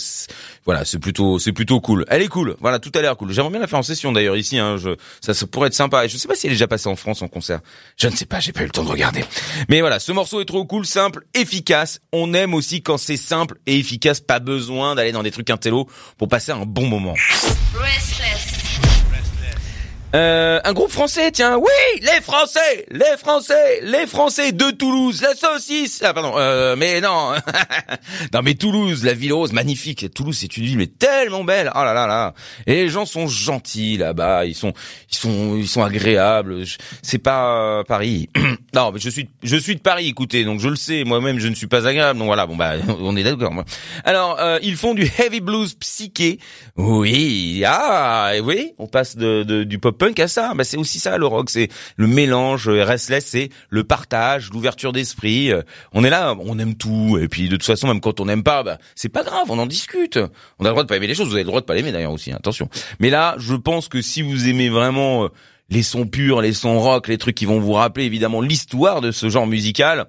voilà, 0.66 0.84
c'est 0.84 1.00
plutôt, 1.00 1.40
c'est 1.40 1.54
plutôt 1.54 1.80
cool. 1.80 2.06
Elle 2.10 2.22
est 2.22 2.28
cool. 2.28 2.56
Voilà, 2.60 2.80
tout 2.80 2.92
a 2.96 3.02
l'air 3.02 3.16
cool. 3.16 3.32
J'aimerais 3.32 3.52
bien 3.52 3.60
la 3.62 3.68
faire 3.68 3.80
en 3.80 3.84
session 3.84 4.12
d'ailleurs 4.12 4.36
ici. 4.36 4.58
Hein, 4.58 4.76
je, 4.78 4.96
ça, 5.22 5.34
pourrait 5.48 5.68
être 5.68 5.74
sympa. 5.74 6.06
Et 6.06 6.10
je 6.10 6.18
sais 6.18 6.28
pas 6.28 6.36
si 6.36 6.48
elle 6.48 6.52
est 6.52 6.56
déjà 6.56 6.68
passée 6.68 6.90
en 6.90 6.98
France 6.98 7.22
en 7.22 7.30
concert. 7.30 7.62
Je 7.98 8.08
ne 8.08 8.16
sais 8.16 8.26
pas, 8.26 8.42
j'ai 8.42 8.52
pas 8.52 8.62
eu 8.62 8.66
le 8.66 8.72
temps 8.72 8.84
de 8.84 8.90
regarder. 8.90 9.24
Mais 9.70 9.80
voilà, 9.80 10.00
ce 10.00 10.12
morceau 10.12 10.42
est 10.42 10.46
trop 10.46 10.66
cool, 10.66 10.86
simple, 10.86 11.24
efficace. 11.34 12.02
On 12.12 12.34
aime 12.34 12.54
aussi 12.54 12.82
quand 12.82 12.98
c'est 12.98 13.18
simple 13.18 13.58
et 13.66 13.78
efficace. 13.78 14.20
Pas 14.20 14.40
besoin 14.40 14.96
d'aller 14.96 15.14
dans 15.14 15.24
des 15.24 15.32
trucs 15.32 15.50
intello 15.50 15.88
pour 16.18 16.28
passer 16.28 16.52
un 16.52 16.66
bon 16.66 16.88
moment. 16.88 17.16
Euh, 20.16 20.60
un 20.64 20.74
groupe 20.74 20.89
français, 20.89 21.32
tiens, 21.32 21.57
oui, 21.57 22.01
les 22.01 22.20
Français, 22.22 22.88
les 22.89 23.16
Français, 23.20 23.82
les 23.84 24.07
Français 24.07 24.51
de 24.51 24.72
Toulouse, 24.72 25.22
la 25.22 25.36
saucisse. 25.36 26.01
Ah 26.03 26.16
pardon, 26.16 26.34
euh, 26.36 26.76
mais 26.76 26.99
non, 26.99 27.34
non 28.34 28.41
mais 28.43 28.55
Toulouse, 28.55 29.03
la 29.05 29.14
ville 29.14 29.34
rose, 29.34 29.53
magnifique. 29.53 30.12
Toulouse, 30.12 30.36
c'est 30.39 30.57
une 30.57 30.64
ville 30.64 30.78
mais 30.80 30.88
tellement 30.88 31.43
belle. 31.43 31.72
Oh 31.76 31.84
là 31.84 31.93
là 31.93 32.07
là. 32.07 32.34
Et 32.66 32.74
les 32.74 32.89
gens 32.89 33.05
sont 33.05 33.28
gentils 33.28 33.97
là-bas, 33.97 34.45
ils 34.45 34.55
sont, 34.55 34.74
ils 35.12 35.18
sont, 35.18 35.55
ils 35.55 35.68
sont 35.68 35.84
agréables. 35.84 36.64
C'est 37.03 37.20
pas 37.20 37.80
euh, 37.80 37.84
Paris. 37.84 38.30
non, 38.76 38.92
mais 38.92 39.00
je 39.00 39.10
suis, 39.10 39.30
je 39.44 39.56
suis 39.58 39.76
de 39.76 39.82
Paris. 39.82 40.08
Écoutez, 40.08 40.44
donc 40.46 40.60
je 40.60 40.70
le 40.70 40.76
sais, 40.76 41.04
moi-même, 41.04 41.40
je 41.40 41.48
ne 41.48 41.56
suis 41.56 41.68
pas 41.68 41.88
agréable. 41.88 42.20
Donc 42.20 42.28
voilà, 42.28 42.46
bon 42.46 42.56
bah, 42.56 42.74
on 43.00 43.16
est 43.16 43.24
d'accord. 43.24 43.54
Alors, 44.04 44.38
euh, 44.40 44.60
ils 44.62 44.76
font 44.76 44.94
du 44.94 45.10
heavy 45.20 45.42
blues 45.42 45.74
psyché. 45.76 46.40
Oui, 46.78 47.64
ah, 47.68 48.32
et 48.36 48.40
oui, 48.42 48.72
on 48.78 48.88
passe 48.88 49.16
de, 49.18 49.44
de- 49.44 49.64
du 49.64 49.80
pop 49.80 49.98
punk 49.98 50.20
à 50.20 50.28
ça. 50.28 50.54
Bah, 50.56 50.64
c'est 50.64 50.78
aussi 50.78 51.00
ça 51.00 51.18
le 51.18 51.26
rock, 51.26 51.50
c'est 51.50 51.70
le 51.98 52.08
mélange. 52.08 52.68
euh, 52.70 52.84
Restless, 52.84 53.26
c'est 53.26 53.50
le 53.70 53.84
partage, 53.84 54.50
l'ouverture 54.52 54.92
d'esprit. 54.94 55.52
Euh, 55.52 55.62
On 55.94 56.04
est 56.04 56.10
là, 56.10 56.36
on 56.40 56.58
aime 56.60 56.76
tout. 56.76 57.18
Et 57.22 57.28
puis 57.28 57.50
de 57.50 57.56
toute 57.58 57.66
façon, 57.66 57.88
même 57.88 58.00
quand 58.02 58.20
on 58.20 58.26
n'aime 58.26 58.44
pas, 58.44 58.64
bah, 58.64 58.78
c'est 58.96 59.10
pas 59.10 59.24
grave, 59.24 59.46
on 59.50 59.60
en 59.60 59.66
discute. 59.68 60.18
On 60.60 60.66
a 60.66 60.70
le 60.70 60.72
droit 60.72 60.84
de 60.84 60.88
pas 60.88 60.96
aimer 60.98 61.08
les 61.08 61.16
choses. 61.16 61.28
Vous 61.28 61.34
avez 61.34 61.44
le 61.44 61.48
droit 61.50 61.62
de 61.62 61.66
pas 61.66 61.76
l'aimer 61.76 61.92
d'ailleurs 61.92 62.14
aussi. 62.14 62.32
hein, 62.32 62.38
Attention. 62.40 62.70
Mais 63.00 63.10
là, 63.10 63.36
je 63.38 63.56
pense 63.56 63.88
que 63.90 64.02
si 64.02 64.22
vous 64.22 64.48
aimez 64.48 64.70
vraiment 64.70 65.26
euh, 65.26 65.28
les 65.70 65.84
sons 65.84 66.06
purs, 66.06 66.42
les 66.42 66.54
sons 66.54 66.80
rock, 66.80 67.08
les 67.08 67.18
trucs 67.18 67.36
qui 67.36 67.46
vont 67.46 67.60
vous 67.60 67.74
rappeler 67.74 68.06
évidemment 68.06 68.42
l'histoire 68.42 69.02
de 69.02 69.12
ce 69.12 69.30
genre 69.30 69.48
musical. 69.48 70.08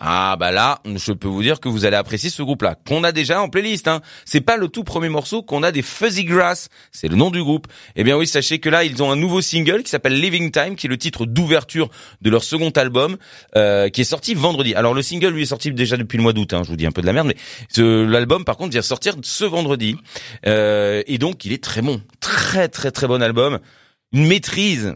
Ah 0.00 0.34
bah 0.40 0.50
là, 0.50 0.80
je 0.84 1.12
peux 1.12 1.28
vous 1.28 1.42
dire 1.42 1.60
que 1.60 1.68
vous 1.68 1.84
allez 1.84 1.94
apprécier 1.94 2.28
ce 2.28 2.42
groupe-là, 2.42 2.74
qu'on 2.74 3.04
a 3.04 3.12
déjà 3.12 3.40
en 3.40 3.48
playlist. 3.48 3.86
Hein. 3.86 4.00
C'est 4.24 4.40
pas 4.40 4.56
le 4.56 4.66
tout 4.66 4.82
premier 4.82 5.08
morceau 5.08 5.44
qu'on 5.44 5.62
a 5.62 5.70
des 5.70 5.82
Fuzzy 5.82 6.24
Grass, 6.24 6.68
c'est 6.90 7.06
le 7.06 7.14
nom 7.14 7.30
du 7.30 7.40
groupe. 7.40 7.68
Eh 7.94 8.02
bien 8.02 8.16
oui, 8.16 8.26
sachez 8.26 8.58
que 8.58 8.68
là, 8.68 8.82
ils 8.82 9.04
ont 9.04 9.12
un 9.12 9.16
nouveau 9.16 9.40
single 9.40 9.84
qui 9.84 9.90
s'appelle 9.90 10.20
Living 10.20 10.50
Time, 10.50 10.74
qui 10.74 10.88
est 10.88 10.90
le 10.90 10.98
titre 10.98 11.26
d'ouverture 11.26 11.90
de 12.22 12.30
leur 12.30 12.42
second 12.42 12.70
album, 12.70 13.18
euh, 13.54 13.88
qui 13.88 14.00
est 14.00 14.04
sorti 14.04 14.34
vendredi. 14.34 14.74
Alors 14.74 14.94
le 14.94 15.02
single 15.02 15.28
lui 15.28 15.42
est 15.42 15.46
sorti 15.46 15.70
déjà 15.70 15.96
depuis 15.96 16.16
le 16.16 16.24
mois 16.24 16.32
d'août. 16.32 16.54
Hein, 16.54 16.62
je 16.64 16.70
vous 16.70 16.76
dis 16.76 16.86
un 16.86 16.92
peu 16.92 17.00
de 17.00 17.06
la 17.06 17.12
merde, 17.12 17.28
mais 17.28 17.36
l'album 17.76 18.44
par 18.44 18.56
contre 18.56 18.72
vient 18.72 18.82
sortir 18.82 19.14
ce 19.22 19.44
vendredi, 19.44 19.96
Euh, 20.44 21.02
et 21.06 21.18
donc 21.18 21.44
il 21.44 21.52
est 21.52 21.62
très 21.62 21.82
bon, 21.82 22.02
très 22.18 22.68
très 22.68 22.90
très 22.90 23.06
bon 23.06 23.22
album, 23.22 23.60
une 24.14 24.26
maîtrise. 24.26 24.94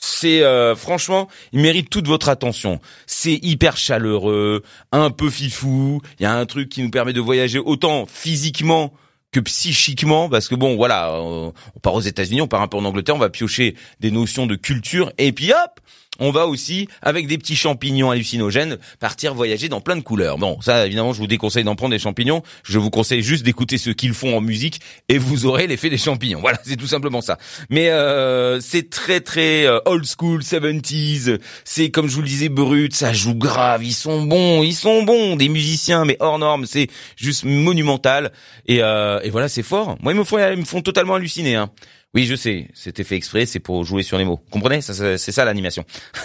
C'est 0.00 0.42
euh, 0.42 0.76
franchement, 0.76 1.28
il 1.52 1.60
mérite 1.60 1.90
toute 1.90 2.06
votre 2.06 2.28
attention. 2.28 2.80
C'est 3.06 3.34
hyper 3.42 3.76
chaleureux, 3.76 4.62
un 4.92 5.10
peu 5.10 5.28
fifou. 5.28 6.00
Il 6.20 6.22
y 6.22 6.26
a 6.26 6.34
un 6.34 6.46
truc 6.46 6.68
qui 6.68 6.82
nous 6.82 6.90
permet 6.90 7.12
de 7.12 7.20
voyager 7.20 7.58
autant 7.58 8.06
physiquement 8.06 8.92
que 9.32 9.40
psychiquement, 9.40 10.28
parce 10.28 10.48
que 10.48 10.54
bon, 10.54 10.76
voilà, 10.76 11.10
euh, 11.10 11.50
on 11.76 11.80
part 11.82 11.94
aux 11.94 12.00
États-Unis, 12.00 12.40
on 12.40 12.48
part 12.48 12.62
un 12.62 12.68
peu 12.68 12.78
en 12.78 12.84
Angleterre, 12.84 13.14
on 13.14 13.18
va 13.18 13.28
piocher 13.28 13.74
des 14.00 14.10
notions 14.10 14.46
de 14.46 14.54
culture, 14.54 15.12
et 15.18 15.32
puis 15.32 15.52
hop, 15.52 15.80
on 16.18 16.30
va 16.30 16.46
aussi, 16.46 16.88
avec 17.02 17.26
des 17.26 17.38
petits 17.38 17.56
champignons 17.56 18.10
hallucinogènes, 18.10 18.78
partir 19.00 19.34
voyager 19.34 19.68
dans 19.68 19.80
plein 19.80 19.96
de 19.96 20.02
couleurs. 20.02 20.38
Bon, 20.38 20.60
ça, 20.60 20.86
évidemment, 20.86 21.12
je 21.12 21.18
vous 21.18 21.26
déconseille 21.26 21.64
d'en 21.64 21.76
prendre 21.76 21.92
des 21.92 21.98
champignons. 21.98 22.42
Je 22.64 22.78
vous 22.78 22.90
conseille 22.90 23.22
juste 23.22 23.44
d'écouter 23.44 23.78
ce 23.78 23.90
qu'ils 23.90 24.14
font 24.14 24.36
en 24.36 24.40
musique 24.40 24.80
et 25.08 25.18
vous 25.18 25.46
aurez 25.46 25.66
l'effet 25.66 25.90
des 25.90 25.98
champignons. 25.98 26.40
Voilà, 26.40 26.58
c'est 26.64 26.76
tout 26.76 26.86
simplement 26.86 27.20
ça. 27.20 27.38
Mais 27.70 27.90
euh, 27.90 28.60
c'est 28.60 28.90
très 28.90 29.20
très 29.20 29.66
euh, 29.66 29.80
old 29.84 30.04
school 30.04 30.40
70s. 30.40 31.38
C'est 31.64 31.90
comme 31.90 32.08
je 32.08 32.14
vous 32.14 32.22
le 32.22 32.28
disais 32.28 32.48
brut, 32.48 32.94
ça 32.94 33.12
joue 33.12 33.34
grave. 33.34 33.84
Ils 33.84 33.94
sont 33.94 34.22
bons, 34.22 34.62
ils 34.62 34.74
sont 34.74 35.02
bons, 35.02 35.36
des 35.36 35.48
musiciens 35.48 36.04
mais 36.04 36.16
hors 36.20 36.38
normes. 36.38 36.66
C'est 36.66 36.88
juste 37.16 37.44
monumental. 37.44 38.32
Et, 38.66 38.82
euh, 38.82 39.20
et 39.22 39.30
voilà, 39.30 39.48
c'est 39.48 39.62
fort. 39.62 39.96
Moi, 40.00 40.12
ils 40.12 40.18
me 40.18 40.24
font, 40.24 40.38
ils 40.38 40.58
me 40.58 40.64
font 40.64 40.82
totalement 40.82 41.14
halluciner. 41.14 41.56
Hein. 41.56 41.70
Oui, 42.14 42.24
je 42.24 42.34
sais, 42.34 42.68
c'était 42.72 43.04
fait 43.04 43.16
exprès, 43.16 43.44
c'est 43.44 43.60
pour 43.60 43.84
jouer 43.84 44.02
sur 44.02 44.16
les 44.16 44.24
mots. 44.24 44.40
Comprenez? 44.50 44.80
Ça, 44.80 45.18
C'est 45.18 45.32
ça 45.32 45.44
l'animation. 45.44 45.84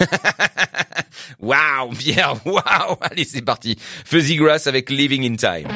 Waouh, 1.40 1.90
Pierre, 1.96 2.34
waouh 2.46 2.96
Allez, 3.00 3.24
c'est 3.24 3.42
parti. 3.42 3.76
Fuzzy 4.04 4.36
Grass 4.36 4.66
avec 4.66 4.90
Living 4.90 5.30
in 5.30 5.36
Time. 5.36 5.68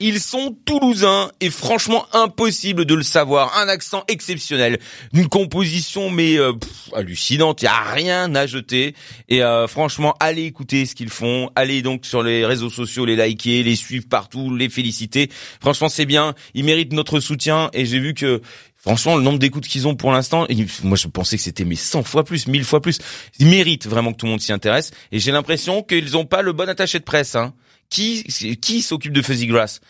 Ils 0.00 0.20
sont 0.20 0.56
toulousains 0.64 1.30
et 1.40 1.50
franchement 1.50 2.06
impossible 2.12 2.84
de 2.84 2.94
le 2.94 3.02
savoir. 3.02 3.56
Un 3.58 3.68
accent 3.68 4.04
exceptionnel, 4.08 4.78
une 5.12 5.28
composition 5.28 6.10
mais 6.10 6.36
euh, 6.38 6.52
hallucinante, 6.94 7.62
il 7.62 7.66
y 7.66 7.68
a 7.68 7.80
rien 7.92 8.34
à 8.34 8.46
jeter. 8.46 8.94
Et 9.28 9.42
euh, 9.42 9.66
franchement, 9.66 10.14
allez 10.20 10.44
écouter 10.44 10.86
ce 10.86 10.94
qu'ils 10.94 11.10
font, 11.10 11.50
allez 11.54 11.82
donc 11.82 12.04
sur 12.04 12.22
les 12.22 12.44
réseaux 12.44 12.70
sociaux 12.70 13.04
les 13.04 13.16
liker, 13.16 13.62
les 13.62 13.76
suivre 13.76 14.06
partout, 14.08 14.54
les 14.54 14.68
féliciter. 14.68 15.30
Franchement, 15.60 15.88
c'est 15.88 16.06
bien, 16.06 16.34
ils 16.54 16.64
méritent 16.64 16.92
notre 16.92 17.20
soutien 17.20 17.70
et 17.72 17.86
j'ai 17.86 17.98
vu 17.98 18.14
que 18.14 18.40
Franchement, 18.86 19.16
le 19.16 19.22
nombre 19.22 19.40
d'écoutes 19.40 19.66
qu'ils 19.66 19.88
ont 19.88 19.96
pour 19.96 20.12
l'instant, 20.12 20.46
moi 20.84 20.96
je 20.96 21.08
pensais 21.08 21.36
que 21.36 21.42
c'était 21.42 21.64
mais 21.64 21.74
100 21.74 22.04
fois 22.04 22.22
plus, 22.22 22.46
1000 22.46 22.62
fois 22.62 22.80
plus. 22.80 23.00
Ils 23.40 23.48
méritent 23.48 23.88
vraiment 23.88 24.12
que 24.12 24.18
tout 24.18 24.26
le 24.26 24.30
monde 24.30 24.40
s'y 24.40 24.52
intéresse. 24.52 24.92
Et 25.10 25.18
j'ai 25.18 25.32
l'impression 25.32 25.82
qu'ils 25.82 26.16
ont 26.16 26.24
pas 26.24 26.40
le 26.40 26.52
bon 26.52 26.68
attaché 26.68 27.00
de 27.00 27.04
presse. 27.04 27.34
Hein. 27.34 27.52
Qui 27.88 28.24
qui 28.60 28.82
s'occupe 28.82 29.12
de 29.12 29.22
Fuzzy 29.22 29.46
Grass? 29.46 29.80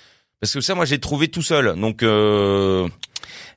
Parce 0.41 0.53
que 0.53 0.61
ça, 0.61 0.75
moi 0.75 0.85
j'ai 0.85 0.99
trouvé 0.99 1.29
tout 1.29 1.43
seul. 1.43 1.75
Donc, 1.81 2.03
euh... 2.03 2.87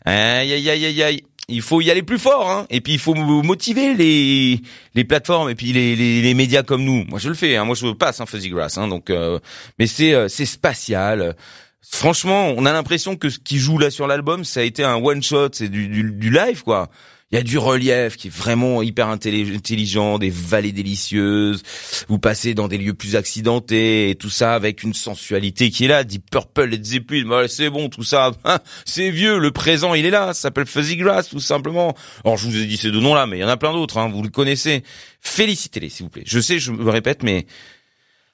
aïe 0.06 0.54
aïe 0.54 0.70
aïe 0.70 0.86
aïe 0.86 1.04
aïe. 1.04 1.24
Il 1.52 1.62
faut 1.62 1.82
y 1.82 1.90
aller 1.90 2.04
plus 2.04 2.20
fort, 2.20 2.50
hein. 2.50 2.68
Et 2.70 2.80
puis 2.80 2.94
il 2.94 3.00
faut 3.00 3.16
motiver 3.16 3.96
les 3.96 4.62
les 4.94 5.04
plateformes 5.04 5.50
et 5.50 5.56
puis 5.56 5.74
les, 5.74 5.96
les, 5.96 6.22
les 6.22 6.34
médias 6.34 6.64
comme 6.64 6.84
nous. 6.84 7.06
Moi 7.10 7.20
je 7.20 7.28
le 7.28 7.36
fais, 7.36 7.58
hein. 7.58 7.66
Moi 7.66 7.76
je 7.76 7.88
passe, 7.88 8.22
hein, 8.22 8.26
Fuzzy 8.26 8.50
Grass, 8.50 8.78
hein. 8.78 8.88
Donc, 8.88 9.10
euh... 9.10 9.40
mais 9.78 9.88
c'est 9.88 10.14
euh, 10.14 10.28
c'est 10.28 10.46
spatial. 10.46 11.36
Franchement, 11.82 12.54
on 12.56 12.66
a 12.66 12.72
l'impression 12.72 13.16
que 13.16 13.30
ce 13.30 13.40
qui 13.40 13.58
joue 13.58 13.78
là 13.78 13.90
sur 13.90 14.06
l'album, 14.06 14.46
ça 14.46 14.60
a 14.60 14.64
été 14.64 14.84
un 14.84 14.96
one 14.96 15.24
shot, 15.24 15.50
c'est 15.54 15.70
du, 15.70 15.88
du, 15.88 16.12
du 16.12 16.30
live 16.30 16.64
quoi. 16.64 16.90
Il 17.32 17.36
y 17.36 17.38
a 17.38 17.44
du 17.44 17.60
relief 17.60 18.18
qui 18.18 18.28
est 18.28 18.36
vraiment 18.36 18.82
hyper 18.82 19.08
intelli- 19.08 19.56
intelligent, 19.56 20.18
des 20.18 20.32
vallées 20.32 20.72
délicieuses. 20.72 21.62
Vous 22.08 22.18
passez 22.18 22.56
dans 22.56 22.68
des 22.68 22.80
lieux 22.80 22.96
plus 22.96 23.16
accidentés 23.16 24.10
et 24.10 24.16
tout 24.16 24.32
ça 24.32 24.56
avec 24.56 24.82
une 24.82 24.96
sensualité 24.96 25.70
qui 25.70 25.86
est 25.86 25.88
là. 25.88 26.04
Deep 26.04 26.28
Purple, 26.32 26.64
Led 26.64 26.84
Zeppelin, 26.84 27.48
c'est 27.48 27.70
bon 27.70 27.90
tout 27.90 28.04
ça. 28.04 28.32
Hein, 28.46 28.58
c'est 28.84 29.12
vieux, 29.12 29.38
le 29.38 29.52
présent 29.52 29.94
il 29.94 30.06
est 30.06 30.10
là. 30.10 30.34
Ça 30.34 30.42
s'appelle 30.42 30.66
Fuzzy 30.66 30.96
Grass 30.98 31.30
tout 31.30 31.40
simplement. 31.40 31.96
Alors 32.26 32.38
je 32.38 32.48
vous 32.48 32.58
ai 32.58 32.66
dit 32.66 32.78
ces 32.78 32.90
deux 32.90 33.00
noms-là, 33.02 33.28
mais 33.28 33.38
il 33.38 33.42
y 33.42 33.44
en 33.44 33.48
a 33.50 33.58
plein 33.58 33.74
d'autres. 33.74 33.98
Hein, 34.00 34.10
vous 34.10 34.24
le 34.24 34.30
connaissez. 34.30 34.84
Félicitez-les 35.22 35.90
s'il 35.90 36.06
vous 36.06 36.10
plaît. 36.10 36.24
Je 36.26 36.40
sais, 36.40 36.58
je 36.58 36.72
me 36.72 36.90
répète, 36.90 37.22
mais 37.22 37.46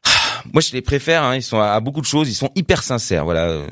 moi 0.54 0.62
je 0.62 0.72
les 0.72 0.82
préfère. 0.82 1.24
Hein, 1.24 1.36
ils 1.36 1.44
sont 1.44 1.60
à, 1.60 1.72
à 1.72 1.80
beaucoup 1.82 2.00
de 2.02 2.06
choses. 2.06 2.30
Ils 2.30 2.36
sont 2.36 2.52
hyper 2.56 2.82
sincères. 2.82 3.26
Voilà. 3.26 3.66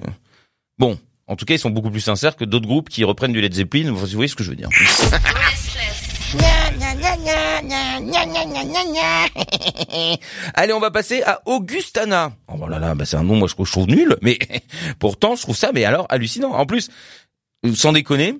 Bon. 0.77 0.99
En 1.33 1.35
tout 1.35 1.45
cas, 1.45 1.55
ils 1.55 1.59
sont 1.59 1.71
beaucoup 1.71 1.89
plus 1.89 1.99
sincères 1.99 2.35
que 2.35 2.45
d'autres 2.45 2.67
groupes 2.67 2.89
qui 2.89 3.03
reprennent 3.03 3.33
du 3.33 3.41
Led 3.41 3.51
Zeppelin. 3.51 3.91
Vous 3.91 4.05
voyez 4.05 4.27
ce 4.27 4.35
que 4.35 4.43
je 4.43 4.51
veux 4.51 4.55
dire. 4.55 4.69
Allez, 10.53 10.73
on 10.73 10.79
va 10.79 10.91
passer 10.91 11.23
à 11.23 11.41
Augustana. 11.47 12.33
Oh 12.47 12.67
là 12.67 12.77
là, 12.77 12.93
bah 12.93 13.05
c'est 13.05 13.17
un 13.17 13.23
nom 13.23 13.35
moi 13.35 13.47
je 13.47 13.55
trouve, 13.55 13.65
je 13.65 13.71
trouve 13.71 13.87
nul, 13.87 14.15
mais 14.21 14.37
pourtant 14.99 15.35
je 15.35 15.41
trouve 15.41 15.57
ça 15.57 15.71
mais 15.73 15.85
alors 15.85 16.05
hallucinant. 16.09 16.51
En 16.51 16.67
plus, 16.67 16.91
sans 17.73 17.93
déconner, 17.93 18.35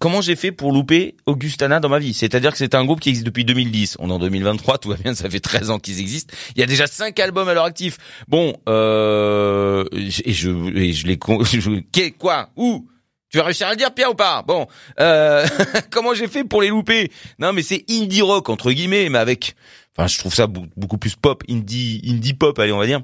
comment 0.00 0.20
j'ai 0.20 0.34
fait 0.34 0.50
pour 0.50 0.72
louper 0.72 1.14
Augustana 1.26 1.78
dans 1.78 1.88
ma 1.88 2.00
vie? 2.00 2.12
C'est-à-dire 2.14 2.50
que 2.50 2.58
c'est 2.58 2.74
un 2.74 2.84
groupe 2.84 2.98
qui 2.98 3.10
existe 3.10 3.24
depuis 3.26 3.44
2010. 3.44 3.98
On 4.00 4.10
est 4.10 4.12
en 4.12 4.18
2023, 4.18 4.78
tout 4.78 4.88
va 4.88 4.96
bien, 4.96 5.14
ça 5.14 5.30
fait 5.30 5.38
13 5.38 5.70
ans 5.70 5.78
qu'ils 5.78 6.00
existent. 6.00 6.34
Il 6.56 6.60
y 6.60 6.64
a 6.64 6.66
déjà 6.66 6.88
5 6.88 7.16
albums 7.20 7.48
à 7.48 7.54
leur 7.54 7.64
actif. 7.64 7.98
Bon, 8.26 8.56
euh, 8.68 9.84
et 9.92 10.32
je, 10.32 10.50
et 10.76 10.92
je 10.92 11.06
les 11.06 11.18
je- 11.44 12.10
quoi 12.18 12.50
Où? 12.56 12.88
Tu 13.30 13.38
vas 13.38 13.44
réussir 13.44 13.68
à 13.68 13.70
le 13.70 13.76
dire, 13.76 13.94
Pierre, 13.94 14.10
ou 14.10 14.14
pas? 14.16 14.42
Bon, 14.42 14.66
euh, 14.98 15.46
comment 15.92 16.14
j'ai 16.14 16.26
fait 16.26 16.42
pour 16.42 16.62
les 16.62 16.68
louper? 16.68 17.12
Non, 17.38 17.52
mais 17.52 17.62
c'est 17.62 17.84
indie 17.88 18.22
rock 18.22 18.48
entre 18.48 18.72
guillemets, 18.72 19.08
mais 19.08 19.18
avec, 19.18 19.54
enfin, 19.96 20.08
je 20.08 20.18
trouve 20.18 20.34
ça 20.34 20.48
beaucoup 20.48 20.98
plus 20.98 21.14
pop, 21.14 21.44
indie, 21.48 22.02
indie 22.08 22.34
pop, 22.34 22.58
allez, 22.58 22.72
on 22.72 22.78
va 22.78 22.86
dire, 22.86 23.02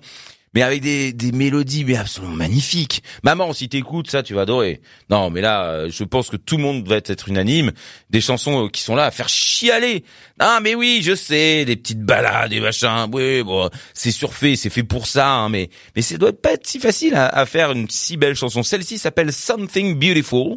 mais 0.57 0.63
avec 0.63 0.81
des, 0.81 1.13
des 1.13 1.33
mélodies 1.33 1.85
mais 1.85 1.97
absolument 1.97 2.35
magnifiques. 2.35 3.03
Maman, 3.23 3.53
si 3.53 3.69
t'écoutes 3.69 4.11
ça, 4.11 4.23
tu 4.23 4.33
vas 4.33 4.41
adorer. 4.41 4.81
Non, 5.11 5.29
mais 5.29 5.43
là, 5.43 5.65
euh, 5.65 5.91
je 5.91 6.03
pense 6.03 6.31
que 6.31 6.39
tout 6.39 6.57
le 6.57 6.63
monde 6.63 6.89
va 6.89 6.97
être 6.97 7.29
unanime. 7.29 7.73
Des 8.09 8.23
chansons 8.23 8.65
euh, 8.65 8.69
qui 8.71 8.81
sont 8.81 8.95
là 8.95 9.05
à 9.05 9.11
faire 9.11 9.29
chialer. 9.29 10.03
Ah, 10.39 10.61
mais 10.63 10.75
oui, 10.75 11.01
je 11.03 11.15
sais, 11.15 11.67
des 11.67 11.77
petites 11.77 12.01
balades, 12.01 12.49
des 12.49 12.61
machins. 12.61 13.07
Oui, 13.13 13.43
bon, 13.43 13.69
c'est 13.93 14.11
surfait, 14.11 14.57
c'est 14.57 14.71
fait 14.71 14.83
pour 14.83 15.07
ça, 15.07 15.31
hein, 15.31 15.51
mais 15.51 15.69
mais 15.95 16.01
ça 16.01 16.17
doit 16.17 16.33
pas 16.33 16.55
être 16.55 16.67
si 16.67 16.81
facile 16.81 17.17
à, 17.17 17.27
à 17.27 17.45
faire 17.45 17.73
une 17.73 17.91
si 17.91 18.17
belle 18.17 18.35
chanson. 18.35 18.63
Celle-ci 18.63 18.97
s'appelle 18.97 19.35
Something 19.35 19.99
Beautiful. 19.99 20.57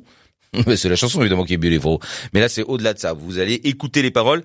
c'est 0.77 0.87
la 0.87 0.95
chanson 0.95 1.19
évidemment 1.19 1.43
qui 1.43 1.55
est 1.55 1.57
beautiful, 1.57 1.97
mais 2.33 2.39
là 2.39 2.47
c'est 2.47 2.63
au-delà 2.63 2.93
de 2.93 2.99
ça. 2.99 3.11
Vous 3.11 3.37
allez 3.37 3.55
écouter 3.65 4.01
les 4.01 4.11
paroles 4.11 4.43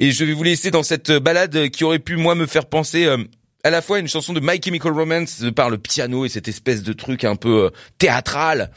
et 0.00 0.10
je 0.10 0.24
vais 0.24 0.32
vous 0.32 0.42
laisser 0.42 0.72
dans 0.72 0.82
cette 0.82 1.12
balade 1.12 1.68
qui 1.68 1.84
aurait 1.84 2.00
pu 2.00 2.16
moi 2.16 2.34
me 2.34 2.46
faire 2.46 2.66
penser 2.66 3.04
euh, 3.04 3.18
à 3.64 3.70
la 3.70 3.82
fois 3.82 3.98
une 3.98 4.08
chanson 4.08 4.32
de 4.32 4.40
My 4.40 4.60
Chemical 4.62 4.92
Romance 4.92 5.44
par 5.54 5.70
le 5.70 5.78
piano 5.78 6.24
et 6.24 6.28
cette 6.28 6.48
espèce 6.48 6.82
de 6.82 6.92
truc 6.92 7.24
un 7.24 7.36
peu 7.36 7.66
euh, 7.66 7.70
théâtral, 7.98 8.70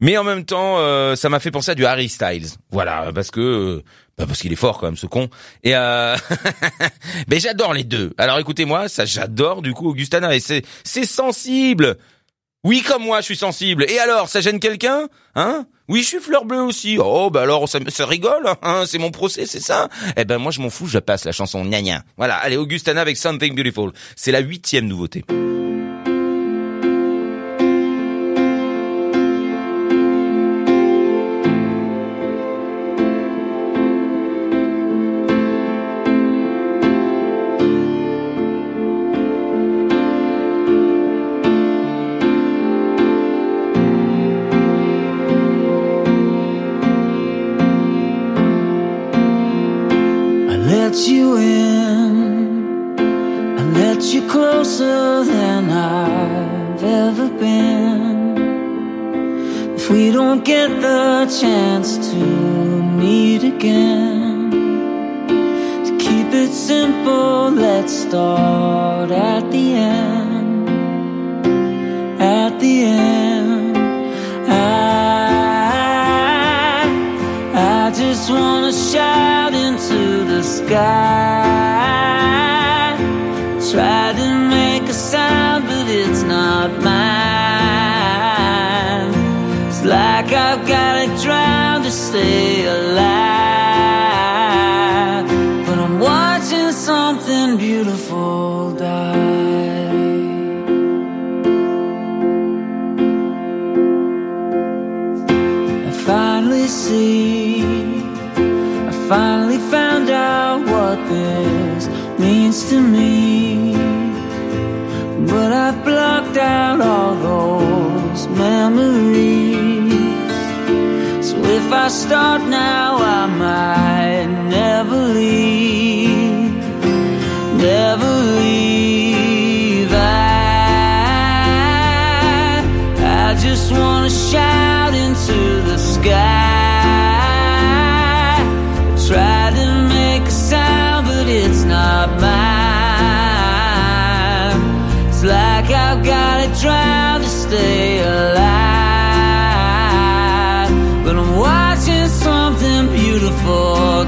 mais 0.00 0.16
en 0.16 0.24
même 0.24 0.44
temps 0.44 0.78
euh, 0.78 1.16
ça 1.16 1.28
m'a 1.28 1.40
fait 1.40 1.50
penser 1.50 1.70
à 1.70 1.74
du 1.74 1.86
Harry 1.86 2.08
Styles. 2.08 2.48
Voilà, 2.70 3.10
parce 3.14 3.30
que 3.30 3.40
euh, 3.40 3.82
bah 4.18 4.26
parce 4.26 4.40
qu'il 4.40 4.52
est 4.52 4.56
fort 4.56 4.78
quand 4.78 4.86
même 4.86 4.96
ce 4.96 5.06
con. 5.06 5.28
Et 5.62 5.74
euh... 5.74 6.16
mais 7.28 7.40
j'adore 7.40 7.74
les 7.74 7.84
deux. 7.84 8.12
Alors 8.18 8.38
écoutez-moi, 8.38 8.88
ça 8.88 9.04
j'adore 9.04 9.62
du 9.62 9.72
coup 9.72 9.88
Augustana 9.88 10.34
et 10.34 10.40
c'est 10.40 10.62
c'est 10.84 11.06
sensible. 11.06 11.96
Oui, 12.64 12.82
comme 12.82 13.04
moi, 13.04 13.20
je 13.20 13.26
suis 13.26 13.36
sensible. 13.36 13.84
Et 13.90 13.98
alors, 13.98 14.28
ça 14.28 14.40
gêne 14.40 14.58
quelqu'un 14.58 15.08
Hein? 15.34 15.66
Oui, 15.88 16.00
je 16.00 16.06
suis 16.06 16.18
fleur 16.18 16.46
bleue 16.46 16.62
aussi. 16.62 16.96
Oh, 16.98 17.28
bah 17.30 17.42
alors, 17.42 17.68
ça, 17.68 17.78
ça 17.88 18.06
rigole, 18.06 18.46
hein? 18.62 18.84
C'est 18.86 18.98
mon 18.98 19.10
procès, 19.10 19.44
c'est 19.44 19.60
ça? 19.60 19.90
Eh 20.16 20.24
ben, 20.24 20.38
moi, 20.38 20.50
je 20.50 20.60
m'en 20.60 20.70
fous, 20.70 20.86
je 20.86 20.98
passe 20.98 21.24
la 21.26 21.32
chanson 21.32 21.62
gna 21.64 21.82
gna. 21.82 22.02
Voilà, 22.16 22.36
allez, 22.36 22.56
Augustana 22.56 23.02
avec 23.02 23.18
Something 23.18 23.54
Beautiful. 23.54 23.92
C'est 24.16 24.32
la 24.32 24.40
huitième 24.40 24.86
nouveauté. 24.86 25.24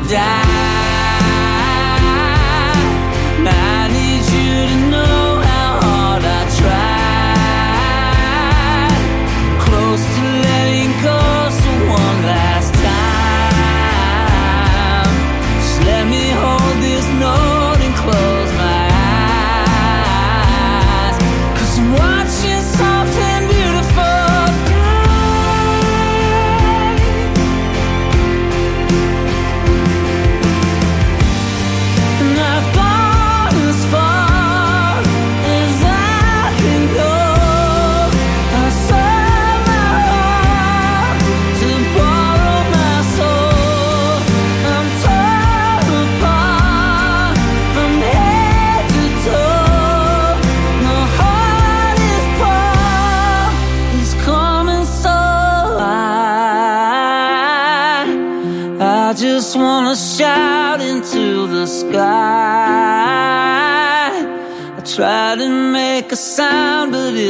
Die. 0.04 0.95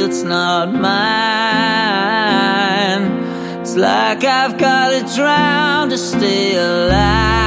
It's 0.07 0.23
not 0.23 0.73
mine. 0.73 0.87
It's 3.61 3.75
like 3.75 4.23
I've 4.23 4.57
gotta 4.57 5.01
drown 5.17 5.89
to 5.91 5.99
stay 5.99 6.55
alive. 6.55 7.46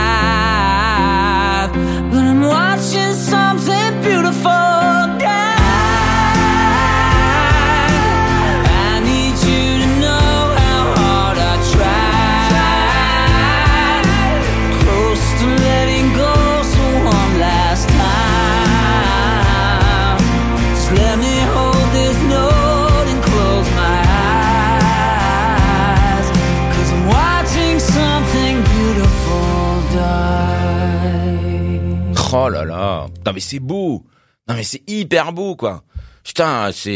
Non 33.25 33.33
mais 33.33 33.39
c'est 33.39 33.59
beau. 33.59 34.05
Non 34.47 34.55
mais 34.55 34.63
c'est 34.63 34.83
hyper 34.89 35.33
beau 35.33 35.55
quoi. 35.55 35.83
Putain, 36.23 36.71
c'est 36.71 36.89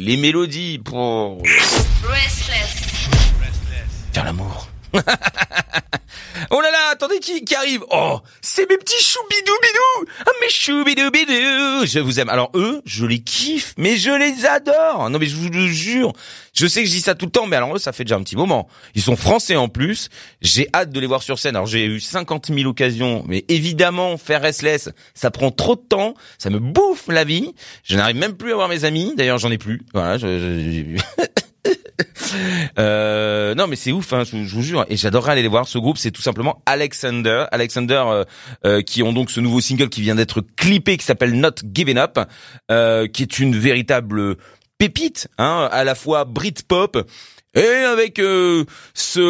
les 0.00 0.16
mélodies 0.16 0.78
pour 0.78 1.42
faire 4.12 4.24
l'amour. 4.24 4.68
oh 6.50 6.60
là 6.60 6.70
là, 6.70 6.78
attendez 6.92 7.18
qui, 7.20 7.44
qui 7.44 7.54
arrive? 7.54 7.82
Oh, 7.90 8.20
c'est 8.40 8.68
mes 8.68 8.76
petits 8.76 9.02
choubidou-bidou 9.02 10.10
Ah, 10.26 10.30
mes 10.40 10.48
choubidou-bidou 10.48 11.86
Je 11.86 11.98
vous 12.00 12.20
aime. 12.20 12.28
Alors 12.28 12.50
eux, 12.54 12.80
je 12.84 13.06
les 13.06 13.20
kiffe, 13.20 13.74
mais 13.76 13.96
je 13.96 14.10
les 14.10 14.46
adore 14.46 15.08
Non 15.10 15.18
mais 15.18 15.26
je 15.26 15.36
vous 15.36 15.48
le 15.50 15.66
jure, 15.66 16.12
je 16.52 16.66
sais 16.66 16.82
que 16.82 16.88
je 16.88 16.92
dis 16.94 17.00
ça 17.00 17.14
tout 17.14 17.26
le 17.26 17.30
temps, 17.32 17.46
mais 17.46 17.56
alors 17.56 17.74
eux, 17.74 17.78
ça 17.78 17.92
fait 17.92 18.04
déjà 18.04 18.16
un 18.16 18.22
petit 18.22 18.36
moment. 18.36 18.68
Ils 18.94 19.02
sont 19.02 19.16
français 19.16 19.56
en 19.56 19.68
plus, 19.68 20.08
j'ai 20.40 20.68
hâte 20.74 20.90
de 20.90 21.00
les 21.00 21.06
voir 21.06 21.22
sur 21.22 21.38
scène. 21.38 21.56
Alors 21.56 21.66
j'ai 21.66 21.84
eu 21.84 22.00
50 22.00 22.46
000 22.54 22.68
occasions, 22.68 23.24
mais 23.26 23.44
évidemment, 23.48 24.16
faire 24.18 24.42
Restless, 24.42 24.88
ça 25.14 25.30
prend 25.30 25.50
trop 25.50 25.74
de 25.76 25.80
temps, 25.80 26.14
ça 26.38 26.50
me 26.50 26.58
bouffe 26.58 27.08
la 27.08 27.24
vie. 27.24 27.54
Je 27.84 27.96
n'arrive 27.96 28.16
même 28.16 28.36
plus 28.36 28.52
à 28.52 28.56
voir 28.56 28.68
mes 28.68 28.84
amis, 28.84 29.14
d'ailleurs 29.16 29.38
j'en 29.38 29.50
ai 29.50 29.58
plus. 29.58 29.82
Voilà, 29.92 30.18
je... 30.18 30.96
je- 30.98 31.24
Euh, 32.78 33.54
non 33.54 33.66
mais 33.66 33.76
c'est 33.76 33.92
ouf, 33.92 34.12
hein, 34.12 34.24
je, 34.24 34.36
vous 34.36 34.62
jure. 34.62 34.84
Et 34.88 34.96
j'adorerais 34.96 35.32
aller 35.32 35.42
les 35.42 35.48
voir. 35.48 35.68
Ce 35.68 35.78
groupe, 35.78 35.98
c'est 35.98 36.10
tout 36.10 36.22
simplement 36.22 36.62
Alexander, 36.66 37.46
Alexander, 37.52 38.02
euh, 38.06 38.24
euh, 38.64 38.82
qui 38.82 39.02
ont 39.02 39.12
donc 39.12 39.30
ce 39.30 39.40
nouveau 39.40 39.60
single 39.60 39.88
qui 39.88 40.00
vient 40.00 40.14
d'être 40.14 40.42
clippé, 40.56 40.96
qui 40.96 41.04
s'appelle 41.04 41.38
Not 41.38 41.56
Giving 41.72 41.98
Up, 41.98 42.18
euh, 42.70 43.06
qui 43.06 43.22
est 43.22 43.38
une 43.38 43.56
véritable 43.56 44.36
pépite, 44.78 45.28
hein, 45.38 45.68
à 45.70 45.84
la 45.84 45.94
fois 45.94 46.24
Britpop 46.24 47.08
et 47.54 47.66
avec 47.66 48.18
euh, 48.18 48.64
ce 48.94 49.20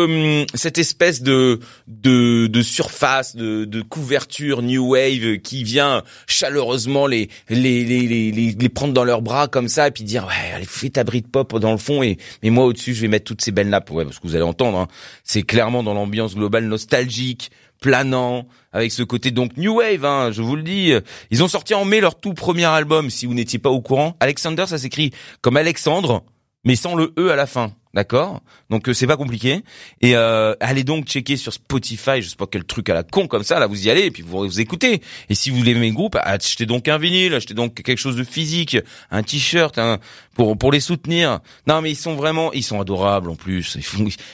hum, 0.41 0.47
cette 0.55 0.79
espèce 0.79 1.22
de 1.22 1.61
de, 1.87 2.47
de 2.47 2.62
surface 2.62 3.37
de, 3.37 3.64
de 3.64 3.83
couverture 3.83 4.62
new 4.62 4.93
wave 4.93 5.39
qui 5.39 5.64
vient 5.64 6.03
chaleureusement 6.27 7.07
les 7.07 7.29
les, 7.49 7.85
les 7.85 8.07
les 8.07 8.53
les 8.53 8.68
prendre 8.68 8.95
dans 8.95 9.05
leurs 9.05 9.22
bras 9.22 9.49
comme 9.49 9.68
ça 9.68 9.89
et 9.89 9.91
puis 9.91 10.05
dire 10.05 10.27
ouais 10.27 10.55
allez 10.55 10.64
fais 10.64 10.91
ta 10.91 11.05
Britpop 11.05 11.59
dans 11.59 11.72
le 11.72 11.79
fond 11.79 12.03
et 12.03 12.16
mais 12.43 12.51
moi 12.51 12.64
au-dessus 12.64 12.95
je 12.95 13.03
vais 13.03 13.09
mettre 13.09 13.25
toutes 13.25 13.43
ces 13.43 13.53
belles 13.53 13.68
nappes. 13.68 13.91
Ouais 13.91 14.05
parce 14.05 14.18
que 14.18 14.27
vous 14.27 14.35
allez 14.35 14.45
entendre 14.45 14.79
hein, 14.79 14.89
c'est 15.22 15.43
clairement 15.43 15.83
dans 15.83 15.95
l'ambiance 15.95 16.35
globale 16.35 16.64
nostalgique 16.64 17.51
planant 17.81 18.47
avec 18.72 18.93
ce 18.93 19.03
côté 19.03 19.31
donc 19.31 19.57
new 19.59 19.77
wave 19.77 20.05
hein, 20.05 20.31
je 20.33 20.41
vous 20.41 20.57
le 20.57 20.62
dis. 20.62 20.93
Ils 21.31 21.43
ont 21.43 21.49
sorti 21.49 21.75
en 21.75 21.85
mai 21.85 22.01
leur 22.01 22.18
tout 22.18 22.33
premier 22.33 22.64
album 22.64 23.11
si 23.11 23.27
vous 23.27 23.35
n'étiez 23.35 23.59
pas 23.59 23.70
au 23.70 23.83
courant. 23.83 24.16
Alexander 24.20 24.64
ça 24.66 24.79
s'écrit 24.79 25.11
comme 25.43 25.59
Alexandre 25.59 26.25
mais 26.64 26.77
sans 26.77 26.95
le 26.95 27.12
e 27.18 27.31
à 27.31 27.37
la 27.37 27.47
fin 27.47 27.72
d'accord? 27.95 28.42
Donc 28.70 28.88
euh, 28.88 28.92
c'est 28.92 29.07
pas 29.07 29.16
compliqué 29.16 29.62
et 30.01 30.16
euh, 30.16 30.55
allez 30.61 30.84
donc 30.84 31.07
checker 31.07 31.36
sur 31.36 31.53
Spotify 31.53 32.20
je 32.20 32.28
sais 32.28 32.36
pas 32.36 32.47
quel 32.47 32.64
truc 32.64 32.88
à 32.90 32.95
la 32.95 33.03
con 33.03 33.26
comme 33.26 33.45
ça 33.45 33.59
là 33.59 33.66
vous 33.66 33.86
y 33.86 33.90
allez 33.90 34.03
et 34.03 34.11
puis 34.11 34.22
vous 34.22 34.38
vous 34.38 34.61
écoutez 34.61 35.01
et 35.28 35.34
si 35.34 35.51
vous 35.51 35.61
aimez 35.68 35.88
le 35.88 35.95
groupe 35.95 36.16
achetez 36.20 36.66
donc 36.66 36.88
un 36.88 36.99
vinyle 36.99 37.34
achetez 37.34 37.55
donc 37.55 37.74
quelque 37.82 37.99
chose 37.99 38.16
de 38.16 38.24
physique 38.24 38.76
un 39.11 39.22
t-shirt 39.22 39.78
un, 39.78 39.99
pour 40.34 40.59
pour 40.59 40.72
les 40.72 40.80
soutenir 40.80 41.40
non 41.66 41.80
mais 41.80 41.92
ils 41.92 41.97
sont 41.97 42.14
vraiment 42.14 42.53
ils 42.53 42.64
sont 42.64 42.80
adorables 42.80 43.30
en 43.30 43.36
plus 43.36 43.78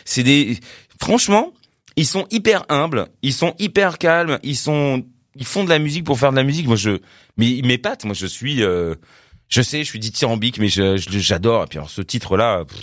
c'est 0.04 0.22
des 0.22 0.58
franchement 1.00 1.52
ils 1.96 2.06
sont 2.06 2.26
hyper 2.30 2.64
humbles, 2.68 3.08
ils 3.22 3.32
sont 3.32 3.54
hyper 3.58 3.98
calmes, 3.98 4.38
ils 4.42 4.56
sont, 4.56 5.04
ils 5.36 5.44
font 5.44 5.64
de 5.64 5.68
la 5.68 5.78
musique 5.78 6.04
pour 6.04 6.18
faire 6.18 6.30
de 6.30 6.36
la 6.36 6.44
musique. 6.44 6.66
Moi, 6.66 6.76
je, 6.76 6.98
mais 7.36 7.50
ils 7.50 7.66
m'épatent. 7.66 8.04
Moi, 8.04 8.14
je 8.14 8.26
suis, 8.26 8.62
euh, 8.62 8.94
je 9.48 9.62
sais, 9.62 9.80
je 9.80 9.88
suis 9.88 9.98
dithyrambique, 9.98 10.58
mais 10.58 10.68
je, 10.68 10.96
j'adore. 10.96 11.64
Et 11.64 11.66
puis, 11.66 11.78
alors, 11.78 11.90
ce 11.90 12.02
titre-là, 12.02 12.64
pff, 12.64 12.78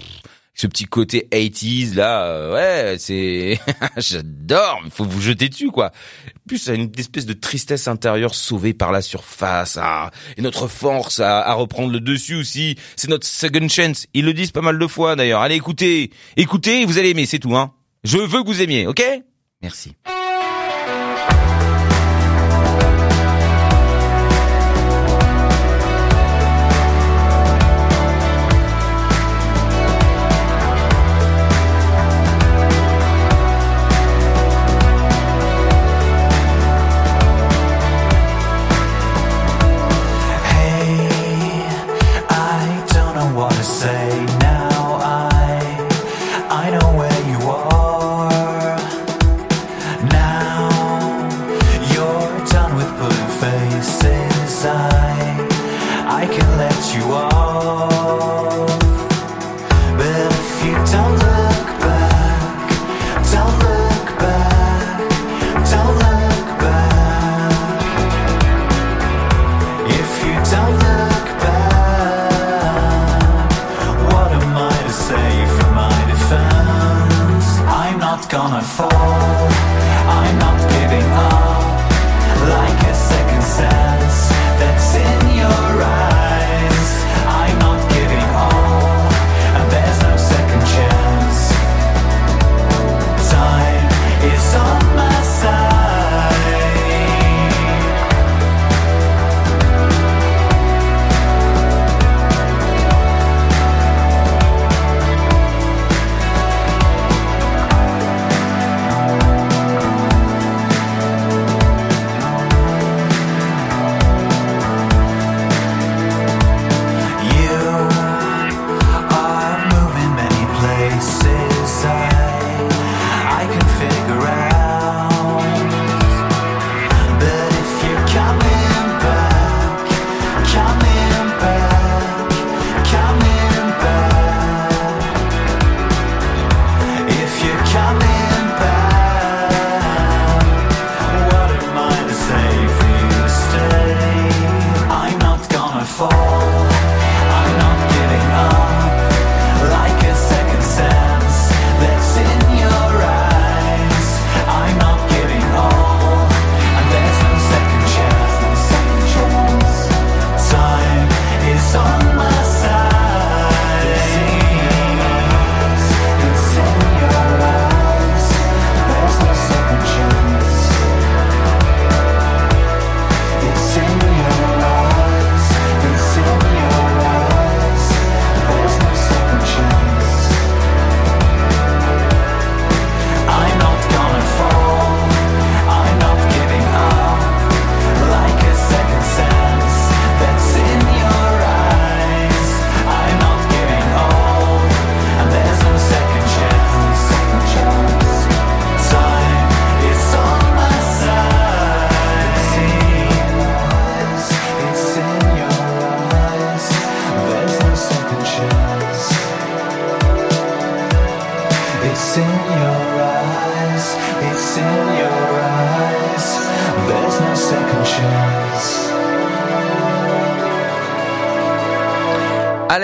ce 0.57 0.65
petit 0.65 0.85
côté 0.85 1.27
80s 1.31 1.93
là, 1.93 2.25
euh, 2.25 2.53
ouais, 2.53 2.97
c'est, 2.97 3.59
j'adore. 3.97 4.81
Il 4.85 4.91
faut 4.91 5.05
vous 5.05 5.21
jeter 5.21 5.49
dessus, 5.49 5.69
quoi. 5.69 5.91
En 6.27 6.47
plus, 6.47 6.67
une 6.67 6.91
espèce 6.97 7.27
de 7.27 7.33
tristesse 7.33 7.87
intérieure 7.87 8.33
sauvée 8.33 8.73
par 8.73 8.91
la 8.91 9.03
surface. 9.03 9.77
et 10.35 10.41
notre 10.41 10.67
force 10.67 11.19
à, 11.19 11.41
à 11.41 11.53
reprendre 11.53 11.91
le 11.91 11.99
dessus 11.99 12.35
aussi, 12.35 12.75
c'est 12.95 13.07
notre 13.07 13.27
second 13.27 13.69
chance. 13.69 14.07
Ils 14.15 14.25
le 14.25 14.33
disent 14.33 14.51
pas 14.51 14.61
mal 14.61 14.79
de 14.79 14.87
fois 14.87 15.15
d'ailleurs. 15.15 15.41
Allez, 15.41 15.55
écoutez, 15.55 16.09
écoutez, 16.35 16.85
vous 16.85 16.97
allez 16.97 17.11
aimer, 17.11 17.27
c'est 17.27 17.39
tout, 17.39 17.55
hein. 17.55 17.73
Je 18.03 18.17
veux 18.17 18.41
que 18.41 18.47
vous 18.47 18.61
aimiez, 18.61 18.87
ok? 18.87 19.03
Merci. 19.61 19.93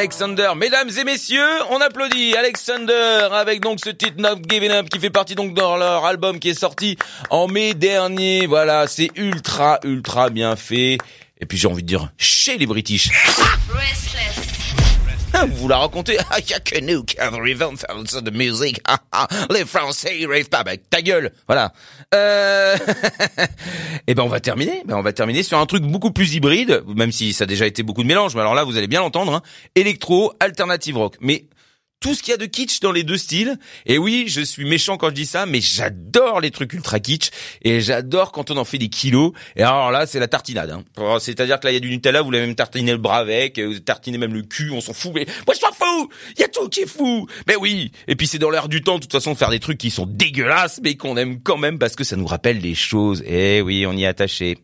Alexander, 0.03 0.51
mesdames 0.57 0.89
et 0.99 1.05
messieurs, 1.05 1.47
on 1.69 1.79
applaudit 1.79 2.35
Alexander 2.35 3.29
avec 3.31 3.61
donc 3.61 3.79
ce 3.81 3.89
titre 3.89 4.15
Not 4.17 4.35
Giving 4.49 4.71
Up 4.71 4.89
qui 4.89 4.99
fait 4.99 5.09
partie 5.09 5.33
donc 5.33 5.53
dans 5.53 5.77
leur 5.77 6.03
album 6.05 6.39
qui 6.39 6.49
est 6.49 6.59
sorti 6.59 6.97
en 7.29 7.47
mai 7.47 7.73
dernier. 7.73 8.45
Voilà, 8.45 8.85
c'est 8.87 9.11
ultra 9.15 9.79
ultra 9.85 10.29
bien 10.29 10.57
fait. 10.57 10.97
Et 11.39 11.45
puis 11.45 11.57
j'ai 11.57 11.69
envie 11.69 11.83
de 11.83 11.87
dire 11.87 12.11
chez 12.17 12.57
les 12.57 12.65
British. 12.65 13.11
Vous 15.55 15.67
la 15.67 15.77
racontez? 15.77 16.17
Ah, 16.29 16.39
y 16.39 16.53
a 16.53 16.59
que 16.59 16.79
nous 16.79 17.03
qui 17.03 17.17
avons 17.19 17.39
de 17.39 18.31
musique. 18.31 18.79
Ah, 18.85 18.99
ah, 19.11 19.27
Les 19.51 19.65
Français, 19.65 20.17
ils 20.19 20.27
rêvent 20.27 20.49
pas. 20.49 20.63
Bah, 20.63 20.77
ta 20.77 21.01
gueule. 21.01 21.31
Voilà. 21.47 21.73
Euh... 22.13 22.77
Et 24.07 24.13
ben, 24.13 24.23
on 24.23 24.27
va 24.27 24.39
terminer. 24.39 24.83
Ben, 24.85 24.95
on 24.95 25.01
va 25.01 25.13
terminer 25.13 25.43
sur 25.43 25.57
un 25.57 25.65
truc 25.65 25.83
beaucoup 25.83 26.11
plus 26.11 26.35
hybride, 26.35 26.83
même 26.87 27.11
si 27.11 27.33
ça 27.33 27.43
a 27.43 27.47
déjà 27.47 27.65
été 27.65 27.83
beaucoup 27.83 28.03
de 28.03 28.07
mélange. 28.07 28.35
Mais 28.35 28.41
alors 28.41 28.55
là, 28.55 28.63
vous 28.63 28.77
allez 28.77 28.87
bien 28.87 28.99
l'entendre. 28.99 29.33
Hein. 29.33 29.41
Électro, 29.75 30.33
alternative 30.39 30.97
rock. 30.97 31.15
Mais 31.19 31.45
tout 32.03 32.13
ce 32.13 32.21
qu'il 32.21 32.31
y 32.31 32.33
a 32.33 32.37
de 32.37 32.45
kitsch 32.45 32.81
dans 32.81 32.91
les 32.91 33.03
deux 33.03 33.17
styles. 33.17 33.57
Et 33.85 33.97
oui, 33.97 34.25
je 34.27 34.41
suis 34.41 34.65
méchant 34.65 34.97
quand 34.97 35.07
je 35.07 35.13
dis 35.13 35.25
ça, 35.25 35.45
mais 35.45 35.61
j'adore 35.61 36.41
les 36.41 36.51
trucs 36.51 36.73
ultra 36.73 36.99
kitsch 36.99 37.29
et 37.61 37.79
j'adore 37.79 38.33
quand 38.33 38.51
on 38.51 38.57
en 38.57 38.65
fait 38.65 38.77
des 38.77 38.89
kilos. 38.89 39.31
Et 39.55 39.63
alors 39.63 39.89
là, 39.89 40.05
c'est 40.05 40.19
la 40.19 40.27
tartinade. 40.27 40.69
Hein. 40.69 40.83
Alors, 40.97 41.21
C'est-à-dire 41.21 41.61
que 41.61 41.65
là, 41.65 41.71
il 41.71 41.75
y 41.75 41.77
a 41.77 41.79
du 41.79 41.89
Nutella, 41.89 42.21
vous 42.21 42.29
l'avez 42.29 42.45
même 42.45 42.55
tartiné 42.55 42.91
le 42.91 42.97
bras 42.97 43.19
avec, 43.19 43.57
euh, 43.57 43.67
vous 43.67 43.79
tartinez 43.79 44.17
même 44.17 44.33
le 44.33 44.41
cul, 44.41 44.69
on 44.71 44.81
s'en 44.81 44.91
fout. 44.91 45.13
Mais 45.15 45.25
moi, 45.47 45.55
je 45.55 45.65
m'en 45.65 45.71
fous. 45.71 46.09
Il 46.35 46.41
y 46.41 46.43
a 46.43 46.49
tout 46.49 46.67
qui 46.67 46.81
est 46.81 46.87
fou. 46.87 47.25
Mais 47.47 47.55
oui. 47.55 47.93
Et 48.09 48.17
puis 48.17 48.27
c'est 48.27 48.37
dans 48.37 48.49
l'air 48.49 48.67
du 48.67 48.81
temps, 48.81 48.95
de 48.95 49.03
toute 49.03 49.13
façon, 49.13 49.31
de 49.31 49.37
faire 49.37 49.49
des 49.49 49.61
trucs 49.61 49.77
qui 49.77 49.89
sont 49.89 50.05
dégueulasses, 50.05 50.81
mais 50.83 50.95
qu'on 50.95 51.15
aime 51.15 51.39
quand 51.41 51.57
même 51.57 51.79
parce 51.79 51.95
que 51.95 52.03
ça 52.03 52.17
nous 52.17 52.27
rappelle 52.27 52.59
des 52.59 52.75
choses. 52.75 53.23
Et 53.25 53.61
oui, 53.61 53.85
on 53.87 53.93
y 53.93 54.03
est 54.03 54.07
attaché. 54.07 54.57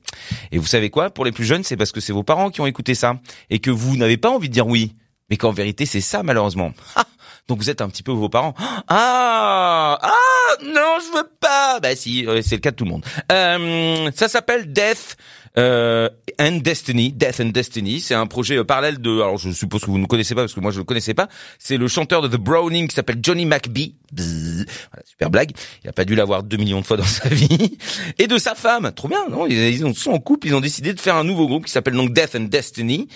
Et 0.52 0.58
vous 0.58 0.68
savez 0.68 0.90
quoi? 0.90 1.10
Pour 1.10 1.24
les 1.24 1.32
plus 1.32 1.46
jeunes, 1.46 1.64
c'est 1.64 1.78
parce 1.78 1.94
que 1.94 2.02
c'est 2.02 2.12
vos 2.12 2.24
parents 2.24 2.50
qui 2.50 2.60
ont 2.60 2.68
écouté 2.68 2.96
ça 2.96 3.18
et 3.50 3.60
que 3.60 3.72
vous 3.72 3.96
n'avez 3.96 4.18
pas 4.18 4.30
envie 4.30 4.50
de 4.50 4.54
dire 4.54 4.68
oui. 4.68 4.94
Mais 5.30 5.38
qu'en 5.38 5.52
vérité, 5.52 5.86
c'est 5.86 6.02
ça, 6.02 6.22
malheureusement. 6.22 6.74
Donc 7.50 7.58
vous 7.58 7.70
êtes 7.70 7.82
un 7.82 7.90
petit 7.90 8.04
peu 8.04 8.12
vos 8.12 8.30
parents. 8.30 8.54
Ah 8.92 10.00
ah 10.02 10.56
non, 10.64 10.98
je 11.00 11.18
veux 11.18 11.30
pas. 11.40 11.80
Bah 11.80 11.96
si, 11.96 12.26
euh, 12.28 12.42
c'est 12.42 12.56
le 12.56 12.62
cas 12.62 12.72
de 12.72 12.76
tout 12.76 12.86
le 12.86 12.90
monde. 12.92 13.06
Euh, 13.32 14.10
ça 14.16 14.28
s'appelle 14.28 14.72
Death. 14.72 15.18
Euh, 15.58 16.10
and 16.40 16.58
Destiny, 16.64 17.12
Death 17.12 17.40
and 17.40 17.46
Destiny, 17.50 18.00
c'est 18.00 18.14
un 18.14 18.28
projet 18.28 18.58
euh, 18.58 18.64
parallèle 18.64 19.00
de, 19.00 19.10
alors 19.16 19.38
je 19.38 19.50
suppose 19.52 19.82
que 19.82 19.88
vous 19.88 19.98
ne 19.98 20.06
connaissez 20.06 20.36
pas 20.36 20.42
parce 20.42 20.54
que 20.54 20.60
moi 20.60 20.72
je 20.72 20.80
ne 20.80 20.84
connaissais 20.84 21.14
pas, 21.16 21.28
c'est 21.58 21.78
le 21.78 21.88
chanteur 21.88 22.22
de 22.22 22.28
The 22.28 22.40
Browning 22.40 22.88
qui 22.88 22.96
s'appelle 22.96 23.18
Johnny 23.22 23.46
McBee, 23.46 23.96
Bzzz. 24.14 24.66
Voilà, 24.92 25.06
super 25.06 25.30
blague, 25.30 25.52
il 25.84 25.90
a 25.90 25.94
pas 25.94 26.06
dû 26.06 26.16
l'avoir 26.16 26.44
deux 26.44 26.58
millions 26.58 26.82
de 26.82 26.86
fois 26.86 26.98
dans 26.98 27.04
sa 27.04 27.30
vie, 27.30 27.78
et 28.20 28.28
de 28.28 28.38
sa 28.38 28.54
femme, 28.56 28.92
trop 28.96 29.08
bien, 29.08 29.28
non? 29.30 29.48
Ils, 29.48 29.58
ils 29.58 29.86
ont- 29.86 29.94
sont 29.94 30.12
en 30.12 30.20
couple, 30.20 30.48
ils 30.48 30.56
ont 30.56 30.62
décidé 30.62 30.94
de 30.94 31.00
faire 31.00 31.16
un 31.16 31.24
nouveau 31.24 31.48
groupe 31.48 31.66
qui 31.66 31.72
s'appelle 31.72 31.96
donc 31.96 32.14
Death 32.14 32.36
and 32.36 32.42
Destiny, 32.50 33.08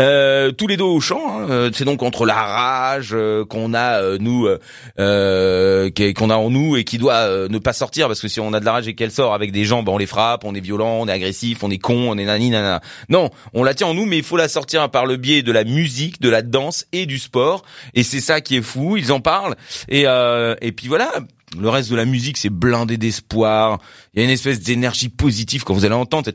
euh, 0.00 0.50
tous 0.50 0.66
les 0.66 0.76
deux 0.78 0.84
au 0.84 1.00
chant, 1.00 1.40
hein, 1.40 1.46
euh, 1.50 1.70
c'est 1.74 1.84
donc 1.84 2.02
entre 2.02 2.24
la 2.24 2.34
rage 2.42 3.10
euh, 3.12 3.44
qu'on 3.44 3.74
a 3.74 4.00
euh, 4.02 4.16
nous, 4.18 4.48
qu'on 4.96 6.30
a 6.30 6.36
en 6.36 6.50
nous 6.50 6.76
et 6.76 6.84
qui 6.84 6.98
doit 6.98 7.48
ne 7.48 7.58
pas 7.58 7.72
sortir 7.72 8.06
parce 8.08 8.20
que 8.20 8.28
si 8.28 8.40
on 8.40 8.52
a 8.54 8.60
de 8.60 8.64
la 8.64 8.72
rage 8.72 8.88
et 8.88 8.94
qu'elle 8.94 9.10
sort 9.10 9.34
avec 9.34 9.52
des 9.52 9.64
gens, 9.64 9.82
ben 9.82 9.92
on 9.92 9.98
les 9.98 10.06
frappe, 10.06 10.44
on 10.44 10.54
est 10.54 10.60
violent, 10.60 10.98
on 11.00 11.08
est 11.08 11.12
agressif, 11.12 11.62
on 11.62 11.70
est 11.70 11.78
con, 11.82 12.08
on 12.08 12.16
est 12.16 12.24
nani 12.24 12.48
nana. 12.48 12.80
Non, 13.10 13.28
on 13.52 13.62
la 13.62 13.74
tient 13.74 13.88
en 13.88 13.94
nous, 13.94 14.06
mais 14.06 14.16
il 14.16 14.24
faut 14.24 14.38
la 14.38 14.48
sortir 14.48 14.88
par 14.90 15.04
le 15.04 15.18
biais 15.18 15.42
de 15.42 15.52
la 15.52 15.64
musique, 15.64 16.22
de 16.22 16.30
la 16.30 16.40
danse 16.40 16.86
et 16.92 17.04
du 17.04 17.18
sport. 17.18 17.62
Et 17.92 18.02
c'est 18.02 18.20
ça 18.20 18.40
qui 18.40 18.56
est 18.56 18.62
fou. 18.62 18.96
Ils 18.96 19.12
en 19.12 19.20
parlent 19.20 19.56
et 19.88 20.04
euh, 20.06 20.54
et 20.62 20.72
puis 20.72 20.88
voilà. 20.88 21.12
Le 21.60 21.68
reste 21.68 21.90
de 21.90 21.96
la 21.96 22.06
musique, 22.06 22.38
c'est 22.38 22.48
blindé 22.48 22.96
d'espoir. 22.96 23.78
Il 24.14 24.20
y 24.20 24.22
a 24.22 24.24
une 24.24 24.32
espèce 24.32 24.60
d'énergie 24.60 25.10
positive 25.10 25.64
quand 25.64 25.74
vous 25.74 25.84
allez 25.84 25.94
entendre. 25.94 26.30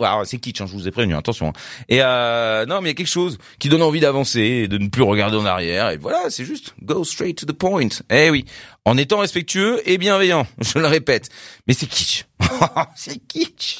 alors, 0.00 0.26
c'est 0.26 0.38
kitsch, 0.38 0.60
hein, 0.60 0.66
je 0.66 0.72
vous 0.72 0.88
ai 0.88 0.90
prévenu, 0.90 1.14
attention. 1.14 1.48
hein. 1.48 1.52
Et 1.88 2.00
euh, 2.02 2.66
non, 2.66 2.80
mais 2.80 2.88
il 2.88 2.90
y 2.90 2.94
a 2.94 2.94
quelque 2.94 3.06
chose 3.06 3.38
qui 3.58 3.68
donne 3.68 3.82
envie 3.82 4.00
d'avancer 4.00 4.66
de 4.66 4.78
ne 4.78 4.88
plus 4.88 5.02
regarder 5.02 5.36
en 5.36 5.44
arrière. 5.46 5.90
Et 5.90 5.96
voilà, 5.96 6.30
c'est 6.30 6.44
juste 6.44 6.74
go 6.82 7.04
straight 7.04 7.38
to 7.38 7.46
the 7.46 7.52
point. 7.56 7.88
Eh 8.10 8.30
oui, 8.30 8.44
en 8.84 8.96
étant 8.96 9.18
respectueux 9.18 9.80
et 9.88 9.98
bienveillant, 9.98 10.46
je 10.60 10.78
le 10.78 10.86
répète. 10.86 11.28
Mais 11.66 11.74
c'est 11.74 11.86
kitsch. 11.86 12.24
c'est 12.96 13.18
kitsch. 13.26 13.78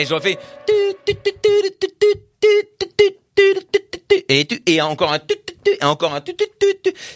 Et 0.00 0.06
je 0.06 0.14
refais. 0.14 0.38
Et, 4.30 4.48
et 4.66 4.80
encore 4.80 5.12
un 5.12 5.18
et 5.66 5.84
encore 5.84 6.14
un. 6.14 6.24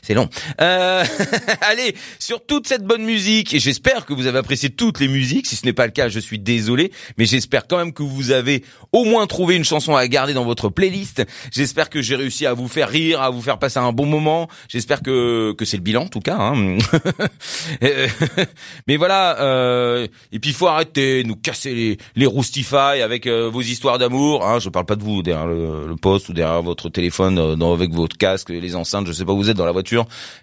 C'est 0.05 0.14
long. 0.14 0.28
Euh, 0.60 1.05
allez, 1.60 1.94
sur 2.18 2.44
toute 2.44 2.68
cette 2.68 2.85
bonne 2.85 3.02
musique, 3.02 3.55
et 3.55 3.59
j'espère 3.59 4.06
que 4.06 4.12
vous 4.12 4.26
avez 4.26 4.39
apprécié 4.39 4.70
toutes 4.70 5.01
les 5.01 5.09
musiques. 5.09 5.47
Si 5.47 5.56
ce 5.56 5.64
n'est 5.64 5.72
pas 5.72 5.86
le 5.86 5.93
cas, 5.93 6.09
je 6.09 6.20
suis 6.20 6.39
désolé, 6.39 6.93
mais 7.18 7.24
j'espère 7.24 7.66
quand 7.66 7.78
même 7.78 7.93
que 7.93 8.02
vous 8.02 8.31
avez 8.31 8.64
au 8.93 9.05
moins 9.05 9.26
trouvé 9.26 9.56
une 9.56 9.64
chanson 9.64 9.97
à 9.97 10.06
garder 10.06 10.35
dans 10.35 10.44
votre 10.44 10.68
playlist. 10.68 11.24
J'espère 11.52 11.90
que 11.90 12.02
j'ai 12.02 12.16
réussi 12.16 12.47
à 12.47 12.55
vous 12.55 12.68
faire 12.68 12.89
rire, 12.89 13.20
à 13.20 13.31
vous 13.31 13.43
faire 13.43 13.59
passer 13.59 13.78
un 13.78 13.93
bon 13.93 14.06
moment. 14.06 14.48
J'espère 14.68 15.02
que 15.02 15.52
que 15.56 15.64
c'est 15.64 15.76
le 15.76 15.82
bilan 15.82 16.05
en 16.05 16.09
tout 16.09 16.20
cas. 16.20 16.36
Hein. 16.39 16.78
Euh, 17.82 18.09
mais 18.86 18.97
voilà. 18.97 19.40
Euh, 19.40 20.06
et 20.32 20.39
puis 20.39 20.51
il 20.51 20.56
faut 20.56 20.66
arrêter 20.66 21.22
de 21.22 21.28
nous 21.28 21.36
casser 21.36 21.74
les 21.74 21.98
les 22.16 22.26
roustify 22.26 23.01
avec 23.02 23.26
euh, 23.26 23.48
vos 23.48 23.62
histoires 23.62 23.98
d'amour. 23.98 24.47
Hein. 24.47 24.59
Je 24.59 24.68
parle 24.68 24.86
pas 24.86 24.97
de 24.97 25.02
vous 25.02 25.22
derrière 25.22 25.47
le, 25.47 25.86
le 25.86 25.97
poste 25.97 26.28
ou 26.28 26.32
derrière 26.32 26.62
votre 26.62 26.89
téléphone, 26.89 27.39
euh, 27.39 27.56
dans, 27.56 27.72
avec 27.72 27.93
votre 27.93 28.16
casque, 28.16 28.51
les 28.51 28.76
enceintes. 28.76 29.06
Je 29.06 29.12
sais 29.12 29.24
pas 29.24 29.32
où 29.32 29.36
vous 29.36 29.51
êtes 29.51 29.56
dans 29.56 29.66
la 29.66 29.72
voiture, 29.72 29.93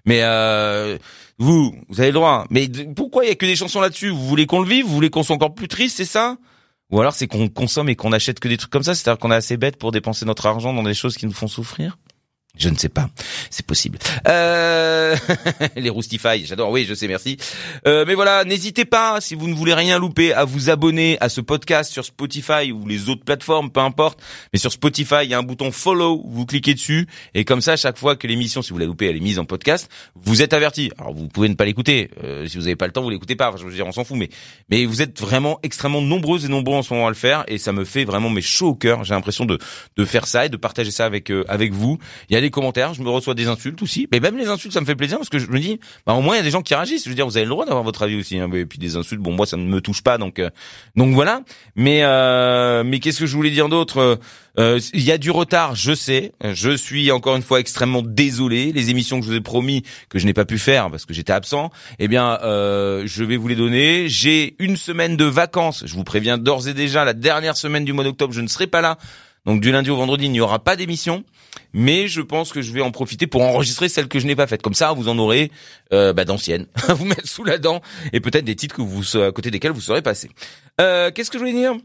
mais 0.05 0.21
euh, 0.23 0.97
vous, 1.37 1.75
vous 1.89 1.99
avez 1.99 2.09
le 2.09 2.15
droit. 2.15 2.45
Mais 2.49 2.69
pourquoi 2.95 3.25
il 3.25 3.29
y 3.29 3.31
a 3.31 3.35
que 3.35 3.45
des 3.45 3.55
chansons 3.55 3.81
là-dessus? 3.81 4.09
Vous 4.09 4.27
voulez 4.27 4.45
qu'on 4.45 4.61
le 4.61 4.67
vive? 4.67 4.85
Vous 4.85 4.93
voulez 4.93 5.09
qu'on 5.09 5.23
soit 5.23 5.35
encore 5.35 5.55
plus 5.55 5.67
triste 5.67 5.97
C'est 5.97 6.05
ça? 6.05 6.37
Ou 6.91 6.99
alors 6.99 7.13
c'est 7.13 7.27
qu'on 7.27 7.47
consomme 7.47 7.89
et 7.89 7.95
qu'on 7.95 8.11
achète 8.11 8.39
que 8.39 8.47
des 8.47 8.57
trucs 8.57 8.71
comme 8.71 8.83
ça 8.83 8.93
C'est-à-dire 8.93 9.17
qu'on 9.17 9.31
est 9.31 9.35
assez 9.35 9.57
bête 9.57 9.77
pour 9.77 9.91
dépenser 9.91 10.25
notre 10.25 10.45
argent 10.45 10.73
dans 10.73 10.83
des 10.83 10.93
choses 10.93 11.15
qui 11.15 11.25
nous 11.25 11.33
font 11.33 11.47
souffrir? 11.47 11.97
Je 12.57 12.69
ne 12.69 12.75
sais 12.75 12.89
pas, 12.89 13.09
c'est 13.49 13.65
possible. 13.65 13.97
Euh... 14.27 15.15
les 15.75 15.89
roustify, 15.89 16.45
j'adore. 16.45 16.71
Oui, 16.71 16.85
je 16.87 16.93
sais, 16.93 17.07
merci. 17.07 17.37
Euh, 17.87 18.05
mais 18.07 18.15
voilà, 18.15 18.43
n'hésitez 18.43 18.85
pas, 18.85 19.21
si 19.21 19.35
vous 19.35 19.47
ne 19.47 19.53
voulez 19.53 19.73
rien 19.73 19.99
louper, 19.99 20.33
à 20.33 20.45
vous 20.45 20.69
abonner 20.69 21.17
à 21.21 21.29
ce 21.29 21.41
podcast 21.41 21.91
sur 21.91 22.05
Spotify 22.05 22.71
ou 22.71 22.87
les 22.87 23.09
autres 23.09 23.23
plateformes, 23.23 23.71
peu 23.71 23.79
importe. 23.79 24.21
Mais 24.53 24.59
sur 24.59 24.71
Spotify, 24.71 25.23
il 25.23 25.29
y 25.29 25.33
a 25.33 25.37
un 25.37 25.43
bouton 25.43 25.71
follow, 25.71 26.23
vous 26.25 26.45
cliquez 26.45 26.73
dessus, 26.73 27.07
et 27.33 27.45
comme 27.45 27.61
ça, 27.61 27.75
chaque 27.77 27.97
fois 27.97 28.15
que 28.15 28.27
l'émission, 28.27 28.61
si 28.61 28.71
vous 28.71 28.77
la 28.77 28.85
loupez, 28.85 29.07
elle 29.07 29.17
est 29.17 29.21
mise 29.21 29.39
en 29.39 29.45
podcast, 29.45 29.89
vous 30.15 30.41
êtes 30.41 30.53
averti. 30.53 30.91
Alors, 30.97 31.13
vous 31.13 31.27
pouvez 31.27 31.49
ne 31.49 31.55
pas 31.55 31.65
l'écouter. 31.65 32.11
Euh, 32.23 32.47
si 32.47 32.57
vous 32.57 32.63
n'avez 32.63 32.75
pas 32.75 32.87
le 32.87 32.93
temps, 32.93 33.01
vous 33.01 33.09
l'écoutez 33.09 33.35
pas. 33.35 33.49
Enfin, 33.49 33.57
je 33.57 33.65
veux 33.65 33.73
dire, 33.73 33.87
on 33.87 33.91
s'en 33.91 34.03
fout. 34.03 34.17
Mais, 34.17 34.29
mais 34.69 34.85
vous 34.85 35.01
êtes 35.01 35.19
vraiment 35.19 35.59
extrêmement 35.63 36.01
nombreuses 36.01 36.45
et 36.45 36.47
nombreux 36.47 36.75
en 36.75 36.83
ce 36.83 36.93
moment 36.93 37.07
à 37.07 37.09
le 37.09 37.15
faire, 37.15 37.43
et 37.47 37.57
ça 37.57 37.71
me 37.71 37.85
fait 37.85 38.03
vraiment 38.03 38.29
mes 38.29 38.41
chaud 38.41 38.69
au 38.69 38.75
cœur. 38.75 39.03
J'ai 39.03 39.13
l'impression 39.13 39.45
de 39.45 39.57
de 39.97 40.05
faire 40.05 40.27
ça 40.27 40.45
et 40.45 40.49
de 40.49 40.57
partager 40.57 40.91
ça 40.91 41.05
avec 41.05 41.31
euh, 41.31 41.43
avec 41.47 41.73
vous. 41.73 41.97
Des 42.41 42.49
commentaires, 42.49 42.93
je 42.93 43.01
me 43.01 43.09
reçois 43.09 43.33
des 43.33 43.47
insultes 43.47 43.81
aussi. 43.81 44.07
Mais 44.11 44.19
même 44.19 44.37
les 44.37 44.47
insultes, 44.47 44.73
ça 44.73 44.81
me 44.81 44.85
fait 44.85 44.95
plaisir 44.95 45.17
parce 45.17 45.29
que 45.29 45.39
je 45.39 45.47
me 45.47 45.59
dis, 45.59 45.79
bah 46.05 46.13
au 46.13 46.21
moins 46.21 46.35
il 46.35 46.37
y 46.37 46.41
a 46.41 46.43
des 46.43 46.51
gens 46.51 46.61
qui 46.61 46.75
réagissent. 46.75 47.03
Je 47.05 47.09
veux 47.09 47.15
dire, 47.15 47.25
vous 47.25 47.37
avez 47.37 47.45
le 47.45 47.51
droit 47.51 47.65
d'avoir 47.65 47.83
votre 47.83 48.03
avis 48.03 48.17
aussi. 48.17 48.37
Hein. 48.37 48.49
Et 48.53 48.65
puis 48.65 48.79
des 48.79 48.95
insultes, 48.95 49.21
bon 49.21 49.31
moi 49.31 49.45
ça 49.45 49.57
ne 49.57 49.65
me 49.65 49.81
touche 49.81 50.01
pas, 50.01 50.17
donc 50.17 50.39
euh, 50.39 50.49
donc 50.95 51.13
voilà. 51.13 51.41
Mais 51.75 52.03
euh, 52.03 52.83
mais 52.83 52.99
qu'est-ce 52.99 53.19
que 53.19 53.25
je 53.25 53.35
voulais 53.35 53.51
dire 53.51 53.69
d'autre? 53.69 54.19
Euh, 54.59 54.79
Il 54.93 55.03
y 55.03 55.11
a 55.11 55.17
du 55.17 55.31
retard, 55.31 55.75
je 55.75 55.93
sais. 55.93 56.33
Je 56.43 56.75
suis 56.75 57.11
encore 57.11 57.35
une 57.35 57.41
fois 57.41 57.59
extrêmement 57.59 58.01
désolé. 58.01 58.71
Les 58.73 58.89
émissions 58.89 59.19
que 59.19 59.25
je 59.25 59.31
vous 59.31 59.37
ai 59.37 59.41
promis 59.41 59.83
que 60.09 60.19
je 60.19 60.25
n'ai 60.25 60.33
pas 60.33 60.45
pu 60.45 60.57
faire 60.57 60.89
parce 60.89 61.05
que 61.05 61.13
j'étais 61.13 61.33
absent, 61.33 61.71
eh 61.99 62.07
bien 62.07 62.39
euh, 62.43 63.03
je 63.05 63.23
vais 63.23 63.37
vous 63.37 63.47
les 63.47 63.55
donner. 63.55 64.09
J'ai 64.09 64.55
une 64.59 64.75
semaine 64.75 65.15
de 65.15 65.25
vacances. 65.25 65.83
Je 65.85 65.93
vous 65.95 66.03
préviens 66.03 66.37
d'ores 66.37 66.67
et 66.67 66.73
déjà, 66.73 67.05
la 67.05 67.13
dernière 67.13 67.55
semaine 67.55 67.85
du 67.85 67.93
mois 67.93 68.03
d'octobre, 68.03 68.33
je 68.33 68.41
ne 68.41 68.47
serai 68.47 68.67
pas 68.67 68.81
là. 68.81 68.97
Donc 69.45 69.61
du 69.61 69.71
lundi 69.71 69.89
au 69.89 69.95
vendredi, 69.95 70.25
il 70.25 70.31
n'y 70.31 70.41
aura 70.41 70.59
pas 70.59 70.75
d'émission, 70.75 71.23
mais 71.73 72.07
je 72.07 72.21
pense 72.21 72.51
que 72.51 72.61
je 72.61 72.71
vais 72.71 72.81
en 72.81 72.91
profiter 72.91 73.27
pour 73.27 73.41
enregistrer 73.41 73.89
celles 73.89 74.07
que 74.07 74.19
je 74.19 74.27
n'ai 74.27 74.35
pas 74.35 74.47
faites. 74.47 74.61
Comme 74.61 74.73
ça, 74.73 74.93
vous 74.93 75.09
en 75.09 75.17
aurez 75.17 75.51
euh, 75.93 76.13
bah, 76.13 76.25
d'anciennes 76.25 76.67
vous 76.89 77.05
mettre 77.05 77.27
sous 77.27 77.43
la 77.43 77.57
dent 77.57 77.81
et 78.13 78.19
peut-être 78.19 78.45
des 78.45 78.55
titres 78.55 78.75
que 78.75 78.81
vous 78.81 79.17
à 79.17 79.31
côté 79.31 79.49
desquels 79.49 79.71
vous 79.71 79.81
serez 79.81 80.01
passé. 80.01 80.29
Euh, 80.79 81.11
Qu'est-ce 81.11 81.31
que 81.31 81.37
je 81.37 81.43
voulais 81.43 81.53
dire? 81.53 81.75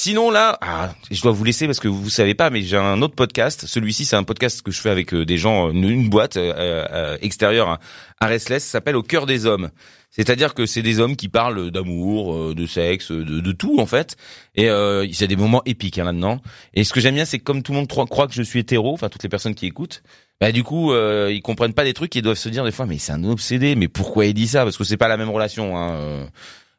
Sinon 0.00 0.30
là, 0.30 0.56
ah, 0.60 0.94
je 1.10 1.20
dois 1.22 1.32
vous 1.32 1.42
laisser 1.42 1.66
parce 1.66 1.80
que 1.80 1.88
vous 1.88 2.08
savez 2.08 2.32
pas, 2.32 2.50
mais 2.50 2.62
j'ai 2.62 2.76
un 2.76 3.02
autre 3.02 3.16
podcast. 3.16 3.66
Celui-ci, 3.66 4.04
c'est 4.04 4.14
un 4.14 4.22
podcast 4.22 4.62
que 4.62 4.70
je 4.70 4.80
fais 4.80 4.90
avec 4.90 5.12
euh, 5.12 5.26
des 5.26 5.38
gens, 5.38 5.72
une, 5.72 6.08
boîte 6.08 6.36
euh, 6.36 6.54
euh, 6.56 7.18
extérieure 7.20 7.68
à, 7.68 7.80
à 8.20 8.26
Restless, 8.28 8.64
s'appelle 8.64 8.94
Au 8.94 9.02
cœur 9.02 9.26
des 9.26 9.44
hommes. 9.44 9.70
C'est-à-dire 10.10 10.54
que 10.54 10.66
c'est 10.66 10.82
des 10.82 11.00
hommes 11.00 11.16
qui 11.16 11.28
parlent 11.28 11.70
d'amour, 11.70 12.34
euh, 12.34 12.54
de 12.54 12.66
sexe, 12.66 13.12
de, 13.12 13.22
de 13.22 13.52
tout 13.52 13.78
en 13.78 13.86
fait. 13.86 14.16
Et 14.54 14.68
euh, 14.68 15.04
il 15.04 15.18
y 15.18 15.24
a 15.24 15.26
des 15.26 15.36
moments 15.36 15.62
épiques 15.64 15.98
hein, 15.98 16.04
là-dedans. 16.04 16.40
Et 16.74 16.84
ce 16.84 16.92
que 16.92 17.00
j'aime 17.00 17.14
bien, 17.14 17.24
c'est 17.24 17.38
que 17.38 17.44
comme 17.44 17.62
tout 17.62 17.72
le 17.72 17.78
monde 17.78 17.88
croit, 17.88 18.26
que 18.26 18.34
je 18.34 18.42
suis 18.42 18.60
hétéro, 18.60 18.92
enfin 18.94 19.08
toutes 19.08 19.22
les 19.22 19.28
personnes 19.28 19.54
qui 19.54 19.66
écoutent, 19.66 20.02
bah 20.40 20.50
du 20.52 20.62
coup 20.62 20.92
euh, 20.92 21.30
ils 21.32 21.42
comprennent 21.42 21.74
pas 21.74 21.84
des 21.84 21.94
trucs, 21.94 22.14
ils 22.14 22.22
doivent 22.22 22.38
se 22.38 22.48
dire 22.48 22.64
des 22.64 22.72
fois, 22.72 22.86
mais 22.86 22.98
c'est 22.98 23.12
un 23.12 23.24
obsédé. 23.24 23.76
Mais 23.76 23.88
pourquoi 23.88 24.26
il 24.26 24.34
dit 24.34 24.48
ça? 24.48 24.64
Parce 24.64 24.76
que 24.76 24.84
c'est 24.84 24.96
pas 24.96 25.08
la 25.08 25.16
même 25.16 25.30
relation. 25.30 25.76
Hein. 25.76 25.92
euh, 25.92 26.26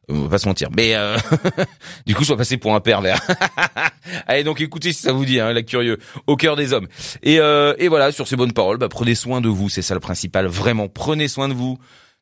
On 0.09 0.23
va 0.23 0.29
pas 0.29 0.37
se 0.39 0.47
mentir. 0.47 0.69
Mais 0.75 0.95
euh, 0.95 1.15
du 2.07 2.15
coup, 2.15 2.23
je 2.23 2.29
dois 2.29 2.37
passer 2.37 2.57
pour 2.57 2.73
un 2.73 2.79
pervers. 2.79 3.21
Allez, 4.27 4.43
donc 4.43 4.59
écoutez 4.59 4.91
si 4.91 5.01
ça 5.01 5.11
vous 5.11 5.23
dit, 5.23 5.39
hein, 5.39 5.53
la 5.53 5.61
curieux, 5.61 5.99
au 6.25 6.35
cœur 6.35 6.55
des 6.55 6.73
hommes. 6.73 6.87
Et, 7.21 7.39
euh, 7.39 7.75
et 7.77 7.87
voilà, 7.87 8.11
sur 8.11 8.27
ces 8.27 8.35
bonnes 8.35 8.53
paroles, 8.53 8.77
bah, 8.77 8.89
prenez 8.89 9.13
soin 9.13 9.39
de 9.39 9.49
vous, 9.49 9.69
c'est 9.69 9.83
ça 9.83 9.93
le 9.93 9.99
principal. 9.99 10.47
Vraiment, 10.47 10.87
prenez 10.87 11.27
soin 11.27 11.47
de 11.47 11.53
vous. 11.53 11.77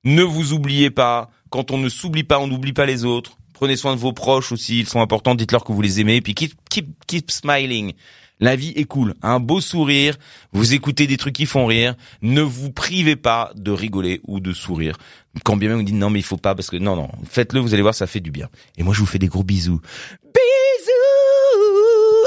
Ne 0.07 0.23
vous 0.23 0.53
oubliez 0.53 0.89
pas. 0.89 1.29
Quand 1.49 1.69
on 1.71 1.77
ne 1.77 1.89
s'oublie 1.89 2.23
pas, 2.23 2.39
on 2.39 2.47
n'oublie 2.47 2.71
pas 2.71 2.85
les 2.85 3.03
autres. 3.03 3.37
Prenez 3.51 3.75
soin 3.75 3.93
de 3.93 3.99
vos 3.99 4.13
proches 4.13 4.53
aussi, 4.53 4.79
ils 4.79 4.87
sont 4.87 5.01
importants. 5.01 5.35
Dites-leur 5.35 5.65
que 5.65 5.73
vous 5.73 5.81
les 5.81 5.99
aimez. 5.99 6.15
Et 6.15 6.21
puis 6.21 6.33
keep, 6.33 6.53
keep, 6.69 6.87
keep 7.07 7.29
smiling. 7.29 7.91
La 8.39 8.55
vie 8.55 8.71
est 8.77 8.85
cool. 8.85 9.15
Un 9.21 9.41
beau 9.41 9.59
sourire. 9.59 10.15
Vous 10.53 10.73
écoutez 10.73 11.07
des 11.07 11.17
trucs 11.17 11.35
qui 11.35 11.45
font 11.45 11.65
rire. 11.65 11.93
Ne 12.21 12.41
vous 12.41 12.71
privez 12.71 13.17
pas 13.17 13.51
de 13.57 13.69
rigoler 13.71 14.21
ou 14.25 14.39
de 14.39 14.53
sourire. 14.53 14.95
Quand 15.43 15.57
bien 15.57 15.67
même 15.67 15.79
vous 15.79 15.83
dites 15.83 15.93
non 15.93 16.09
mais 16.09 16.19
il 16.19 16.25
faut 16.25 16.37
pas 16.37 16.55
parce 16.55 16.69
que 16.69 16.77
non 16.77 16.95
non 16.95 17.09
faites-le 17.29 17.59
vous 17.59 17.73
allez 17.73 17.83
voir 17.83 17.93
ça 17.93 18.07
fait 18.07 18.21
du 18.21 18.31
bien. 18.31 18.47
Et 18.77 18.83
moi 18.83 18.93
je 18.93 19.01
vous 19.01 19.05
fais 19.05 19.19
des 19.19 19.27
gros 19.27 19.43
bisous. 19.43 19.81
Bisous. 20.23 21.03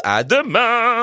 À 0.04 0.22
demain. 0.22 1.02